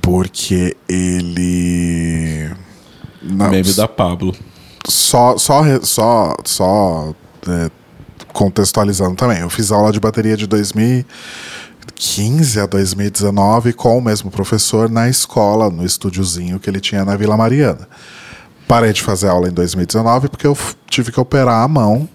porque 0.00 0.76
ele. 0.88 2.50
Não, 3.22 3.50
Meme 3.50 3.72
da 3.74 3.88
Pablo. 3.88 4.34
só, 4.88 5.36
só, 5.36 5.62
só, 5.82 6.36
só 6.44 7.14
é, 7.46 7.70
contextualizando 8.38 9.16
também. 9.16 9.40
Eu 9.40 9.50
fiz 9.50 9.72
aula 9.72 9.90
de 9.90 9.98
bateria 9.98 10.36
de 10.36 10.46
2015 10.46 12.60
a 12.60 12.66
2019 12.66 13.72
com 13.72 13.98
o 13.98 14.00
mesmo 14.00 14.30
professor 14.30 14.88
na 14.88 15.08
escola, 15.08 15.68
no 15.68 15.84
estúdiozinho 15.84 16.60
que 16.60 16.70
ele 16.70 16.78
tinha 16.78 17.04
na 17.04 17.16
Vila 17.16 17.36
Mariana. 17.36 17.88
Parei 18.68 18.92
de 18.92 19.02
fazer 19.02 19.26
aula 19.26 19.48
em 19.48 19.52
2019 19.52 20.28
porque 20.28 20.46
eu 20.46 20.56
tive 20.88 21.10
que 21.10 21.18
operar 21.18 21.64
a 21.64 21.68
mão. 21.68 22.08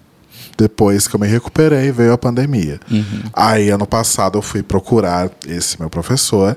Depois 0.56 1.06
que 1.06 1.14
eu 1.14 1.20
me 1.20 1.26
recuperei, 1.26 1.92
veio 1.92 2.14
a 2.14 2.18
pandemia. 2.18 2.80
Aí, 3.34 3.68
ano 3.68 3.86
passado, 3.86 4.38
eu 4.38 4.42
fui 4.42 4.62
procurar 4.62 5.30
esse 5.46 5.78
meu 5.78 5.90
professor 5.90 6.56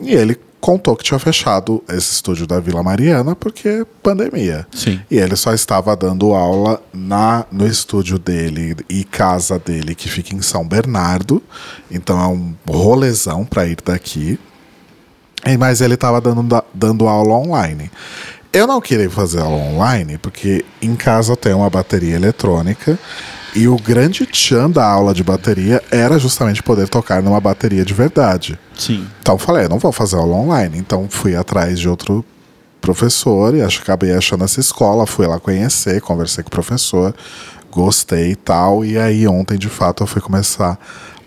e 0.00 0.14
ele 0.14 0.40
contou 0.64 0.96
que 0.96 1.04
tinha 1.04 1.18
fechado 1.18 1.84
esse 1.90 2.14
estúdio 2.14 2.46
da 2.46 2.58
Vila 2.58 2.82
Mariana 2.82 3.36
porque 3.36 3.86
pandemia. 4.02 4.66
Sim. 4.74 4.98
E 5.10 5.18
ele 5.18 5.36
só 5.36 5.52
estava 5.52 5.94
dando 5.94 6.32
aula 6.32 6.80
na, 6.90 7.44
no 7.52 7.66
estúdio 7.66 8.18
dele 8.18 8.74
e 8.88 9.04
casa 9.04 9.58
dele, 9.58 9.94
que 9.94 10.08
fica 10.08 10.34
em 10.34 10.40
São 10.40 10.66
Bernardo. 10.66 11.42
Então 11.90 12.18
é 12.18 12.26
um 12.26 12.54
rolezão 12.66 13.44
para 13.44 13.66
ir 13.66 13.76
daqui. 13.84 14.38
E, 15.46 15.54
mas 15.58 15.82
ele 15.82 15.92
estava 15.94 16.18
dando, 16.18 16.42
da- 16.42 16.64
dando 16.72 17.06
aula 17.06 17.34
online. 17.34 17.90
Eu 18.50 18.66
não 18.66 18.80
queria 18.80 19.10
fazer 19.10 19.40
aula 19.42 19.56
online, 19.62 20.16
porque 20.16 20.64
em 20.80 20.96
casa 20.96 21.32
eu 21.32 21.36
tenho 21.36 21.58
uma 21.58 21.68
bateria 21.68 22.14
eletrônica. 22.14 22.98
E 23.54 23.68
o 23.68 23.76
grande 23.76 24.26
tchan 24.26 24.68
da 24.68 24.84
aula 24.84 25.14
de 25.14 25.22
bateria 25.22 25.80
era 25.90 26.18
justamente 26.18 26.62
poder 26.62 26.88
tocar 26.88 27.22
numa 27.22 27.40
bateria 27.40 27.84
de 27.84 27.94
verdade. 27.94 28.58
Sim. 28.76 29.06
Então 29.20 29.36
eu 29.36 29.38
falei, 29.38 29.66
eu 29.66 29.68
não 29.68 29.78
vou 29.78 29.92
fazer 29.92 30.16
aula 30.16 30.34
online. 30.34 30.76
Então 30.76 31.06
fui 31.08 31.36
atrás 31.36 31.78
de 31.78 31.88
outro 31.88 32.24
professor 32.80 33.54
e 33.54 33.62
acho, 33.62 33.80
acabei 33.80 34.12
achando 34.12 34.44
essa 34.44 34.58
escola, 34.58 35.06
fui 35.06 35.26
lá 35.26 35.38
conhecer, 35.38 36.00
conversei 36.00 36.42
com 36.42 36.48
o 36.48 36.50
professor, 36.50 37.14
gostei 37.70 38.32
e 38.32 38.36
tal. 38.36 38.84
E 38.84 38.98
aí 38.98 39.26
ontem, 39.28 39.56
de 39.56 39.68
fato, 39.68 40.02
eu 40.02 40.06
fui 40.06 40.20
começar 40.20 40.76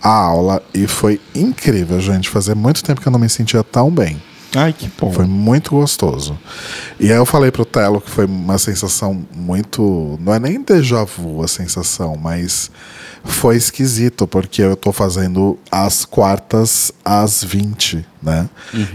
a 0.02 0.10
aula 0.10 0.62
e 0.74 0.86
foi 0.86 1.22
incrível, 1.34 2.00
gente. 2.00 2.30
Fazia 2.30 2.56
muito 2.56 2.84
tempo 2.84 3.00
que 3.00 3.08
eu 3.08 3.12
não 3.12 3.20
me 3.20 3.30
sentia 3.30 3.64
tão 3.64 3.90
bem. 3.90 4.22
Ai, 4.56 4.74
que 4.74 4.90
bom. 5.00 5.12
Foi 5.12 5.26
muito 5.26 5.72
gostoso. 5.72 6.38
E 7.00 7.12
aí 7.12 7.18
eu 7.18 7.26
falei 7.26 7.52
pro 7.52 7.66
Telo 7.66 8.02
que 8.02 8.10
foi 8.10 8.26
uma 8.26 8.58
sensação 8.58 9.26
muito. 9.36 10.18
Não 10.22 10.34
é 10.34 10.40
nem 10.40 10.62
déjà 10.62 11.04
vu 11.04 11.44
a 11.44 11.48
sensação, 11.48 12.16
mas 12.16 12.72
foi 13.24 13.58
esquisito, 13.58 14.26
porque 14.26 14.62
eu 14.62 14.76
tô 14.76 14.92
fazendo 14.92 15.58
as 15.72 16.06
quartas 16.06 16.92
às 17.04 17.44
20, 17.44 18.06
né? 18.22 18.50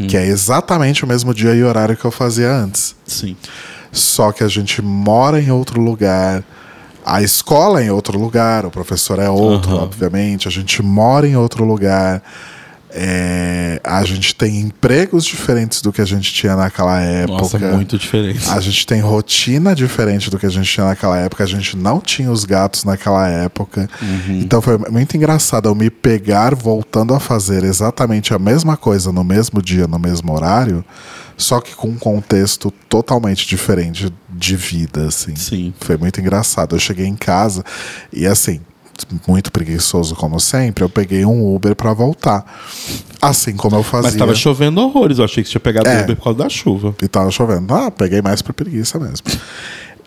Que 0.08 0.16
é 0.16 0.26
exatamente 0.26 1.04
o 1.04 1.08
mesmo 1.08 1.34
dia 1.34 1.54
e 1.54 1.62
horário 1.62 1.96
que 1.96 2.04
eu 2.04 2.10
fazia 2.10 2.50
antes. 2.50 2.96
Sim. 3.06 3.36
Só 3.92 4.32
que 4.32 4.42
a 4.42 4.48
gente 4.48 4.80
mora 4.80 5.40
em 5.40 5.50
outro 5.50 5.80
lugar, 5.80 6.42
a 7.04 7.20
escola 7.20 7.82
é 7.82 7.86
em 7.86 7.90
outro 7.90 8.18
lugar, 8.18 8.64
o 8.64 8.70
professor 8.70 9.18
é 9.18 9.28
outro, 9.28 9.72
Aham. 9.72 9.82
obviamente, 9.82 10.48
a 10.48 10.50
gente 10.50 10.82
mora 10.82 11.28
em 11.28 11.36
outro 11.36 11.64
lugar. 11.64 12.22
É, 12.94 13.80
a 13.82 14.04
gente 14.04 14.34
tem 14.34 14.60
empregos 14.60 15.24
diferentes 15.24 15.80
do 15.80 15.92
que 15.92 16.00
a 16.00 16.04
gente 16.04 16.32
tinha 16.32 16.54
naquela 16.54 17.00
época. 17.00 17.42
Nossa, 17.42 17.58
muito 17.58 17.98
diferente. 17.98 18.48
A 18.50 18.60
gente 18.60 18.86
tem 18.86 19.00
rotina 19.00 19.74
diferente 19.74 20.30
do 20.30 20.38
que 20.38 20.46
a 20.46 20.50
gente 20.50 20.70
tinha 20.70 20.86
naquela 20.86 21.18
época. 21.18 21.42
A 21.42 21.46
gente 21.46 21.76
não 21.76 22.00
tinha 22.00 22.30
os 22.30 22.44
gatos 22.44 22.84
naquela 22.84 23.26
época. 23.28 23.88
Uhum. 24.00 24.40
Então 24.40 24.60
foi 24.60 24.76
muito 24.76 25.16
engraçado 25.16 25.68
eu 25.68 25.74
me 25.74 25.90
pegar 25.90 26.54
voltando 26.54 27.14
a 27.14 27.20
fazer 27.20 27.64
exatamente 27.64 28.34
a 28.34 28.38
mesma 28.38 28.76
coisa 28.76 29.10
no 29.10 29.24
mesmo 29.24 29.62
dia, 29.62 29.86
no 29.86 29.98
mesmo 29.98 30.32
horário, 30.32 30.84
só 31.36 31.60
que 31.60 31.74
com 31.74 31.88
um 31.88 31.96
contexto 31.96 32.70
totalmente 32.88 33.46
diferente 33.46 34.12
de 34.28 34.56
vida, 34.56 35.06
assim. 35.06 35.34
Sim. 35.34 35.72
Foi 35.80 35.96
muito 35.96 36.20
engraçado. 36.20 36.76
Eu 36.76 36.80
cheguei 36.80 37.06
em 37.06 37.16
casa 37.16 37.64
e 38.12 38.26
assim, 38.26 38.60
muito 39.26 39.50
preguiçoso 39.52 40.14
como 40.14 40.38
sempre, 40.40 40.84
eu 40.84 40.88
peguei 40.88 41.24
um 41.24 41.54
Uber 41.54 41.74
pra 41.74 41.92
voltar. 41.92 42.44
Assim 43.20 43.54
como 43.54 43.76
eu 43.76 43.82
fazia. 43.82 44.10
Mas 44.10 44.18
tava 44.18 44.34
chovendo 44.34 44.80
horrores. 44.80 45.18
Eu 45.18 45.24
achei 45.24 45.42
que 45.42 45.48
você 45.48 45.52
tinha 45.52 45.60
pegado 45.60 45.88
É. 45.88 46.02
Uber 46.02 46.16
por 46.16 46.24
causa 46.24 46.38
da 46.40 46.48
chuva. 46.48 46.94
E 47.02 47.08
tava 47.08 47.30
chovendo. 47.30 47.72
Ah, 47.72 47.90
peguei 47.90 48.20
mais 48.20 48.42
por 48.42 48.52
preguiça 48.52 48.98
mesmo. 48.98 49.26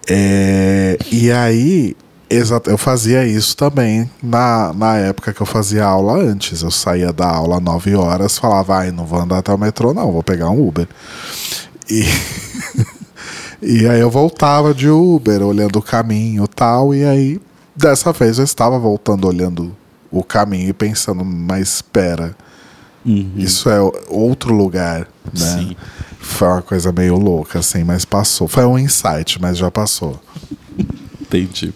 É, 0.07 0.97
e 1.11 1.31
aí, 1.31 1.95
exato, 2.29 2.69
eu 2.69 2.77
fazia 2.77 3.25
isso 3.25 3.55
também 3.57 4.09
na, 4.21 4.71
na 4.73 4.97
época 4.97 5.33
que 5.33 5.41
eu 5.41 5.45
fazia 5.45 5.85
aula 5.85 6.17
antes. 6.17 6.61
Eu 6.61 6.71
saía 6.71 7.11
da 7.11 7.27
aula 7.27 7.59
9 7.59 7.95
horas, 7.95 8.37
falava, 8.37 8.77
ai, 8.77 8.91
não 8.91 9.05
vou 9.05 9.19
andar 9.19 9.39
até 9.39 9.53
o 9.53 9.57
metrô, 9.57 9.93
não, 9.93 10.11
vou 10.11 10.23
pegar 10.23 10.49
um 10.49 10.67
Uber. 10.67 10.87
E, 11.89 12.03
e 13.61 13.87
aí 13.87 13.99
eu 13.99 14.09
voltava 14.09 14.73
de 14.73 14.89
Uber, 14.89 15.41
olhando 15.41 15.79
o 15.79 15.81
caminho 15.81 16.43
e 16.43 16.47
tal, 16.47 16.93
e 16.93 17.03
aí, 17.03 17.39
dessa 17.75 18.11
vez 18.11 18.37
eu 18.37 18.45
estava 18.45 18.79
voltando 18.79 19.27
olhando 19.27 19.75
o 20.11 20.23
caminho 20.23 20.69
e 20.69 20.73
pensando, 20.73 21.25
mas 21.25 21.75
espera. 21.75 22.35
Isso 23.37 23.69
é 23.69 23.79
outro 24.07 24.53
lugar, 24.53 25.07
né? 25.31 25.45
Sim. 25.45 25.75
Foi 26.19 26.47
uma 26.47 26.61
coisa 26.63 26.91
meio 26.91 27.17
louca, 27.17 27.59
assim, 27.59 27.83
mas 27.83 28.03
passou. 28.03 28.47
Foi 28.47 28.65
um 28.65 28.79
insight, 28.79 29.39
mas 29.39 29.57
já 29.57 29.69
passou. 29.69 30.19
Entendi. 31.21 31.71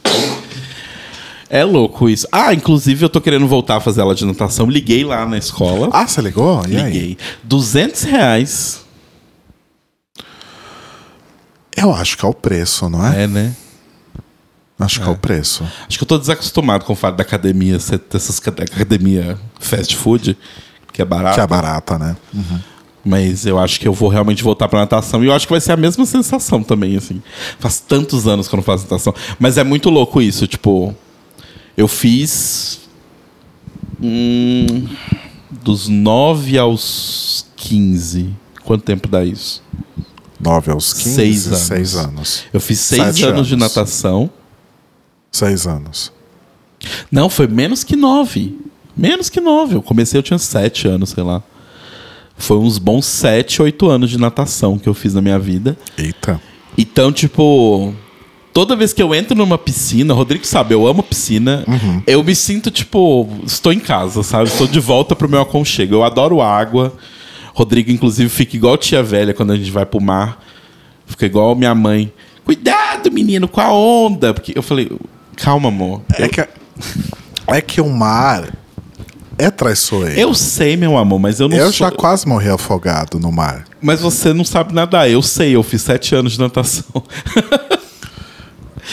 É 1.47 1.63
louco 1.63 2.09
isso. 2.09 2.27
Ah, 2.31 2.53
inclusive 2.53 3.05
eu 3.05 3.09
tô 3.09 3.21
querendo 3.21 3.47
voltar 3.47 3.77
a 3.77 3.79
fazer 3.79 4.01
aula 4.01 4.15
de 4.15 4.25
natação. 4.25 4.67
Liguei 4.67 5.03
lá 5.03 5.25
na 5.25 5.37
escola. 5.37 5.89
Ah, 5.91 6.07
você 6.07 6.19
ligou? 6.21 6.63
E 6.67 6.77
aí? 6.77 6.83
Liguei. 6.83 7.17
200 7.43 8.03
reais. 8.03 8.81
Eu 11.75 11.93
acho 11.93 12.17
que 12.17 12.25
é 12.25 12.27
o 12.27 12.33
preço, 12.33 12.89
não 12.89 13.05
é? 13.05 13.23
É, 13.23 13.27
né? 13.27 13.55
Acho 14.79 15.01
que 15.01 15.07
é 15.07 15.11
o 15.11 15.15
preço. 15.17 15.63
Acho 15.87 15.97
que 15.97 16.03
eu 16.03 16.07
tô 16.07 16.17
desacostumado 16.17 16.85
com 16.85 16.93
o 16.93 16.95
fato 16.95 17.15
da 17.17 17.21
academia 17.23 17.77
ser 17.79 18.01
dessas 18.09 18.39
ca- 18.39 18.49
academia 18.51 19.37
fast 19.59 19.93
food, 19.97 20.37
que 20.93 21.01
é 21.01 21.05
barato. 21.05 21.35
Que 21.35 21.41
é 21.41 21.47
barata, 21.47 21.99
né? 21.99 22.15
Mas 23.03 23.45
eu 23.45 23.59
acho 23.59 23.79
que 23.79 23.87
eu 23.87 23.93
vou 23.93 24.07
realmente 24.09 24.41
voltar 24.43 24.67
pra 24.69 24.79
natação. 24.79 25.23
E 25.23 25.27
eu 25.27 25.33
acho 25.33 25.45
que 25.47 25.51
vai 25.53 25.59
ser 25.61 25.73
a 25.73 25.77
mesma 25.77 26.05
sensação 26.05 26.63
também, 26.63 26.95
assim. 26.95 27.21
Faz 27.59 27.79
tantos 27.79 28.25
anos 28.27 28.47
que 28.47 28.55
eu 28.55 28.57
não 28.57 28.63
faço 28.63 28.83
natação. 28.83 29.13
Mas 29.37 29.57
é 29.57 29.63
muito 29.63 29.89
louco 29.89 30.21
isso, 30.21 30.47
tipo. 30.47 30.95
Eu 31.75 31.87
fiz. 31.87 32.79
hum, 34.01 34.87
dos 35.63 35.87
9 35.87 36.57
aos 36.57 37.45
15. 37.55 38.29
Quanto 38.63 38.83
tempo 38.83 39.07
dá 39.07 39.23
isso? 39.23 39.63
9 40.39 40.71
aos 40.71 40.93
15, 40.93 41.09
Seis 41.15 41.47
anos. 41.47 41.59
6 41.59 41.95
anos. 41.95 42.43
Eu 42.53 42.59
fiz 42.61 42.79
seis 42.79 43.01
Sete 43.01 43.25
anos, 43.25 43.47
de 43.47 43.53
anos. 43.55 43.67
natação. 43.67 44.29
6 45.31 45.67
anos. 45.67 46.11
Não, 47.11 47.29
foi 47.29 47.47
menos 47.47 47.83
que 47.83 47.95
nove. 47.95 48.57
Menos 48.95 49.29
que 49.29 49.39
nove. 49.39 49.75
Eu 49.75 49.81
comecei, 49.81 50.17
eu 50.17 50.23
tinha 50.23 50.37
sete 50.37 50.87
anos, 50.87 51.09
sei 51.09 51.23
lá. 51.23 51.41
Foi 52.37 52.57
uns 52.57 52.77
bons 52.77 53.05
sete, 53.05 53.61
oito 53.61 53.89
anos 53.89 54.09
de 54.09 54.17
natação 54.17 54.77
que 54.77 54.87
eu 54.87 54.93
fiz 54.93 55.13
na 55.13 55.21
minha 55.21 55.37
vida. 55.37 55.77
Eita. 55.97 56.41
Então, 56.77 57.11
tipo, 57.11 57.93
toda 58.53 58.75
vez 58.75 58.93
que 58.93 59.03
eu 59.03 59.13
entro 59.13 59.35
numa 59.35 59.57
piscina, 59.57 60.13
Rodrigo 60.13 60.45
sabe, 60.45 60.73
eu 60.73 60.87
amo 60.87 61.03
piscina, 61.03 61.65
eu 62.07 62.23
me 62.23 62.33
sinto, 62.33 62.71
tipo, 62.71 63.27
estou 63.45 63.73
em 63.73 63.79
casa, 63.79 64.23
sabe? 64.23 64.45
Estou 64.45 64.67
de 64.67 64.79
volta 64.79 65.15
pro 65.15 65.27
meu 65.27 65.41
aconchego. 65.41 65.95
Eu 65.95 66.03
adoro 66.03 66.41
água. 66.41 66.93
Rodrigo, 67.53 67.91
inclusive, 67.91 68.29
fica 68.29 68.55
igual 68.55 68.77
tia 68.77 69.03
velha 69.03 69.33
quando 69.33 69.51
a 69.51 69.57
gente 69.57 69.71
vai 69.71 69.85
pro 69.85 70.01
mar. 70.01 70.41
Fica 71.05 71.25
igual 71.25 71.55
minha 71.55 71.75
mãe. 71.75 72.11
Cuidado, 72.45 73.11
menino, 73.11 73.47
com 73.47 73.59
a 73.59 73.71
onda. 73.73 74.33
Porque 74.33 74.53
eu 74.55 74.61
falei, 74.61 74.89
calma, 75.41 75.69
amor. 75.69 76.01
É 76.17 76.27
que, 76.27 76.47
é 77.47 77.61
que 77.61 77.81
o 77.81 77.89
mar 77.89 78.49
é 79.37 79.49
traiçoeiro. 79.49 80.19
Eu 80.19 80.33
sei, 80.33 80.75
meu 80.75 80.97
amor, 80.97 81.19
mas 81.19 81.39
eu 81.39 81.47
não 81.47 81.55
Eu 81.57 81.71
sou... 81.71 81.87
já 81.87 81.91
quase 81.91 82.27
morri 82.27 82.49
afogado 82.49 83.19
no 83.19 83.31
mar. 83.31 83.65
Mas 83.81 84.01
você 84.01 84.33
não 84.33 84.43
sabe 84.43 84.73
nadar. 84.73 85.09
Eu 85.09 85.21
sei, 85.21 85.55
eu 85.55 85.63
fiz 85.63 85.81
sete 85.81 86.13
anos 86.13 86.33
de 86.33 86.39
natação. 86.39 86.83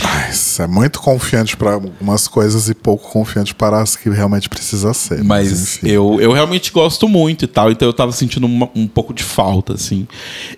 Ai, 0.02 0.30
Você 0.30 0.62
é 0.62 0.66
muito 0.66 1.00
confiante 1.00 1.56
para 1.56 1.72
algumas 1.72 2.28
coisas 2.28 2.68
e 2.68 2.74
pouco 2.74 3.08
confiante 3.10 3.54
para 3.54 3.80
as 3.80 3.96
que 3.96 4.10
realmente 4.10 4.46
precisa 4.48 4.92
ser. 4.92 5.24
Mas 5.24 5.50
enfim. 5.78 5.88
eu, 5.88 6.20
eu 6.20 6.32
realmente 6.32 6.70
gosto 6.70 7.08
muito 7.08 7.44
e 7.46 7.48
tal, 7.48 7.70
então 7.70 7.88
eu 7.88 7.94
tava 7.94 8.12
sentindo 8.12 8.46
uma- 8.46 8.68
um 8.74 8.86
pouco 8.86 9.14
de 9.14 9.22
falta, 9.22 9.72
assim. 9.72 10.06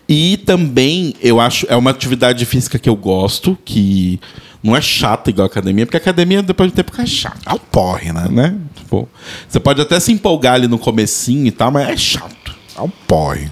E 0.08 0.38
também, 0.38 1.14
eu 1.22 1.38
acho, 1.38 1.66
é 1.68 1.76
uma 1.76 1.90
atividade 1.90 2.44
física 2.46 2.80
que 2.80 2.88
eu 2.88 2.96
gosto, 2.96 3.56
que 3.64 4.18
não 4.62 4.74
é 4.74 4.80
chata 4.80 5.30
igual 5.30 5.44
a 5.44 5.50
academia, 5.50 5.86
porque 5.86 5.96
a 5.96 6.00
academia, 6.00 6.42
depois 6.42 6.68
de 6.70 6.74
um 6.74 6.76
tempo, 6.76 6.90
fica 6.90 7.06
chata, 7.06 7.38
É 7.46 7.52
um 7.52 7.58
porre, 7.58 8.12
né? 8.12 8.26
né? 8.30 8.56
Tipo, 8.74 9.08
você 9.48 9.60
pode 9.60 9.80
até 9.80 9.98
se 10.00 10.12
empolgar 10.12 10.54
ali 10.54 10.66
no 10.66 10.78
comecinho 10.78 11.46
e 11.46 11.50
tal, 11.50 11.70
mas 11.70 11.88
é 11.88 11.96
chato. 11.96 12.56
É 12.76 12.80
um 12.80 12.90
porre. 13.06 13.50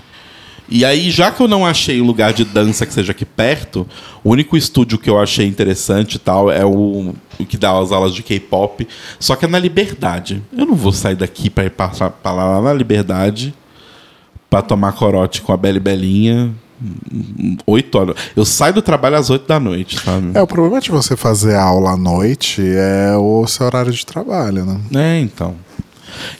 E 0.68 0.84
aí, 0.84 1.12
já 1.12 1.30
que 1.30 1.40
eu 1.40 1.46
não 1.46 1.64
achei 1.64 2.00
um 2.00 2.04
lugar 2.04 2.32
de 2.32 2.44
dança 2.44 2.84
que 2.84 2.92
seja 2.92 3.12
aqui 3.12 3.24
perto, 3.24 3.86
o 4.24 4.30
único 4.30 4.56
estúdio 4.56 4.98
que 4.98 5.08
eu 5.08 5.16
achei 5.16 5.46
interessante 5.46 6.16
e 6.16 6.18
tal 6.18 6.50
é 6.50 6.64
o, 6.64 7.14
o 7.38 7.46
que 7.46 7.56
dá 7.56 7.78
as 7.78 7.92
aulas 7.92 8.12
de 8.12 8.22
K-pop, 8.24 8.86
só 9.20 9.36
que 9.36 9.44
é 9.44 9.48
na 9.48 9.60
Liberdade. 9.60 10.42
Eu 10.52 10.66
não 10.66 10.74
vou 10.74 10.90
sair 10.90 11.14
daqui 11.14 11.48
pra 11.48 11.64
ir 11.64 11.70
passar 11.70 12.10
pra 12.10 12.32
lá 12.32 12.60
na 12.60 12.72
Liberdade 12.74 13.54
pra 14.50 14.60
tomar 14.60 14.92
corote 14.92 15.40
com 15.40 15.52
a 15.52 15.56
Bela 15.56 15.76
e 15.76 15.80
Belinha. 15.80 16.52
Oito 17.66 17.98
horas. 17.98 18.16
Eu 18.34 18.44
saio 18.44 18.74
do 18.74 18.82
trabalho 18.82 19.16
às 19.16 19.30
oito 19.30 19.46
da 19.46 19.58
noite, 19.58 19.98
sabe? 19.98 20.32
É, 20.34 20.42
o 20.42 20.46
problema 20.46 20.80
de 20.80 20.90
você 20.90 21.16
fazer 21.16 21.54
aula 21.54 21.92
à 21.92 21.96
noite 21.96 22.62
é 22.62 23.16
o 23.16 23.46
seu 23.46 23.66
horário 23.66 23.92
de 23.92 24.04
trabalho, 24.04 24.64
né? 24.64 24.80
É, 24.94 25.20
então. 25.20 25.56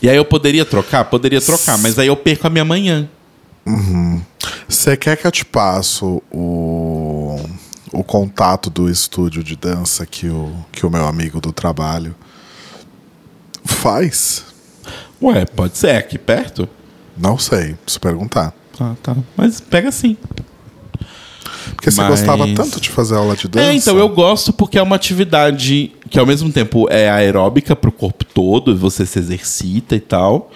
E 0.03 0.09
aí 0.09 0.17
eu 0.17 0.25
poderia 0.25 0.65
trocar? 0.65 1.05
Poderia 1.07 1.41
trocar, 1.41 1.79
mas 1.79 1.99
aí 1.99 2.07
eu 2.07 2.17
perco 2.17 2.47
a 2.47 2.51
minha 2.51 2.65
manhã. 2.65 3.09
Você 4.69 4.97
quer 4.97 5.17
que 5.17 5.27
eu 5.27 5.33
te 5.33 5.45
passo 5.45 6.23
o, 6.31 7.37
o 7.93 8.05
contato 8.05 8.71
do 8.71 8.89
estúdio 8.89 9.43
de 9.43 9.57
dança 9.57 10.07
que 10.07 10.29
o, 10.29 10.53
que 10.71 10.87
o 10.87 10.91
meu 10.91 11.07
amigo 11.07 11.41
do 11.41 11.53
trabalho 11.53 12.15
faz? 13.65 14.45
Ué, 15.21 15.45
pode 15.47 15.77
ser. 15.79 15.89
É 15.89 15.97
aqui 15.97 16.19
perto? 16.19 16.69
Não 17.17 17.39
sei, 17.39 17.75
preciso 17.75 18.01
perguntar. 18.01 18.55
Ah, 18.81 18.95
tá. 19.03 19.17
Mas 19.37 19.61
pega 19.61 19.91
sim. 19.91 20.17
Porque 21.75 21.91
você 21.91 22.01
Mas- 22.01 22.11
gostava 22.11 22.47
tanto 22.55 22.81
de 22.81 22.91
fazer 22.91 23.17
aula 23.17 23.37
de 23.37 23.49
dança. 23.49 23.67
É, 23.67 23.75
então 23.75 23.99
eu 23.99 24.09
gosto 24.09 24.53
porque 24.53 24.79
é 24.79 24.83
uma 24.83 24.97
atividade 24.97 25.93
que 26.09 26.19
ao 26.19 26.27
mesmo 26.27 26.51
tempo 26.53 26.87
é 26.91 27.11
aeróbica 27.11 27.75
pro 27.75 27.91
corpo 27.93 28.25
todo, 28.25 28.77
você 28.77 29.05
se 29.05 29.19
exercita 29.19 29.95
e 29.97 30.01
tal. 30.01 30.51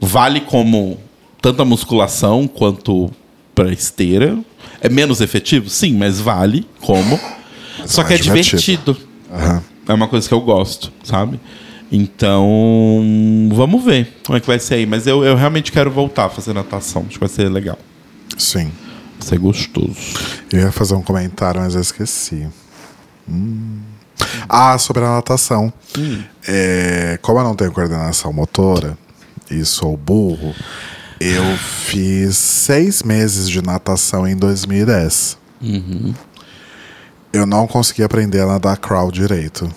Vale 0.00 0.40
como 0.40 0.98
tanto 1.40 1.60
a 1.62 1.64
musculação 1.64 2.46
quanto 2.46 3.10
pra 3.54 3.72
esteira. 3.72 4.38
É 4.80 4.88
menos 4.88 5.20
efetivo? 5.20 5.68
Sim, 5.68 5.94
mas 5.96 6.20
vale 6.20 6.66
como. 6.80 7.18
Só 7.86 8.02
que 8.04 8.14
é 8.14 8.18
divertido. 8.18 8.92
divertido. 8.92 8.96
É 9.86 9.92
uma 9.92 10.08
coisa 10.08 10.26
que 10.28 10.32
eu 10.34 10.40
gosto, 10.40 10.92
sabe? 11.02 11.38
Então, 11.96 12.50
vamos 13.52 13.84
ver 13.84 14.12
como 14.26 14.36
é 14.36 14.40
que 14.40 14.46
vai 14.48 14.58
ser 14.58 14.74
aí. 14.74 14.86
Mas 14.86 15.06
eu, 15.06 15.24
eu 15.24 15.36
realmente 15.36 15.70
quero 15.70 15.92
voltar 15.92 16.24
a 16.24 16.28
fazer 16.28 16.52
natação. 16.52 17.02
Acho 17.02 17.10
que 17.10 17.20
vai 17.20 17.28
ser 17.28 17.48
legal. 17.48 17.78
Sim. 18.36 18.72
Vai 19.16 19.28
ser 19.28 19.38
gostoso. 19.38 19.94
Eu 20.52 20.58
ia 20.58 20.72
fazer 20.72 20.96
um 20.96 21.02
comentário, 21.02 21.60
mas 21.60 21.76
eu 21.76 21.80
esqueci. 21.80 22.48
Hum. 23.28 23.78
Ah, 24.48 24.76
sobre 24.76 25.04
a 25.04 25.08
natação. 25.08 25.72
É, 26.48 27.16
como 27.22 27.38
eu 27.38 27.44
não 27.44 27.54
tenho 27.54 27.70
coordenação 27.70 28.32
motora 28.32 28.98
e 29.48 29.64
sou 29.64 29.96
burro, 29.96 30.52
eu 31.20 31.44
fiz 31.56 32.36
seis 32.36 33.04
meses 33.04 33.48
de 33.48 33.62
natação 33.62 34.26
em 34.26 34.34
2010. 34.34 35.38
Eu 37.32 37.46
não 37.46 37.68
consegui 37.68 38.02
aprender 38.02 38.40
a 38.40 38.46
nadar 38.46 38.78
crawl 38.78 39.12
direito. 39.12 39.70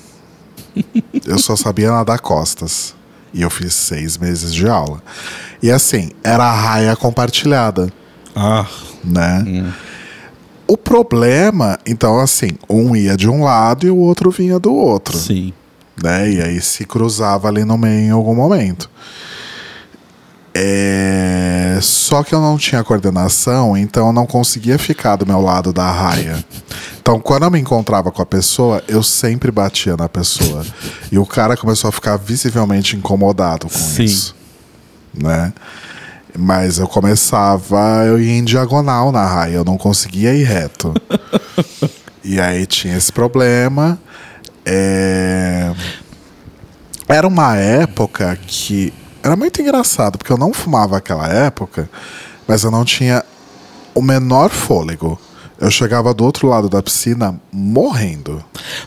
Eu 1.26 1.38
só 1.38 1.56
sabia 1.56 1.92
nadar 1.92 2.20
costas. 2.20 2.96
E 3.34 3.42
eu 3.42 3.50
fiz 3.50 3.74
seis 3.74 4.18
meses 4.18 4.54
de 4.54 4.68
aula. 4.68 5.04
E 5.62 5.70
assim, 5.70 6.12
era 6.24 6.46
a 6.46 6.54
raia 6.54 6.96
compartilhada 6.96 7.92
Ah, 8.36 8.66
né? 9.04 9.74
O 10.66 10.78
problema, 10.78 11.78
então, 11.86 12.20
assim, 12.20 12.52
um 12.70 12.96
ia 12.96 13.16
de 13.16 13.30
um 13.30 13.44
lado 13.44 13.86
e 13.86 13.92
o 13.92 13.98
outro 13.98 14.32
vinha 14.32 14.60
do 14.60 14.74
outro, 14.74 15.18
sim. 15.18 15.54
né? 16.02 16.30
E 16.30 16.42
aí 16.42 16.62
se 16.62 16.86
cruzava 16.86 17.48
ali 17.48 17.64
no 17.64 17.78
meio 17.78 18.08
em 18.08 18.12
algum 18.12 18.36
momento. 18.36 18.90
É... 20.60 21.78
Só 21.82 22.24
que 22.24 22.34
eu 22.34 22.42
não 22.42 22.58
tinha 22.58 22.84
coordenação, 22.84 23.78
então 23.78 24.08
eu 24.08 24.14
não 24.14 24.26
conseguia 24.26 24.80
ficar 24.80 25.16
do 25.16 25.26
meu 25.26 25.40
lado 25.40 25.72
da 25.72 25.92
raia. 25.92 26.44
Então, 27.00 27.20
quando 27.20 27.44
eu 27.44 27.52
me 27.52 27.60
encontrava 27.60 28.12
com 28.12 28.22
a 28.24 28.26
pessoa, 28.26 28.84
eu 28.88 29.04
sempre 29.04 29.52
batia 29.52 29.96
na 29.96 30.10
pessoa. 30.10 30.66
E 31.12 31.20
o 31.20 31.26
cara 31.26 31.56
começou 31.56 31.90
a 31.90 31.92
ficar 31.92 32.18
visivelmente 32.18 32.96
incomodado 32.96 33.68
com 33.68 33.78
Sim. 33.78 34.04
isso, 34.04 34.36
né? 35.14 35.54
Mas 36.36 36.80
eu 36.80 36.88
começava, 36.88 38.04
eu 38.06 38.20
ia 38.20 38.34
em 38.34 38.44
diagonal 38.44 39.12
na 39.12 39.26
raia, 39.26 39.56
eu 39.56 39.64
não 39.64 39.78
conseguia 39.78 40.34
ir 40.34 40.44
reto. 40.44 40.94
e 42.24 42.40
aí 42.42 42.66
tinha 42.66 42.98
esse 42.98 43.12
problema. 43.12 44.00
É... 44.66 45.72
Era 47.08 47.28
uma 47.28 47.56
época 47.56 48.38
que. 48.46 48.92
Era 49.24 49.36
muito 49.36 49.62
engraçado, 49.62 50.18
porque 50.18 50.32
eu 50.32 50.38
não 50.38 50.54
fumava 50.54 50.98
aquela 50.98 51.28
época, 51.28 51.90
mas 52.48 52.64
eu 52.64 52.72
não 52.72 52.86
tinha 52.86 53.24
o 53.94 54.02
menor 54.02 54.50
fôlego. 54.50 55.20
Eu 55.60 55.72
chegava 55.72 56.14
do 56.14 56.24
outro 56.24 56.48
lado 56.48 56.70
da 56.70 56.84
piscina 56.84 57.40
morrendo. 57.52 58.44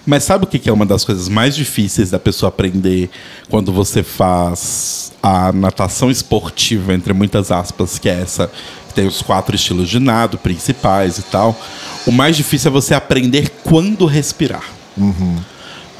Mas 0.07 0.23
sabe 0.23 0.45
o 0.45 0.47
que 0.47 0.59
que 0.59 0.69
é 0.71 0.73
uma 0.73 0.87
das 0.87 1.05
coisas 1.05 1.29
mais 1.29 1.57
difíceis 1.57 2.11
da 2.11 2.19
pessoa 2.19 2.49
aprender 2.49 3.11
quando 3.49 3.73
você 3.73 4.05
faz 4.05 5.13
a 5.21 5.53
natação 5.53 6.11
esportiva, 6.11 6.95
entre 6.95 7.13
muitas 7.13 7.51
aspas, 7.51 7.99
que 7.99 8.09
é 8.09 8.21
essa, 8.21 8.49
que 8.87 8.95
tem 8.95 9.07
os 9.07 9.21
quatro 9.21 9.55
estilos 9.55 9.89
de 9.89 9.99
nado 9.99 10.39
principais 10.39 11.19
e 11.19 11.23
tal? 11.23 11.61
O 12.07 12.13
mais 12.13 12.37
difícil 12.37 12.71
é 12.71 12.73
você 12.73 12.95
aprender 12.95 13.51
quando 13.65 14.07
respirar. 14.07 14.65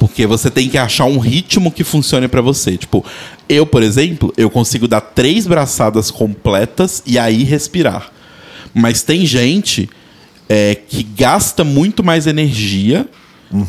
Porque 0.01 0.25
você 0.25 0.49
tem 0.49 0.67
que 0.67 0.79
achar 0.79 1.05
um 1.05 1.19
ritmo 1.19 1.71
que 1.71 1.83
funcione 1.83 2.27
pra 2.27 2.41
você. 2.41 2.75
Tipo, 2.75 3.05
eu, 3.47 3.67
por 3.67 3.83
exemplo, 3.83 4.33
eu 4.35 4.49
consigo 4.49 4.87
dar 4.87 4.99
três 4.99 5.45
braçadas 5.45 6.09
completas 6.09 7.03
e 7.05 7.19
aí 7.19 7.43
respirar. 7.43 8.11
Mas 8.73 9.03
tem 9.03 9.27
gente 9.27 9.87
é, 10.49 10.73
que 10.73 11.03
gasta 11.03 11.63
muito 11.63 12.03
mais 12.03 12.25
energia, 12.25 13.07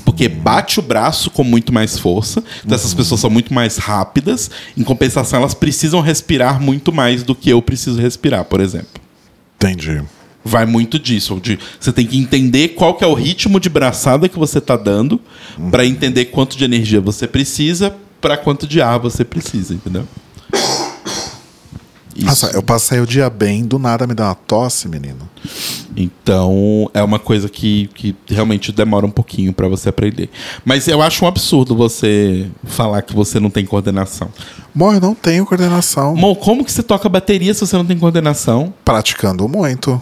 porque 0.07 0.27
bate 0.27 0.81
o 0.81 0.83
braço 0.83 1.31
com 1.31 1.45
muito 1.45 1.71
mais 1.71 1.99
força. 1.99 2.43
Então 2.65 2.77
essas 2.77 2.95
pessoas 2.95 3.21
são 3.21 3.29
muito 3.29 3.53
mais 3.53 3.77
rápidas. 3.77 4.51
Em 4.75 4.83
compensação, 4.83 5.39
elas 5.39 5.53
precisam 5.53 6.01
respirar 6.01 6.59
muito 6.63 6.91
mais 6.91 7.23
do 7.23 7.35
que 7.35 7.51
eu 7.51 7.61
preciso 7.61 8.01
respirar, 8.01 8.47
por 8.47 8.63
exemplo. 8.63 9.03
Entendi. 9.57 10.03
Vai 10.45 10.67
muito 10.67 10.99
disso. 10.99 11.39
De, 11.41 11.59
você 11.79 11.93
tem 11.93 12.07
que 12.07 12.19
entender 12.19 12.69
qual 12.69 12.95
que 12.95 13.05
é 13.05 13.07
o 13.07 13.15
ritmo 13.15 13.61
de 13.61 13.69
braçada 13.69 14.29
que 14.29 14.39
você 14.39 14.61
tá 14.61 14.77
dando 14.77 15.21
pra 15.71 15.87
entender 15.87 16.27
quanto 16.27 16.57
de 16.57 16.65
energia 16.65 17.01
você 17.01 17.27
precisa 17.27 17.95
pra 18.21 18.37
quanto 18.37 18.67
de 18.67 18.81
ar 18.81 18.99
você 18.99 19.25
precisa, 19.25 19.75
entendeu? 19.75 20.07
Isso. 22.15 22.27
Nossa, 22.27 22.51
eu 22.55 22.63
passei 22.63 23.01
o 23.01 23.07
dia 23.07 23.29
bem, 23.31 23.65
do 23.65 23.79
nada 23.79 24.07
me 24.07 24.15
dá 24.15 24.29
uma 24.29 24.35
tosse, 24.35 24.87
menino. 24.87 25.29
Então, 25.97 26.91
é 26.93 27.03
uma 27.03 27.19
coisa 27.19 27.49
que, 27.49 27.89
que 27.95 28.15
realmente 28.27 28.71
demora 28.71 29.07
um 29.07 29.11
pouquinho 29.11 29.53
pra 29.53 29.67
você 29.67 29.89
aprender. 29.89 30.31
Mas 30.65 30.89
eu 30.89 31.01
acho 31.03 31.25
um 31.25 31.29
absurdo 31.29 31.75
você 31.75 32.49
falar 32.65 33.03
que 33.03 33.15
você 33.15 33.41
não 33.41 33.51
tem 33.51 33.65
coordenação. 33.65 34.29
Bom, 34.75 34.93
eu 34.93 35.01
não 35.01 35.15
tenho 35.15 35.45
coordenação. 35.47 36.15
Mo, 36.15 36.37
como 36.37 36.65
que 36.65 36.73
você 36.73 36.83
toca 36.83 37.09
bateria 37.09 37.53
se 37.55 37.61
você 37.61 37.77
não 37.77 37.85
tem 37.85 37.99
coordenação? 37.99 38.73
Praticando 38.85 39.49
muito. 39.49 40.01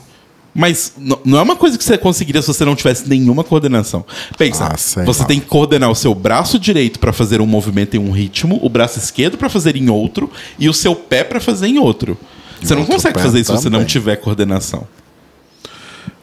Mas 0.55 0.95
não 1.25 1.39
é 1.39 1.43
uma 1.43 1.55
coisa 1.55 1.79
que 1.79 1.85
você 1.85 1.97
conseguiria 1.97 2.43
se 2.43 2.49
você 2.49 2.65
não 2.65 2.75
tivesse 2.75 3.09
nenhuma 3.09 3.45
coordenação. 3.45 4.05
Pensa, 4.37 4.67
Ah, 4.67 5.05
você 5.05 5.25
tem 5.25 5.39
que 5.39 5.47
coordenar 5.47 5.89
o 5.91 5.95
seu 5.95 6.15
braço 6.15 6.59
direito 6.59 6.99
pra 6.99 7.13
fazer 7.13 7.41
um 7.41 7.47
movimento 7.47 7.97
em 7.97 8.01
um 8.01 8.11
ritmo, 8.11 8.59
o 8.63 8.69
braço 8.69 8.99
esquerdo 8.99 9.39
pra 9.39 9.49
fazer 9.49 9.77
em 9.77 9.89
outro 9.89 10.31
e 10.59 10.69
o 10.69 10.75
seu 10.75 10.95
pé 10.97 11.23
pra 11.23 11.41
fazer 11.41 11.69
em 11.69 11.79
outro. 11.79 12.19
Você 12.61 12.75
não 12.75 12.81
outro 12.83 12.97
consegue 12.97 13.21
fazer 13.21 13.41
isso 13.41 13.53
se 13.57 13.63
você 13.63 13.71
não 13.71 13.79
também. 13.79 13.87
tiver 13.87 14.17
coordenação. 14.17 14.87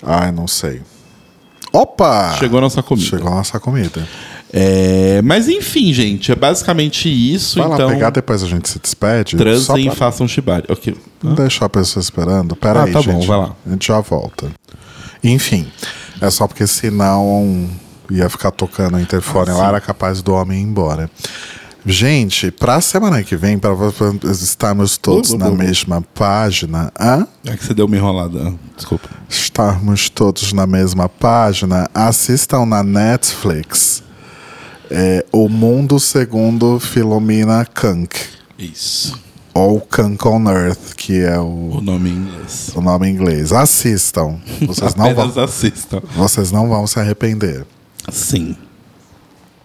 Ai, 0.04 0.32
não 0.32 0.48
sei. 0.48 0.82
Opa! 1.72 2.36
Chegou 2.38 2.58
a 2.60 2.62
nossa 2.62 2.84
comida. 2.84 3.08
Chegou 3.10 3.28
a 3.32 3.36
nossa 3.36 3.60
comida. 3.60 4.08
É, 4.54 5.22
mas 5.24 5.48
enfim, 5.50 5.92
gente, 5.92 6.32
é 6.32 6.36
basicamente 6.36 7.10
isso. 7.10 7.60
Vai 7.60 7.72
então, 7.74 7.88
lá 7.88 7.94
pegar, 7.94 8.10
depois 8.12 8.42
a 8.44 8.48
gente 8.48 8.70
se 8.70 8.80
despede. 8.80 9.36
Transem 9.36 9.88
e 9.88 9.92
façam 9.96 10.28
shibari. 10.28 10.66
Ok. 10.70 10.96
não 11.22 11.36
deixar 11.36 11.66
a 11.66 11.70
pessoa 11.70 12.02
esperando. 12.02 12.56
Pera 12.56 12.82
Ah, 12.82 12.84
aí, 12.86 12.92
tá 12.94 13.02
bom, 13.02 13.12
gente. 13.14 13.28
vai 13.28 13.38
lá. 13.38 13.56
A 13.66 13.70
gente 13.72 13.88
já 13.88 14.00
volta. 14.00 14.50
Enfim, 15.24 15.68
é 16.22 16.30
só 16.30 16.48
porque 16.48 16.66
senão 16.66 17.70
ia 18.10 18.30
ficar 18.30 18.52
tocando 18.52 18.96
o 18.96 19.00
interfone 19.02 19.50
Ah, 19.52 19.56
lá, 19.58 19.68
era 19.70 19.82
capaz 19.82 20.22
do 20.22 20.34
homem 20.34 20.60
ir 20.62 20.64
embora. 20.64 21.10
Gente, 21.86 22.52
pra 22.52 22.82
semana 22.82 23.24
que 23.24 23.36
vem, 23.38 23.58
para 23.58 23.72
estarmos 24.30 24.98
todos 24.98 25.30
Blá, 25.30 25.38
blá, 25.38 25.46
na 25.46 25.52
blá, 25.52 25.58
blá. 25.58 25.68
mesma 25.68 26.02
página, 26.14 26.92
hã? 27.00 27.26
É 27.46 27.56
que 27.56 27.64
você 27.66 27.74
deu 27.74 27.86
uma 27.86 27.96
enrolada. 27.96 28.50
Ah, 28.50 28.54
Desculpa. 28.76 29.08
estarmos 29.30 30.10
todos 30.10 30.52
na 30.54 30.68
mesma 30.68 31.08
página, 31.08 31.90
assistam 31.94 32.66
na 32.66 32.84
Netflix 32.84 34.04
é, 34.90 35.26
O 35.32 35.48
Mundo 35.50 36.00
Segundo 36.00 36.80
Philomena 36.80 37.66
Kunk, 37.66 38.16
Isso. 38.58 39.20
ou 39.54 39.80
Kunk 39.82 40.28
on 40.28 40.50
Earth, 40.50 40.94
que 40.96 41.20
é 41.22 41.38
O 41.40 41.78
o, 41.78 41.82
nome 41.82 42.10
em 42.10 42.14
inglês. 42.14 42.72
o 42.76 42.82
nome 42.82 43.08
em 43.08 43.12
inglês. 43.14 43.52
Assistam, 43.52 44.40
vocês 44.62 44.96
não, 44.96 45.14
vão, 45.14 45.44
assistam. 45.44 46.02
vocês 46.16 46.52
não 46.52 46.70
vão 46.70 46.86
se 46.88 47.00
arrepender. 47.00 47.66
Sim. 48.12 48.56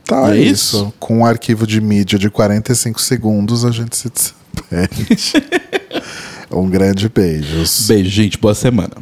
Tá, 0.04 0.34
É 0.34 0.38
é 0.38 0.42
isso? 0.42 0.76
isso. 0.76 0.94
Com 0.98 1.18
um 1.18 1.24
arquivo 1.26 1.66
de 1.66 1.80
mídia 1.80 2.18
de 2.18 2.28
45 2.28 3.00
segundos, 3.00 3.64
a 3.64 3.70
gente 3.70 3.96
se 3.96 4.10
despede. 4.10 5.06
um 6.50 6.68
grande 6.68 7.08
beijo. 7.08 7.64
Beijo, 7.86 8.10
gente. 8.10 8.36
Boa 8.38 8.54
semana. 8.54 8.92